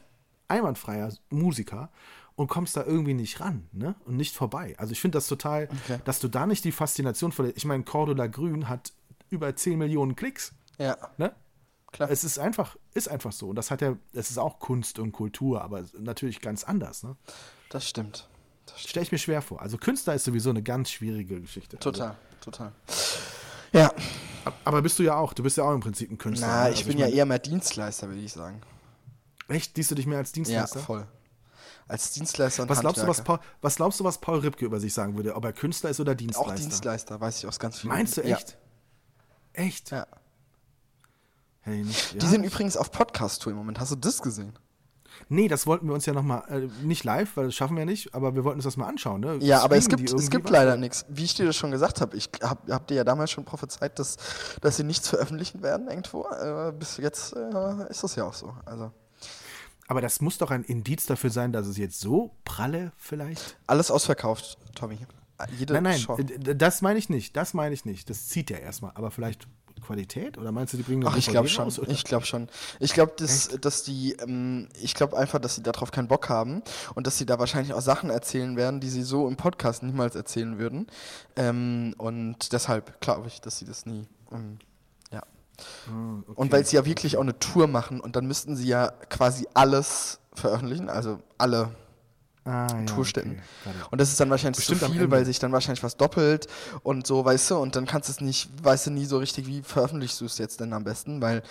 [0.48, 1.90] einwandfreier Musiker
[2.36, 3.96] und kommst da irgendwie nicht ran ne?
[4.06, 4.76] und nicht vorbei.
[4.78, 6.00] Also ich finde das total, Okay.
[6.06, 7.58] dass du da nicht die Faszination verlierst.
[7.58, 8.94] Ich meine, Cordula Grün hat
[9.30, 10.54] über 10 Millionen Klicks.
[10.78, 10.98] Ja.
[11.18, 11.34] Ne?
[11.92, 12.10] Klar.
[12.10, 13.50] Es ist einfach, ist einfach so.
[13.50, 17.04] Und das hat ja, es ist auch Kunst und Kultur, aber natürlich ganz anders.
[17.04, 17.16] Ne?
[17.70, 18.28] Das stimmt.
[18.66, 18.90] Das stimmt.
[18.90, 19.62] Stelle ich mir schwer vor.
[19.62, 21.78] Also Künstler ist sowieso eine ganz schwierige Geschichte.
[21.80, 22.72] Total, total.
[23.74, 23.92] Ja,
[24.66, 25.34] Aber bist du ja auch.
[25.34, 26.48] Du bist ja auch im Prinzip ein Künstler.
[26.48, 26.70] Na, ne?
[26.72, 28.62] ich Also bin ja mein, eher mehr Dienstleister, würde ich sagen.
[29.48, 29.76] Echt?
[29.76, 30.80] Siehst du dich mehr als Ja, Dienstleister?
[30.80, 31.08] voll.
[31.88, 33.22] Als Dienstleister und was glaubst, du, was.
[33.24, 35.36] Paul, was glaubst du, was Paul Ripke über sich sagen würde?
[35.36, 36.52] Ob er Künstler ist oder Dienstleister?
[36.54, 37.94] Auch Dienstleister, weiß ich aus ganz vielen.
[37.94, 38.38] Meinst du Ja.
[38.38, 38.58] echt?
[39.54, 39.92] Echt?
[39.92, 40.08] Ja.
[41.62, 42.28] Hey, nicht, Die ja?
[42.32, 43.80] sind übrigens auf Podcast-Tour im Moment.
[43.80, 44.54] Hast du das gesehen?
[45.30, 48.16] Nee, das wollten wir uns ja nochmal, äh, nicht live, weil das schaffen wir nicht,
[48.16, 49.22] aber wir wollten uns das mal anschauen.
[49.22, 49.38] Ne?
[49.42, 51.06] Ja, aber es die gibt, es gibt leider nichts.
[51.10, 54.00] Wie ich dir das schon gesagt habe, ich hab, hab dir ja damals schon prophezeit,
[54.00, 54.18] dass,
[54.62, 56.24] dass sie nichts veröffentlichen werden irgendwo.
[56.30, 58.54] Äh, bis jetzt äh, ist das ja auch so.
[58.66, 58.92] Also
[59.88, 63.58] Aber das muss doch ein Indiz dafür sein, dass es jetzt so pralle vielleicht.
[63.68, 64.98] alles ausverkauft, Tommy.
[65.58, 67.36] Jede Nein, nein, d- das meine ich nicht.
[67.36, 68.10] Das meine ich nicht.
[68.10, 68.92] Das zieht ja erstmal.
[68.96, 69.48] Aber vielleicht
[69.82, 70.38] Qualität?
[70.38, 71.68] Oder meinst du, die bringen eine Ach, ich glaube schon.
[71.68, 71.90] oder?
[71.90, 72.50] Ich glaube schon.
[72.80, 76.62] Ich glaube, dass, dass die, ähm, ich glaube einfach, dass sie darauf keinen Bock haben
[76.94, 80.16] und dass sie da wahrscheinlich auch Sachen erzählen werden, die sie so im Podcast niemals
[80.16, 80.86] erzählen würden.
[81.36, 84.08] Ähm, und deshalb glaube ich, dass sie das nie.
[84.32, 84.60] Ähm,
[85.12, 85.24] ja.
[85.88, 86.32] Ah, okay.
[86.36, 89.48] Und weil sie ja wirklich auch eine Tour machen und dann müssten sie ja quasi
[89.56, 91.72] alles veröffentlichen, also alle
[92.46, 93.42] ah, ja, Tourstätten.
[93.66, 93.76] okay.
[93.92, 96.48] Und das ist dann wahrscheinlich Bestimmt zu viel, weil sich dann wahrscheinlich was doppelt
[96.84, 99.48] und so, weißt du, und dann kannst du es nicht, weißt du nie so richtig,
[99.48, 101.44] wie veröffentlichst du es jetzt denn am besten, weil,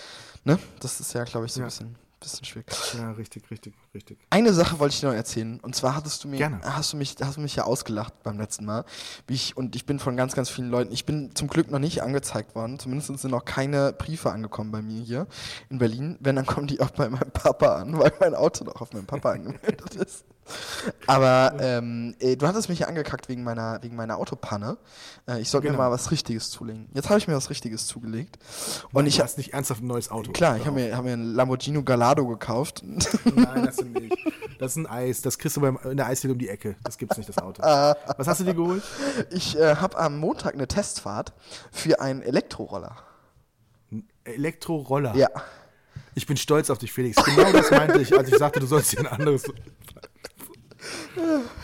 [0.45, 1.67] ne, das ist ja, glaube ich, so ein Ja.
[1.67, 2.67] bisschen, bisschen schwierig.
[2.99, 4.19] Ja, richtig, richtig, richtig.
[4.29, 6.61] Eine Sache wollte ich dir noch erzählen, und zwar hattest du mir, Gerne.
[6.63, 8.85] hast du mich, hast du mich ja ausgelacht beim letzten Mal,
[9.27, 11.79] wie ich, und ich bin von ganz, ganz vielen Leuten, ich bin zum Glück noch
[11.79, 15.27] nicht angezeigt worden, zumindest sind noch keine Briefe angekommen bei mir hier
[15.71, 18.81] in Berlin, wenn, dann kommen die auch bei meinem Papa an, weil mein Auto noch
[18.83, 20.25] auf meinem Papa angemeldet ist.
[21.07, 24.79] Aber ähm, äh, du hattest mich ja angekackt wegen meiner, wegen meiner Autopanne.
[25.29, 25.79] Äh, ich sollte Genau.
[25.79, 26.89] mir mal was Richtiges zulegen.
[26.95, 28.39] Jetzt habe ich mir was Richtiges zugelegt.
[28.93, 30.33] Und ich du habe hast nicht ernsthaft ein neues Auto.
[30.33, 32.83] Klar, ich habe mir, hab mir ein Lamborghini Gallardo gekauft.
[32.85, 34.17] Nein, das ist nicht.
[34.59, 35.23] Das ist ein Eis.
[35.23, 36.77] Das kriegst du beim, in der Eisdiele um die Ecke.
[36.85, 37.63] Das gibt's nicht, das Auto.
[37.63, 37.97] Ah.
[38.17, 38.83] Was hast du dir geholt?
[39.31, 41.33] Ich äh, habe am Montag eine Testfahrt
[41.71, 42.97] für einen Elektroroller.
[44.25, 45.15] Elektroroller.
[45.17, 45.29] Ja.
[46.15, 47.23] Ich bin stolz auf dich, Felix.
[47.25, 49.45] Genau das meinte ich, als ich sagte, du sollst dir ein anderes.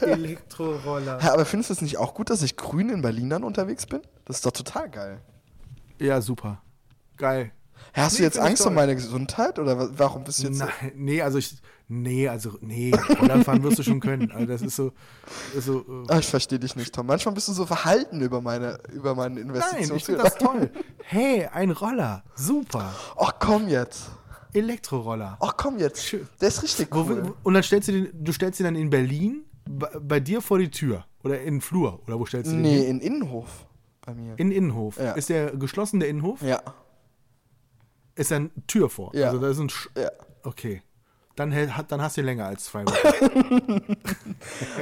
[0.00, 1.18] Elektroroller.
[1.22, 3.86] Ja, aber findest du es nicht auch gut, dass ich grün in Berlin dann unterwegs
[3.86, 4.00] bin?
[4.24, 5.20] Das ist doch total geil.
[5.98, 6.62] Ja, super.
[7.16, 7.52] Geil.
[7.92, 10.64] Hast Nee, du jetzt Angst um meine Gesundheit oder wa- warum bist du jetzt so?
[10.64, 11.56] Nein, nee, also ich.
[11.88, 12.90] Nee, also, nee,
[13.20, 14.32] Roller fahren wirst du schon können.
[14.32, 14.92] Also das ist so.
[15.56, 17.06] Ist so äh, Ah, ich verstehe dich nicht, Tom.
[17.06, 19.96] Manchmal bist du so verhalten über meine, über meine nein, Investitionen.
[19.96, 20.70] ich finde das toll.
[21.04, 22.24] Hey, ein Roller.
[22.34, 22.92] Super.
[23.18, 24.10] Ach komm jetzt.
[24.56, 25.36] Elektroroller.
[25.40, 26.04] Ach komm jetzt.
[26.04, 26.28] Schön.
[26.40, 27.34] Der ist richtig cool.
[27.42, 30.58] und dann stellst du den, du stellst ihn dann in Berlin bei, bei dir vor
[30.58, 31.04] die Tür.
[31.24, 32.00] Oder in den Flur.
[32.06, 32.62] Oder wo stellst du den?
[32.62, 33.00] Nee, hin?
[33.00, 33.66] in Innenhof
[34.04, 34.38] bei mir.
[34.38, 34.96] In Innenhof.
[34.98, 35.12] Ja.
[35.12, 36.40] Ist der geschlossen, der Innenhof?
[36.40, 36.60] ja,
[38.14, 39.14] Ist da eine Tür vor?
[39.14, 39.26] Ja.
[39.26, 40.10] Also da ist ein Sch ja.
[40.44, 40.82] Okay.
[41.34, 41.50] Dann,
[41.88, 43.82] dann hast du ihn länger als zwei Wochen.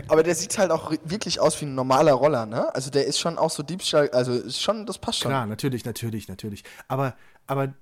[0.08, 2.72] Aber der sieht halt auch wirklich aus wie ein normaler Roller, ne?
[2.72, 5.30] Also der ist schon auch so Diebstahl, also ist schon, das passt schon.
[5.30, 6.62] Klar, natürlich, natürlich, natürlich.
[6.86, 7.16] Aber,
[7.48, 7.74] aber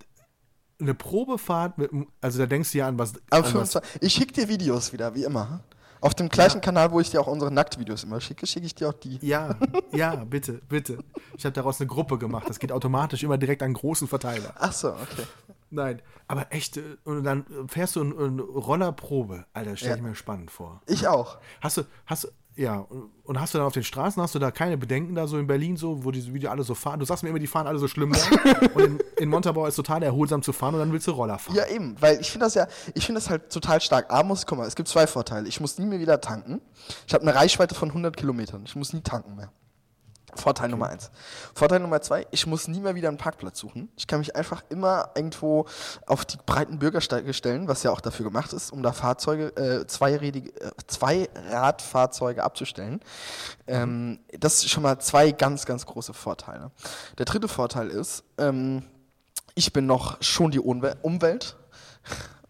[0.80, 3.14] eine Probefahrt, mit, also da denkst du ja an was.
[3.30, 5.60] Aber an was 25, ich schicke dir Videos wieder, wie immer.
[6.00, 8.88] Auf dem gleichen Kanal, wo ich dir auch unsere Nacktvideos immer schicke, schicke ich dir
[8.88, 9.18] auch die.
[9.24, 9.54] ja,
[9.92, 10.98] ja, bitte, bitte.
[11.36, 12.48] Ich habe daraus eine Gruppe gemacht.
[12.48, 14.52] Das geht automatisch immer direkt an einen großen Verteiler.
[14.58, 15.26] Ach so, okay.
[15.70, 19.46] Nein, aber echt, äh, und dann fährst du eine Rollerprobe.
[19.52, 19.96] Alter, stell Ja.
[19.96, 20.82] ich mir spannend vor.
[20.86, 21.38] Ich auch.
[21.60, 22.78] Hast du, hast du, ja,
[23.24, 25.46] und- hast du dann auf den Straßen, hast du da keine Bedenken da so in
[25.46, 27.00] Berlin so, wo die, wie die alle so fahren?
[27.00, 28.58] Du sagst mir immer, die fahren alle so schlimm da.
[28.74, 31.56] und in, in Montabaur ist total erholsam zu fahren und dann willst du Roller fahren.
[31.56, 34.12] Ja, eben, weil ich finde das ja, ich finde das halt total stark.
[34.12, 35.48] A, muss, guck mal, es gibt zwei Vorteile.
[35.48, 36.60] Ich muss nie mehr wieder tanken.
[37.06, 38.64] Ich habe eine Reichweite von 100 Kilometern.
[38.66, 39.50] Ich muss nie tanken mehr.
[40.34, 41.10] Vorteil Nummer eins.
[41.54, 43.90] Vorteil Nummer zwei, ich muss nie mehr wieder einen Parkplatz suchen.
[43.96, 45.66] Ich kann mich einfach immer irgendwo
[46.06, 49.86] auf die breiten Bürgersteige stellen, was ja auch dafür gemacht ist, um da Fahrzeuge, äh,
[49.86, 53.00] zweirädige, äh, Zweiradfahrzeuge abzustellen.
[53.66, 56.70] Ähm, das ist schon mal zwei ganz, ganz große Vorteile.
[57.18, 58.84] Der dritte Vorteil ist, ähm,
[59.54, 61.56] ich bin noch schon die Umwel Umwelt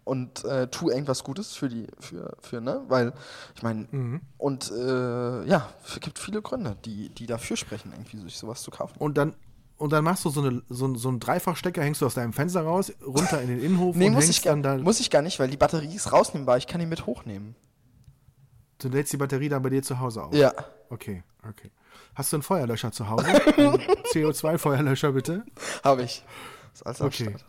[0.05, 2.83] und äh, tue irgendwas Gutes für die, für, für ne?
[2.89, 3.13] Weil,
[3.55, 8.37] ich meine, und äh, ja, es gibt viele Gründe, die, die dafür sprechen, irgendwie sich
[8.37, 8.95] sowas zu kaufen.
[8.99, 9.35] Und dann,
[9.77, 12.63] und dann machst du so, eine, so, so einen Dreifachstecker, hängst du aus deinem Fenster
[12.63, 14.83] raus, runter in den Innenhof Nee, und muss hängst ich, gar, dann da.
[14.83, 17.55] muss ich gar nicht, weil die Batterie ist rausnehmbar, ich kann die mit hochnehmen.
[18.79, 20.35] Du lädst die Batterie dann bei dir zu Hause auf.
[20.35, 20.53] Ja,
[20.93, 21.71] Okay, okay.
[22.15, 23.25] Hast du einen Feuerlöscher zu Hause?
[23.57, 23.79] Einen
[24.13, 25.43] CO2-Feuerlöscher bitte?
[25.83, 26.23] habe ich.
[26.75, 27.31] Ist alles Okay.
[27.31, 27.45] Start.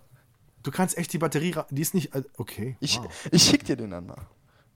[0.64, 2.78] Du kannst echt die Batterie, die ist nicht, äh, okay.
[2.80, 3.08] Ich, wow.
[3.32, 4.26] ich schick dir den dann mal.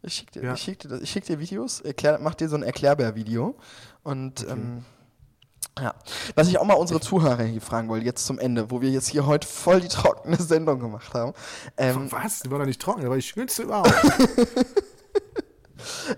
[0.04, 0.54] Ich schick dir, Ja.
[0.54, 3.56] ich schick dir, ich schick dir Videos, erklär, mach dir so ein Erklärbär-Video.
[4.04, 4.86] Und ähm,
[5.80, 5.94] ja,
[6.36, 9.08] was ich auch mal unsere Zuhörer hier fragen wollte, jetzt zum Ende, wo wir jetzt
[9.08, 11.34] hier heute voll die trockene Sendung gemacht haben.
[11.78, 12.42] Ähm, Was?
[12.42, 13.94] Die war doch nicht trocken, aber die schönste überhaupt.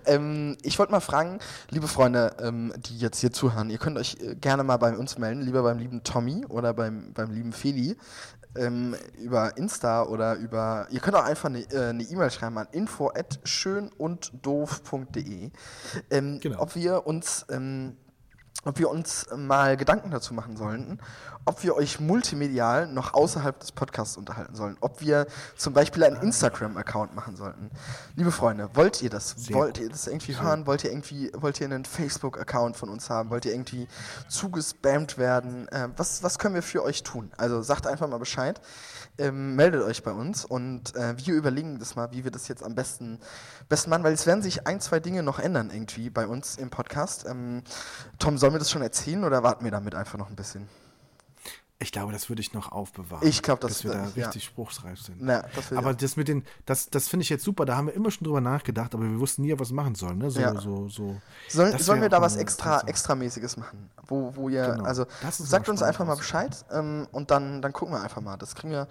[0.05, 1.39] Ähm, ich wollte mal fragen,
[1.70, 5.17] liebe Freunde, ähm, die jetzt hier zuhören, ihr könnt euch äh, gerne mal bei uns
[5.17, 7.97] melden, lieber beim lieben Tommy oder beim, beim lieben Feli.
[8.56, 13.10] Ähm, über Insta oder über, ihr könnt auch einfach eine äh, E-Mail schreiben an info
[13.10, 15.52] at schönunddoof.de,
[16.10, 16.60] ähm, Genau.
[16.60, 17.95] ob wir uns ähm,
[18.70, 20.99] ob wir uns mal Gedanken dazu machen sollten,
[21.45, 25.26] ob wir euch multimedial noch außerhalb des Podcasts unterhalten sollen, ob wir
[25.57, 27.72] zum Beispiel einen Instagram-Account machen sollten.
[28.15, 29.32] Liebe Freunde, wollt ihr das?
[29.32, 30.67] Sehr wollt ihr das irgendwie hören?
[30.67, 33.32] Wollt ihr irgendwie, wollt ihr einen Facebook-Account von uns haben?
[33.32, 33.88] Wollt ihr irgendwie
[34.28, 35.67] zugespammt werden?
[35.70, 37.32] Äh, was, was können wir für euch tun?
[37.38, 38.61] Also sagt einfach mal Bescheid.
[39.20, 42.63] Ähm, meldet euch bei uns und äh, wir überlegen das mal, wie wir das jetzt
[42.63, 43.20] am besten,
[43.67, 46.70] besten machen, weil es werden sich ein, zwei Dinge noch ändern irgendwie bei uns im
[46.70, 47.26] Podcast.
[47.28, 47.63] Ähm,
[48.17, 50.67] Tom, sollen wir das schon erzählen oder warten wir damit einfach noch ein bisschen?
[51.82, 53.26] Ich glaube, das würde ich noch aufbewahren.
[53.26, 54.26] Ich glaube, das- dass wir da ja.
[54.26, 55.22] richtig spruchsreif sind.
[55.22, 57.64] Na, das aber das mit den, das, das finde ich jetzt super.
[57.64, 60.18] Da haben wir immer schon drüber nachgedacht, aber wir wussten nie, was wir machen sollen.
[60.18, 60.30] Ne?
[60.30, 60.60] So, Ja.
[60.60, 61.16] so, so.
[61.48, 63.90] Sollen, Das sollen wir da was extra, extramäßiges machen?
[64.08, 64.84] Wo, wo ihr, Genau.
[64.84, 66.16] also sagt uns einfach mal.
[66.18, 68.36] Bescheid ähm, und dann, dann gucken wir einfach mal.
[68.36, 68.88] Das kriegen wir.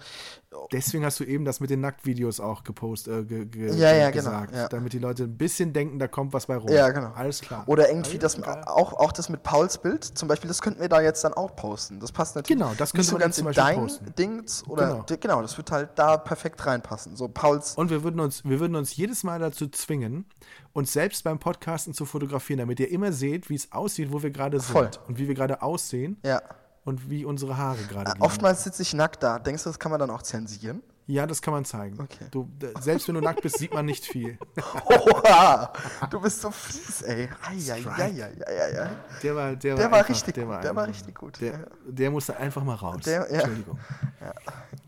[0.71, 4.09] Deswegen hast du eben das mit den Nacktvideos auch gepostet, äh, ge, ge, Ja, ja,
[4.09, 4.67] gesagt, genau, ja.
[4.67, 6.69] damit die Leute ein bisschen denken, da kommt was bei rum.
[6.69, 7.11] Ja, genau.
[7.13, 7.63] Alles klar.
[7.67, 11.01] Oder irgendwie das, auch, auch das mit Pauls Bild, zum Beispiel, das könnten wir da
[11.01, 11.99] jetzt dann auch posten.
[11.99, 14.13] Das passt natürlich Genau, das nicht könnte so man ganz in dein posten.
[14.17, 14.63] Dings.
[14.67, 15.03] Oder Genau.
[15.05, 15.19] genau.
[15.21, 17.15] genau, das wird halt da perfekt reinpassen.
[17.15, 17.75] So Pauls.
[17.75, 20.25] Und wir würden uns, wir würden uns jedes Mal dazu zwingen,
[20.73, 24.31] uns selbst beim Podcasten zu fotografieren, damit ihr immer seht, wie es aussieht, wo wir
[24.31, 24.71] gerade sind.
[24.71, 24.89] Voll.
[25.07, 26.41] Und wie wir gerade aussehen Ja.
[26.85, 28.23] Und wie unsere Haare gerade liegen.
[28.23, 29.39] Oftmals sitze ich nackt da.
[29.39, 30.81] Denkst du, das kann man dann auch zensieren?
[31.07, 31.99] Ja, das kann man zeigen.
[31.99, 32.25] Okay.
[32.29, 32.47] Du,
[32.81, 34.37] selbst wenn du nackt bist, sieht man nicht viel.
[34.85, 35.73] Oha!
[36.11, 37.27] Du bist so fies, ey.
[37.41, 38.89] Eieieiei.
[39.23, 41.41] Der war, der Der war einfach, richtig der gut, war der war richtig gut.
[41.41, 43.01] Der, der musste einfach mal raus.
[43.05, 43.39] Der- ja.
[43.39, 43.79] Entschuldigung.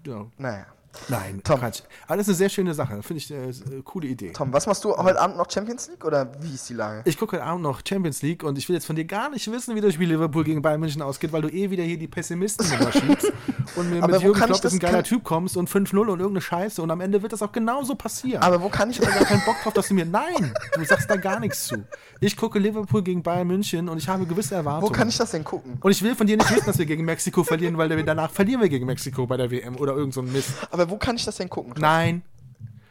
[0.04, 0.30] Genau.
[0.38, 0.66] Naja.
[1.10, 1.60] Nein, Tom.
[1.60, 1.82] Quatsch.
[2.08, 3.02] Aber das ist eine sehr schöne Sache.
[3.04, 4.32] Finde ich äh, ist eine coole Idee.
[4.32, 7.02] Tom, was machst du heute Abend noch Champions League oder wie ist die Lage?
[7.06, 9.50] Ich gucke heute Abend noch Champions League und ich will jetzt von dir gar nicht
[9.52, 12.08] wissen, wie das Spiel Liverpool gegen Bayern München ausgeht, weil du eh wieder hier die
[12.08, 13.32] Pessimisten schiebst
[13.76, 16.08] und mir Aber mit wo Jürgen Klopp ist ein geiler Typ kommst und 5-0 und
[16.08, 18.42] irgendeine Scheiße und am Ende wird das auch genauso passieren.
[18.42, 20.06] Aber wo kann ich ich habe gar keinen Bock drauf, dass du mir.
[20.06, 21.84] Nein, du sagst da gar nichts zu.
[22.20, 24.94] Ich gucke Liverpool gegen Bayern München und ich habe gewisse Wo Erwartungen.
[24.94, 25.78] kann ich das denn gucken?
[25.82, 28.62] und ich will von dir nicht wissen, dass wir gegen Mexiko verlieren, weil danach verlieren
[28.62, 30.52] wir gegen Mexiko bei der WM oder irgend so ein Mist.
[30.70, 31.74] Aber wo kann ich das denn gucken?
[31.78, 32.24] Nein.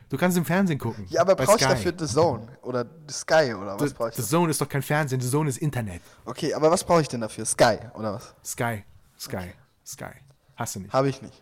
[0.08, 1.06] Du kannst im Fernsehen gucken.
[1.08, 1.58] Ja, aber ich Sky.
[1.64, 4.16] dafür The Zone oder The Sky oder was The, brauche ich?
[4.16, 4.22] The?
[4.24, 6.02] Zone ist doch kein Fernsehen, The Zone ist Internet.
[6.24, 7.44] Okay, aber was brauche ich denn dafür?
[7.44, 8.34] Sky oder was?
[8.44, 8.82] Sky,
[9.18, 9.52] Sky,
[9.86, 10.10] Sky.
[10.56, 10.92] Hast du nicht.
[10.92, 11.40] Habe ich nicht.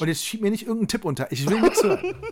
[0.00, 1.30] Und jetzt schieb mir nicht irgendeinen Tipp unter.
[1.30, 2.16] Ich will nichts hören.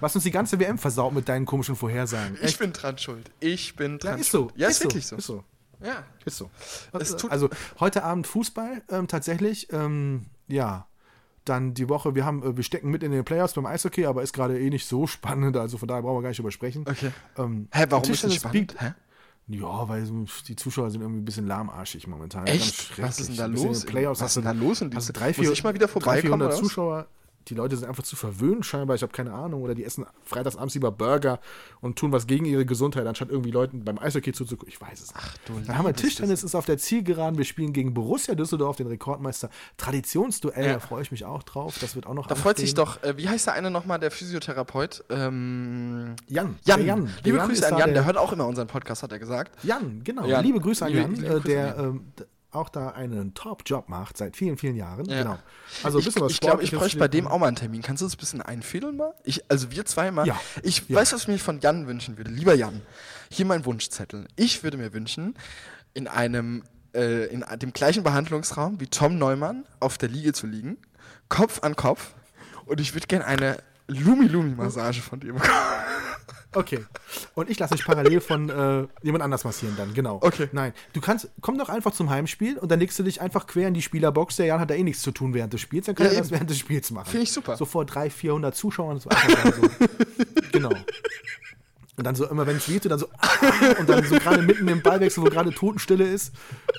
[0.00, 2.36] Was uns die ganze WM versaut mit deinen komischen Vorhersagen.
[2.42, 3.30] Ich bin dran schuld.
[3.40, 4.42] Ich bin Ja, dran ist so.
[4.50, 4.52] schuld.
[4.56, 5.16] Ja, ist, wirklich so.
[5.16, 5.44] Ist so.
[5.80, 6.04] Ja.
[6.24, 6.50] Ist so.
[6.92, 7.48] Es tut- also
[7.80, 9.72] heute Abend Fußball ähm, tatsächlich.
[9.72, 10.86] Ähm, ja.
[11.46, 14.22] Dann die Woche, wir haben, äh, wir stecken mit in den Playoffs beim Eishockey, aber
[14.22, 16.84] ist gerade eh nicht so spannend, also von daher brauchen wir gar nicht drüber sprechen.
[16.88, 17.10] Okay.
[17.38, 18.74] Ähm, Hä, warum ist das spannend?
[18.78, 18.92] Hä?
[19.48, 20.04] Ja, weil
[20.48, 22.46] die Zuschauer sind irgendwie ein bisschen lahmarschig momentan.
[22.48, 23.00] Echt?
[23.00, 25.36] Was ist denn da los Playoffs was ist denn da los in diesem- drei, Muss
[25.36, 26.60] vier, ich mal wieder vorbeikommen, 300 oder was?
[26.60, 27.06] Zuschauer.
[27.48, 28.96] Die Leute sind einfach zu verwöhnt scheinbar.
[28.96, 29.62] Ich habe keine Ahnung.
[29.62, 31.38] Oder die essen freitagsabends lieber Burger
[31.80, 34.68] und tun was gegen ihre Gesundheit, anstatt irgendwie Leuten beim Eishockey zuzugucken.
[34.68, 35.40] Ich weiß es nicht.
[35.46, 37.38] du Dann haben wir Tischtennis, ist auf der Zielgeraden.
[37.38, 39.48] Wir spielen gegen Borussia Düsseldorf, den Rekordmeister.
[39.76, 40.72] Traditionsduell, Ja.
[40.74, 41.78] da freue ich mich auch drauf.
[41.80, 42.84] Das wird auch noch Da freut sich anstehen.
[42.84, 45.04] doch, äh, wie heißt der eine nochmal, der Physiotherapeut?
[45.10, 46.56] Ähm, Jan.
[46.64, 46.78] Jan.
[46.78, 47.00] Der Jan.
[47.00, 49.18] Liebe Der Jan Grüße an Jan, der, der hört auch immer unseren Podcast, hat er
[49.18, 49.52] gesagt.
[49.64, 50.26] Jan, genau.
[50.26, 50.44] Jan.
[50.44, 52.24] Liebe Grüße an Liebe- Jan, liebe äh, Grüße der an ähm, d-
[52.56, 55.04] auch da einen Top-Job macht seit vielen, vielen Jahren.
[55.06, 55.22] Ja.
[55.22, 55.38] Genau.
[55.82, 57.82] Also ein ich bisschen was ich glaube, ich bräuchte bei dem auch mal einen Termin.
[57.82, 59.14] Kannst du das ein bisschen einfädeln mal?
[59.24, 60.26] Ich, also wir zweimal.
[60.26, 60.40] Ja.
[60.62, 60.96] Ich Ja.
[60.96, 62.30] weiß, was ich mir von Jan wünschen würde.
[62.30, 62.82] Lieber Jan,
[63.30, 64.26] hier mein Wunschzettel.
[64.36, 65.34] Ich würde mir wünschen,
[65.94, 70.78] in einem, äh, in dem gleichen Behandlungsraum wie Tom Neumann auf der Liege zu liegen,
[71.28, 72.14] Kopf an Kopf.
[72.64, 75.52] Und ich würde gerne eine Lumi-Lumi-Massage von dir bekommen.
[76.56, 76.84] Okay.
[77.34, 80.18] Und ich lasse mich parallel von äh, jemand anders massieren dann, genau.
[80.22, 80.48] Okay.
[80.52, 83.68] Nein, du kannst, komm doch einfach zum Heimspiel und dann legst du dich einfach quer
[83.68, 84.36] in die Spielerbox.
[84.36, 86.18] Der Jan hat da eh nichts zu tun während des Spiels, dann kann Ja, er
[86.18, 87.10] das während des Spiels machen.
[87.10, 87.56] Finde ich super.
[87.56, 88.98] So vor 300, 400 Zuschauern.
[88.98, 89.68] So so.
[90.52, 90.72] genau.
[91.98, 93.06] Und dann so immer, wenn es weht, dann so
[93.78, 96.32] und dann so gerade mitten im Ballwechsel, wo gerade Totenstille ist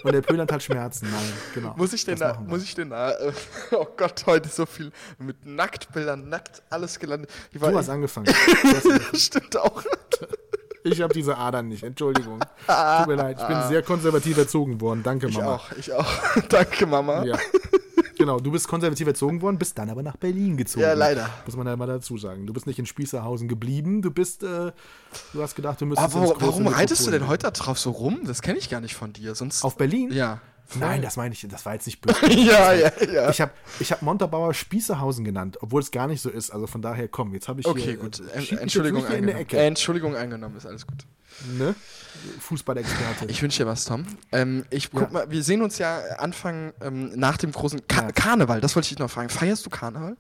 [0.04, 1.08] und der Pöhlern hat Schmerzen.
[1.10, 1.74] Nein, genau.
[1.76, 3.32] Muss ich denn Das da, muss ich denn da, äh,
[3.72, 7.32] oh Gott, heute so viel mit Nacktbildern, nackt alles gelandet.
[7.52, 8.28] Ich war Du hast angefangen.
[8.64, 9.16] Angefangen.
[9.16, 9.84] Stimmt auch.
[10.84, 12.40] Ich habe diese Adern nicht, Entschuldigung.
[12.40, 15.02] Tut mir leid, ich bin sehr konservativ erzogen worden.
[15.04, 15.56] Danke, Ich Mama.
[15.56, 16.06] auch, ich auch.
[16.50, 17.24] Danke, Mama.
[17.26, 17.38] Ja.
[18.18, 20.82] Genau, du bist konservativ erzogen worden, bist dann aber nach Berlin gezogen.
[20.84, 21.30] Ja, leider.
[21.46, 22.48] Muss man ja mal dazu sagen.
[22.48, 24.72] Du bist nicht in Spießerhausen geblieben, du bist, äh,
[25.34, 27.92] du hast gedacht, du müsstest Aber warum, warum reitest du denn heute da drauf so
[27.92, 28.22] rum?
[28.26, 29.36] Das kenne ich gar nicht von dir.
[29.36, 29.64] Sonst.
[29.64, 30.12] Auf Berlin?
[30.12, 30.42] Ja.
[30.76, 32.30] Nein, das meine ich, das war jetzt nicht böse.
[32.30, 33.30] ja, ja, ja.
[33.30, 36.50] Ich habe ich hab Montabaur Spießerhausen genannt, obwohl es gar nicht so ist.
[36.52, 38.20] Also von daher, komm, jetzt habe ich Okay, hier, gut.
[38.34, 39.42] äh, jetzt Entschuldigung mehr in eingenommen.
[39.42, 39.58] Ecke.
[39.60, 41.06] Entschuldigung eingenommen, ist alles gut.
[41.58, 41.76] Ne?
[42.40, 43.26] Fußballexperte.
[43.28, 44.06] Ich wünsche dir was, Tom.
[44.32, 45.10] Ähm, ich guck Ja.
[45.10, 48.12] mal, wir sehen uns ja Anfang ähm, nach dem großen Ka Ja.
[48.12, 48.62] Karneval.
[48.62, 49.30] Das wollte ich dich noch fragen.
[49.30, 50.18] Feierst du Karneval?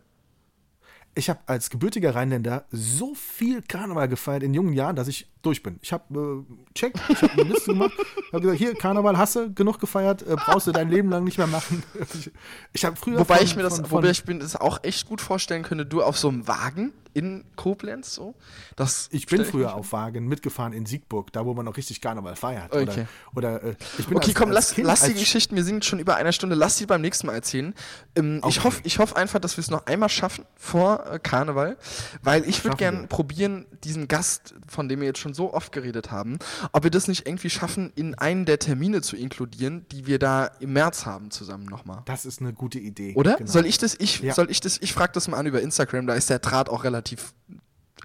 [1.16, 5.64] Ich habe als gebürtiger Rheinländer so viel Karneval gefeiert in jungen Jahren, dass ich durch
[5.64, 5.80] bin.
[5.82, 7.94] Ich habe äh, check, ich habe eine Liste gemacht,
[8.32, 11.40] habe gesagt, hier Karneval hast du genug gefeiert, äh, brauchst du dein Leben lang nicht
[11.40, 11.82] mehr machen.
[12.74, 15.08] Ich, habe früher Wobei von- ich mir das, von, wobei ich mir das auch echt
[15.08, 18.36] gut vorstellen könnte, du auf so einem Wagen in Koblenz so.
[18.76, 22.36] Das ich bin früher auf Wagen mitgefahren in Siegburg, da wo man noch richtig Karneval
[22.36, 22.72] feiert.
[22.76, 23.08] Okay.
[23.36, 25.84] Oder, oder äh, ich Okay, als, komm, als lass, kind, lass die Geschichten, wir sind
[25.84, 27.74] schon über einer Stunde, lass die beim nächsten Mal erzählen.
[28.16, 28.66] Ähm, ich Okay.
[28.68, 31.78] hoffe ich hoff einfach, dass wir es noch einmal schaffen vor äh, Karneval,
[32.22, 36.12] weil ich würde gerne probieren, diesen Gast, von dem wir jetzt schon so oft geredet
[36.12, 36.38] haben,
[36.72, 40.46] ob wir das nicht irgendwie schaffen, in einen der Termine zu inkludieren, die wir da
[40.60, 42.04] im März haben zusammen nochmal.
[42.06, 43.14] Das ist eine gute Idee.
[43.16, 43.38] Oder?
[43.38, 43.50] Genau.
[43.50, 44.34] Soll ich das, ich, Ja.
[44.36, 46.84] soll ich das, ich frage das mal an über Instagram, da ist der Draht auch
[46.84, 47.07] relativ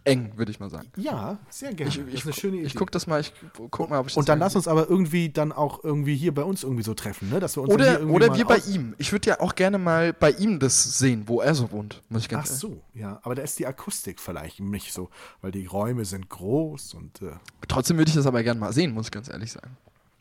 [0.05, 0.88] eng, würde ich mal sagen.
[0.96, 1.90] Ja, sehr gerne.
[1.90, 2.66] Ich, das ich, ist eine schöne Idee.
[2.66, 3.32] ich guck das mal, ich
[3.70, 6.34] guck mal, ob ich das und dann lass uns aber irgendwie dann auch irgendwie hier
[6.34, 7.40] bei uns irgendwie so treffen, ne?
[7.40, 8.94] Dass wir uns Oder, irgendwie oder wir bei ihm.
[8.98, 12.22] Ich würde ja auch gerne mal bei ihm das sehen, wo er so wohnt, muss
[12.22, 13.20] ich Ach ganz ehrlich so, ja.
[13.22, 17.22] Aber da ist die Akustik vielleicht nicht so, weil die Räume sind groß und.
[17.22, 17.32] Äh,
[17.68, 19.76] Trotzdem würde ich das aber gerne mal sehen, muss ich ganz ehrlich sagen.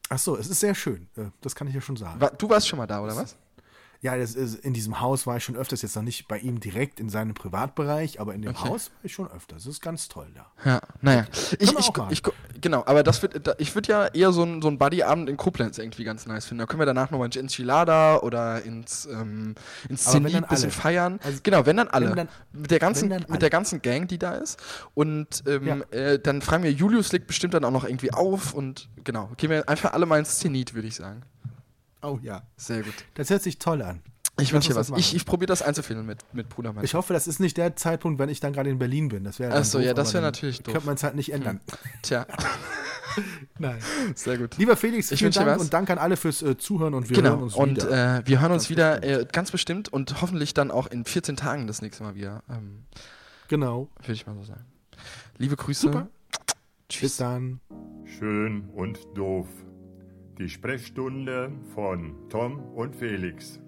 [0.09, 1.07] ach so, es ist sehr schön.
[1.15, 2.19] Äh, das kann ich ja schon sagen.
[2.37, 3.35] Du warst schon mal da, oder was?
[4.03, 6.59] Ja, das ist, in diesem Haus war ich schon öfters, jetzt noch nicht bei ihm
[6.59, 8.67] direkt in seinem Privatbereich, aber in dem Okay.
[8.69, 9.63] Haus war ich schon öfters.
[9.65, 10.47] Das ist ganz toll da.
[10.67, 11.25] Ja, naja.
[11.59, 12.23] Ich, ich, ich,
[12.59, 15.77] genau, aber das wird, da, ich würde ja eher so einen so Buddy-Abend in Koblenz
[15.77, 16.61] irgendwie ganz nice finden.
[16.61, 19.53] Da können wir danach nochmal ins Enchilada oder ins, ähm,
[19.87, 20.71] ins Zenit ein bisschen alle.
[20.71, 21.19] feiern.
[21.23, 22.09] Also, genau, wenn dann alle.
[22.09, 24.59] wenn dann- mit, der ganzen, mit der ganzen Gang, die da ist.
[24.95, 25.75] Und ähm, Ja.
[25.91, 29.51] äh, dann fragen wir, Julius legt bestimmt dann auch noch irgendwie auf und genau, gehen
[29.51, 31.21] wir einfach alle mal ins Zenit, würde ich sagen.
[32.01, 32.43] Oh ja.
[32.57, 32.93] Sehr gut.
[33.13, 34.01] Das hört sich toll an.
[34.39, 34.89] Ich wünsche dir was.
[34.95, 38.17] Ich, ich probiere das einzufädeln mit, mit Bruder Ich hoffe, das ist nicht der Zeitpunkt,
[38.17, 39.23] wenn ich dann gerade in Berlin bin.
[39.23, 40.73] Das wäre Ach so, ja, das wäre natürlich doof.
[40.73, 41.59] Könnte man es halt nicht ändern.
[42.01, 42.25] Tja,
[43.59, 43.79] Nein.
[44.15, 44.57] sehr gut.
[44.57, 45.61] Lieber Felix, Ich vielen Dank was.
[45.61, 48.19] und Dank an alle fürs äh, Zuhören und wir genau, hören uns und wieder.
[48.19, 51.03] Äh, wir hören uns Das wieder wird äh, ganz bestimmt und hoffentlich dann auch in
[51.05, 52.41] 14 Tagen das nächste Mal wieder.
[52.49, 52.85] Ähm,
[53.49, 53.89] genau.
[53.99, 54.65] Würde ich mal so sagen.
[55.37, 55.81] Liebe Grüße.
[55.81, 56.07] Super.
[56.87, 57.17] Bis Tschüss.
[57.17, 57.59] dann.
[58.05, 59.47] Schön und doof.
[60.41, 63.60] Die Sprechstunde von Tom und Felix.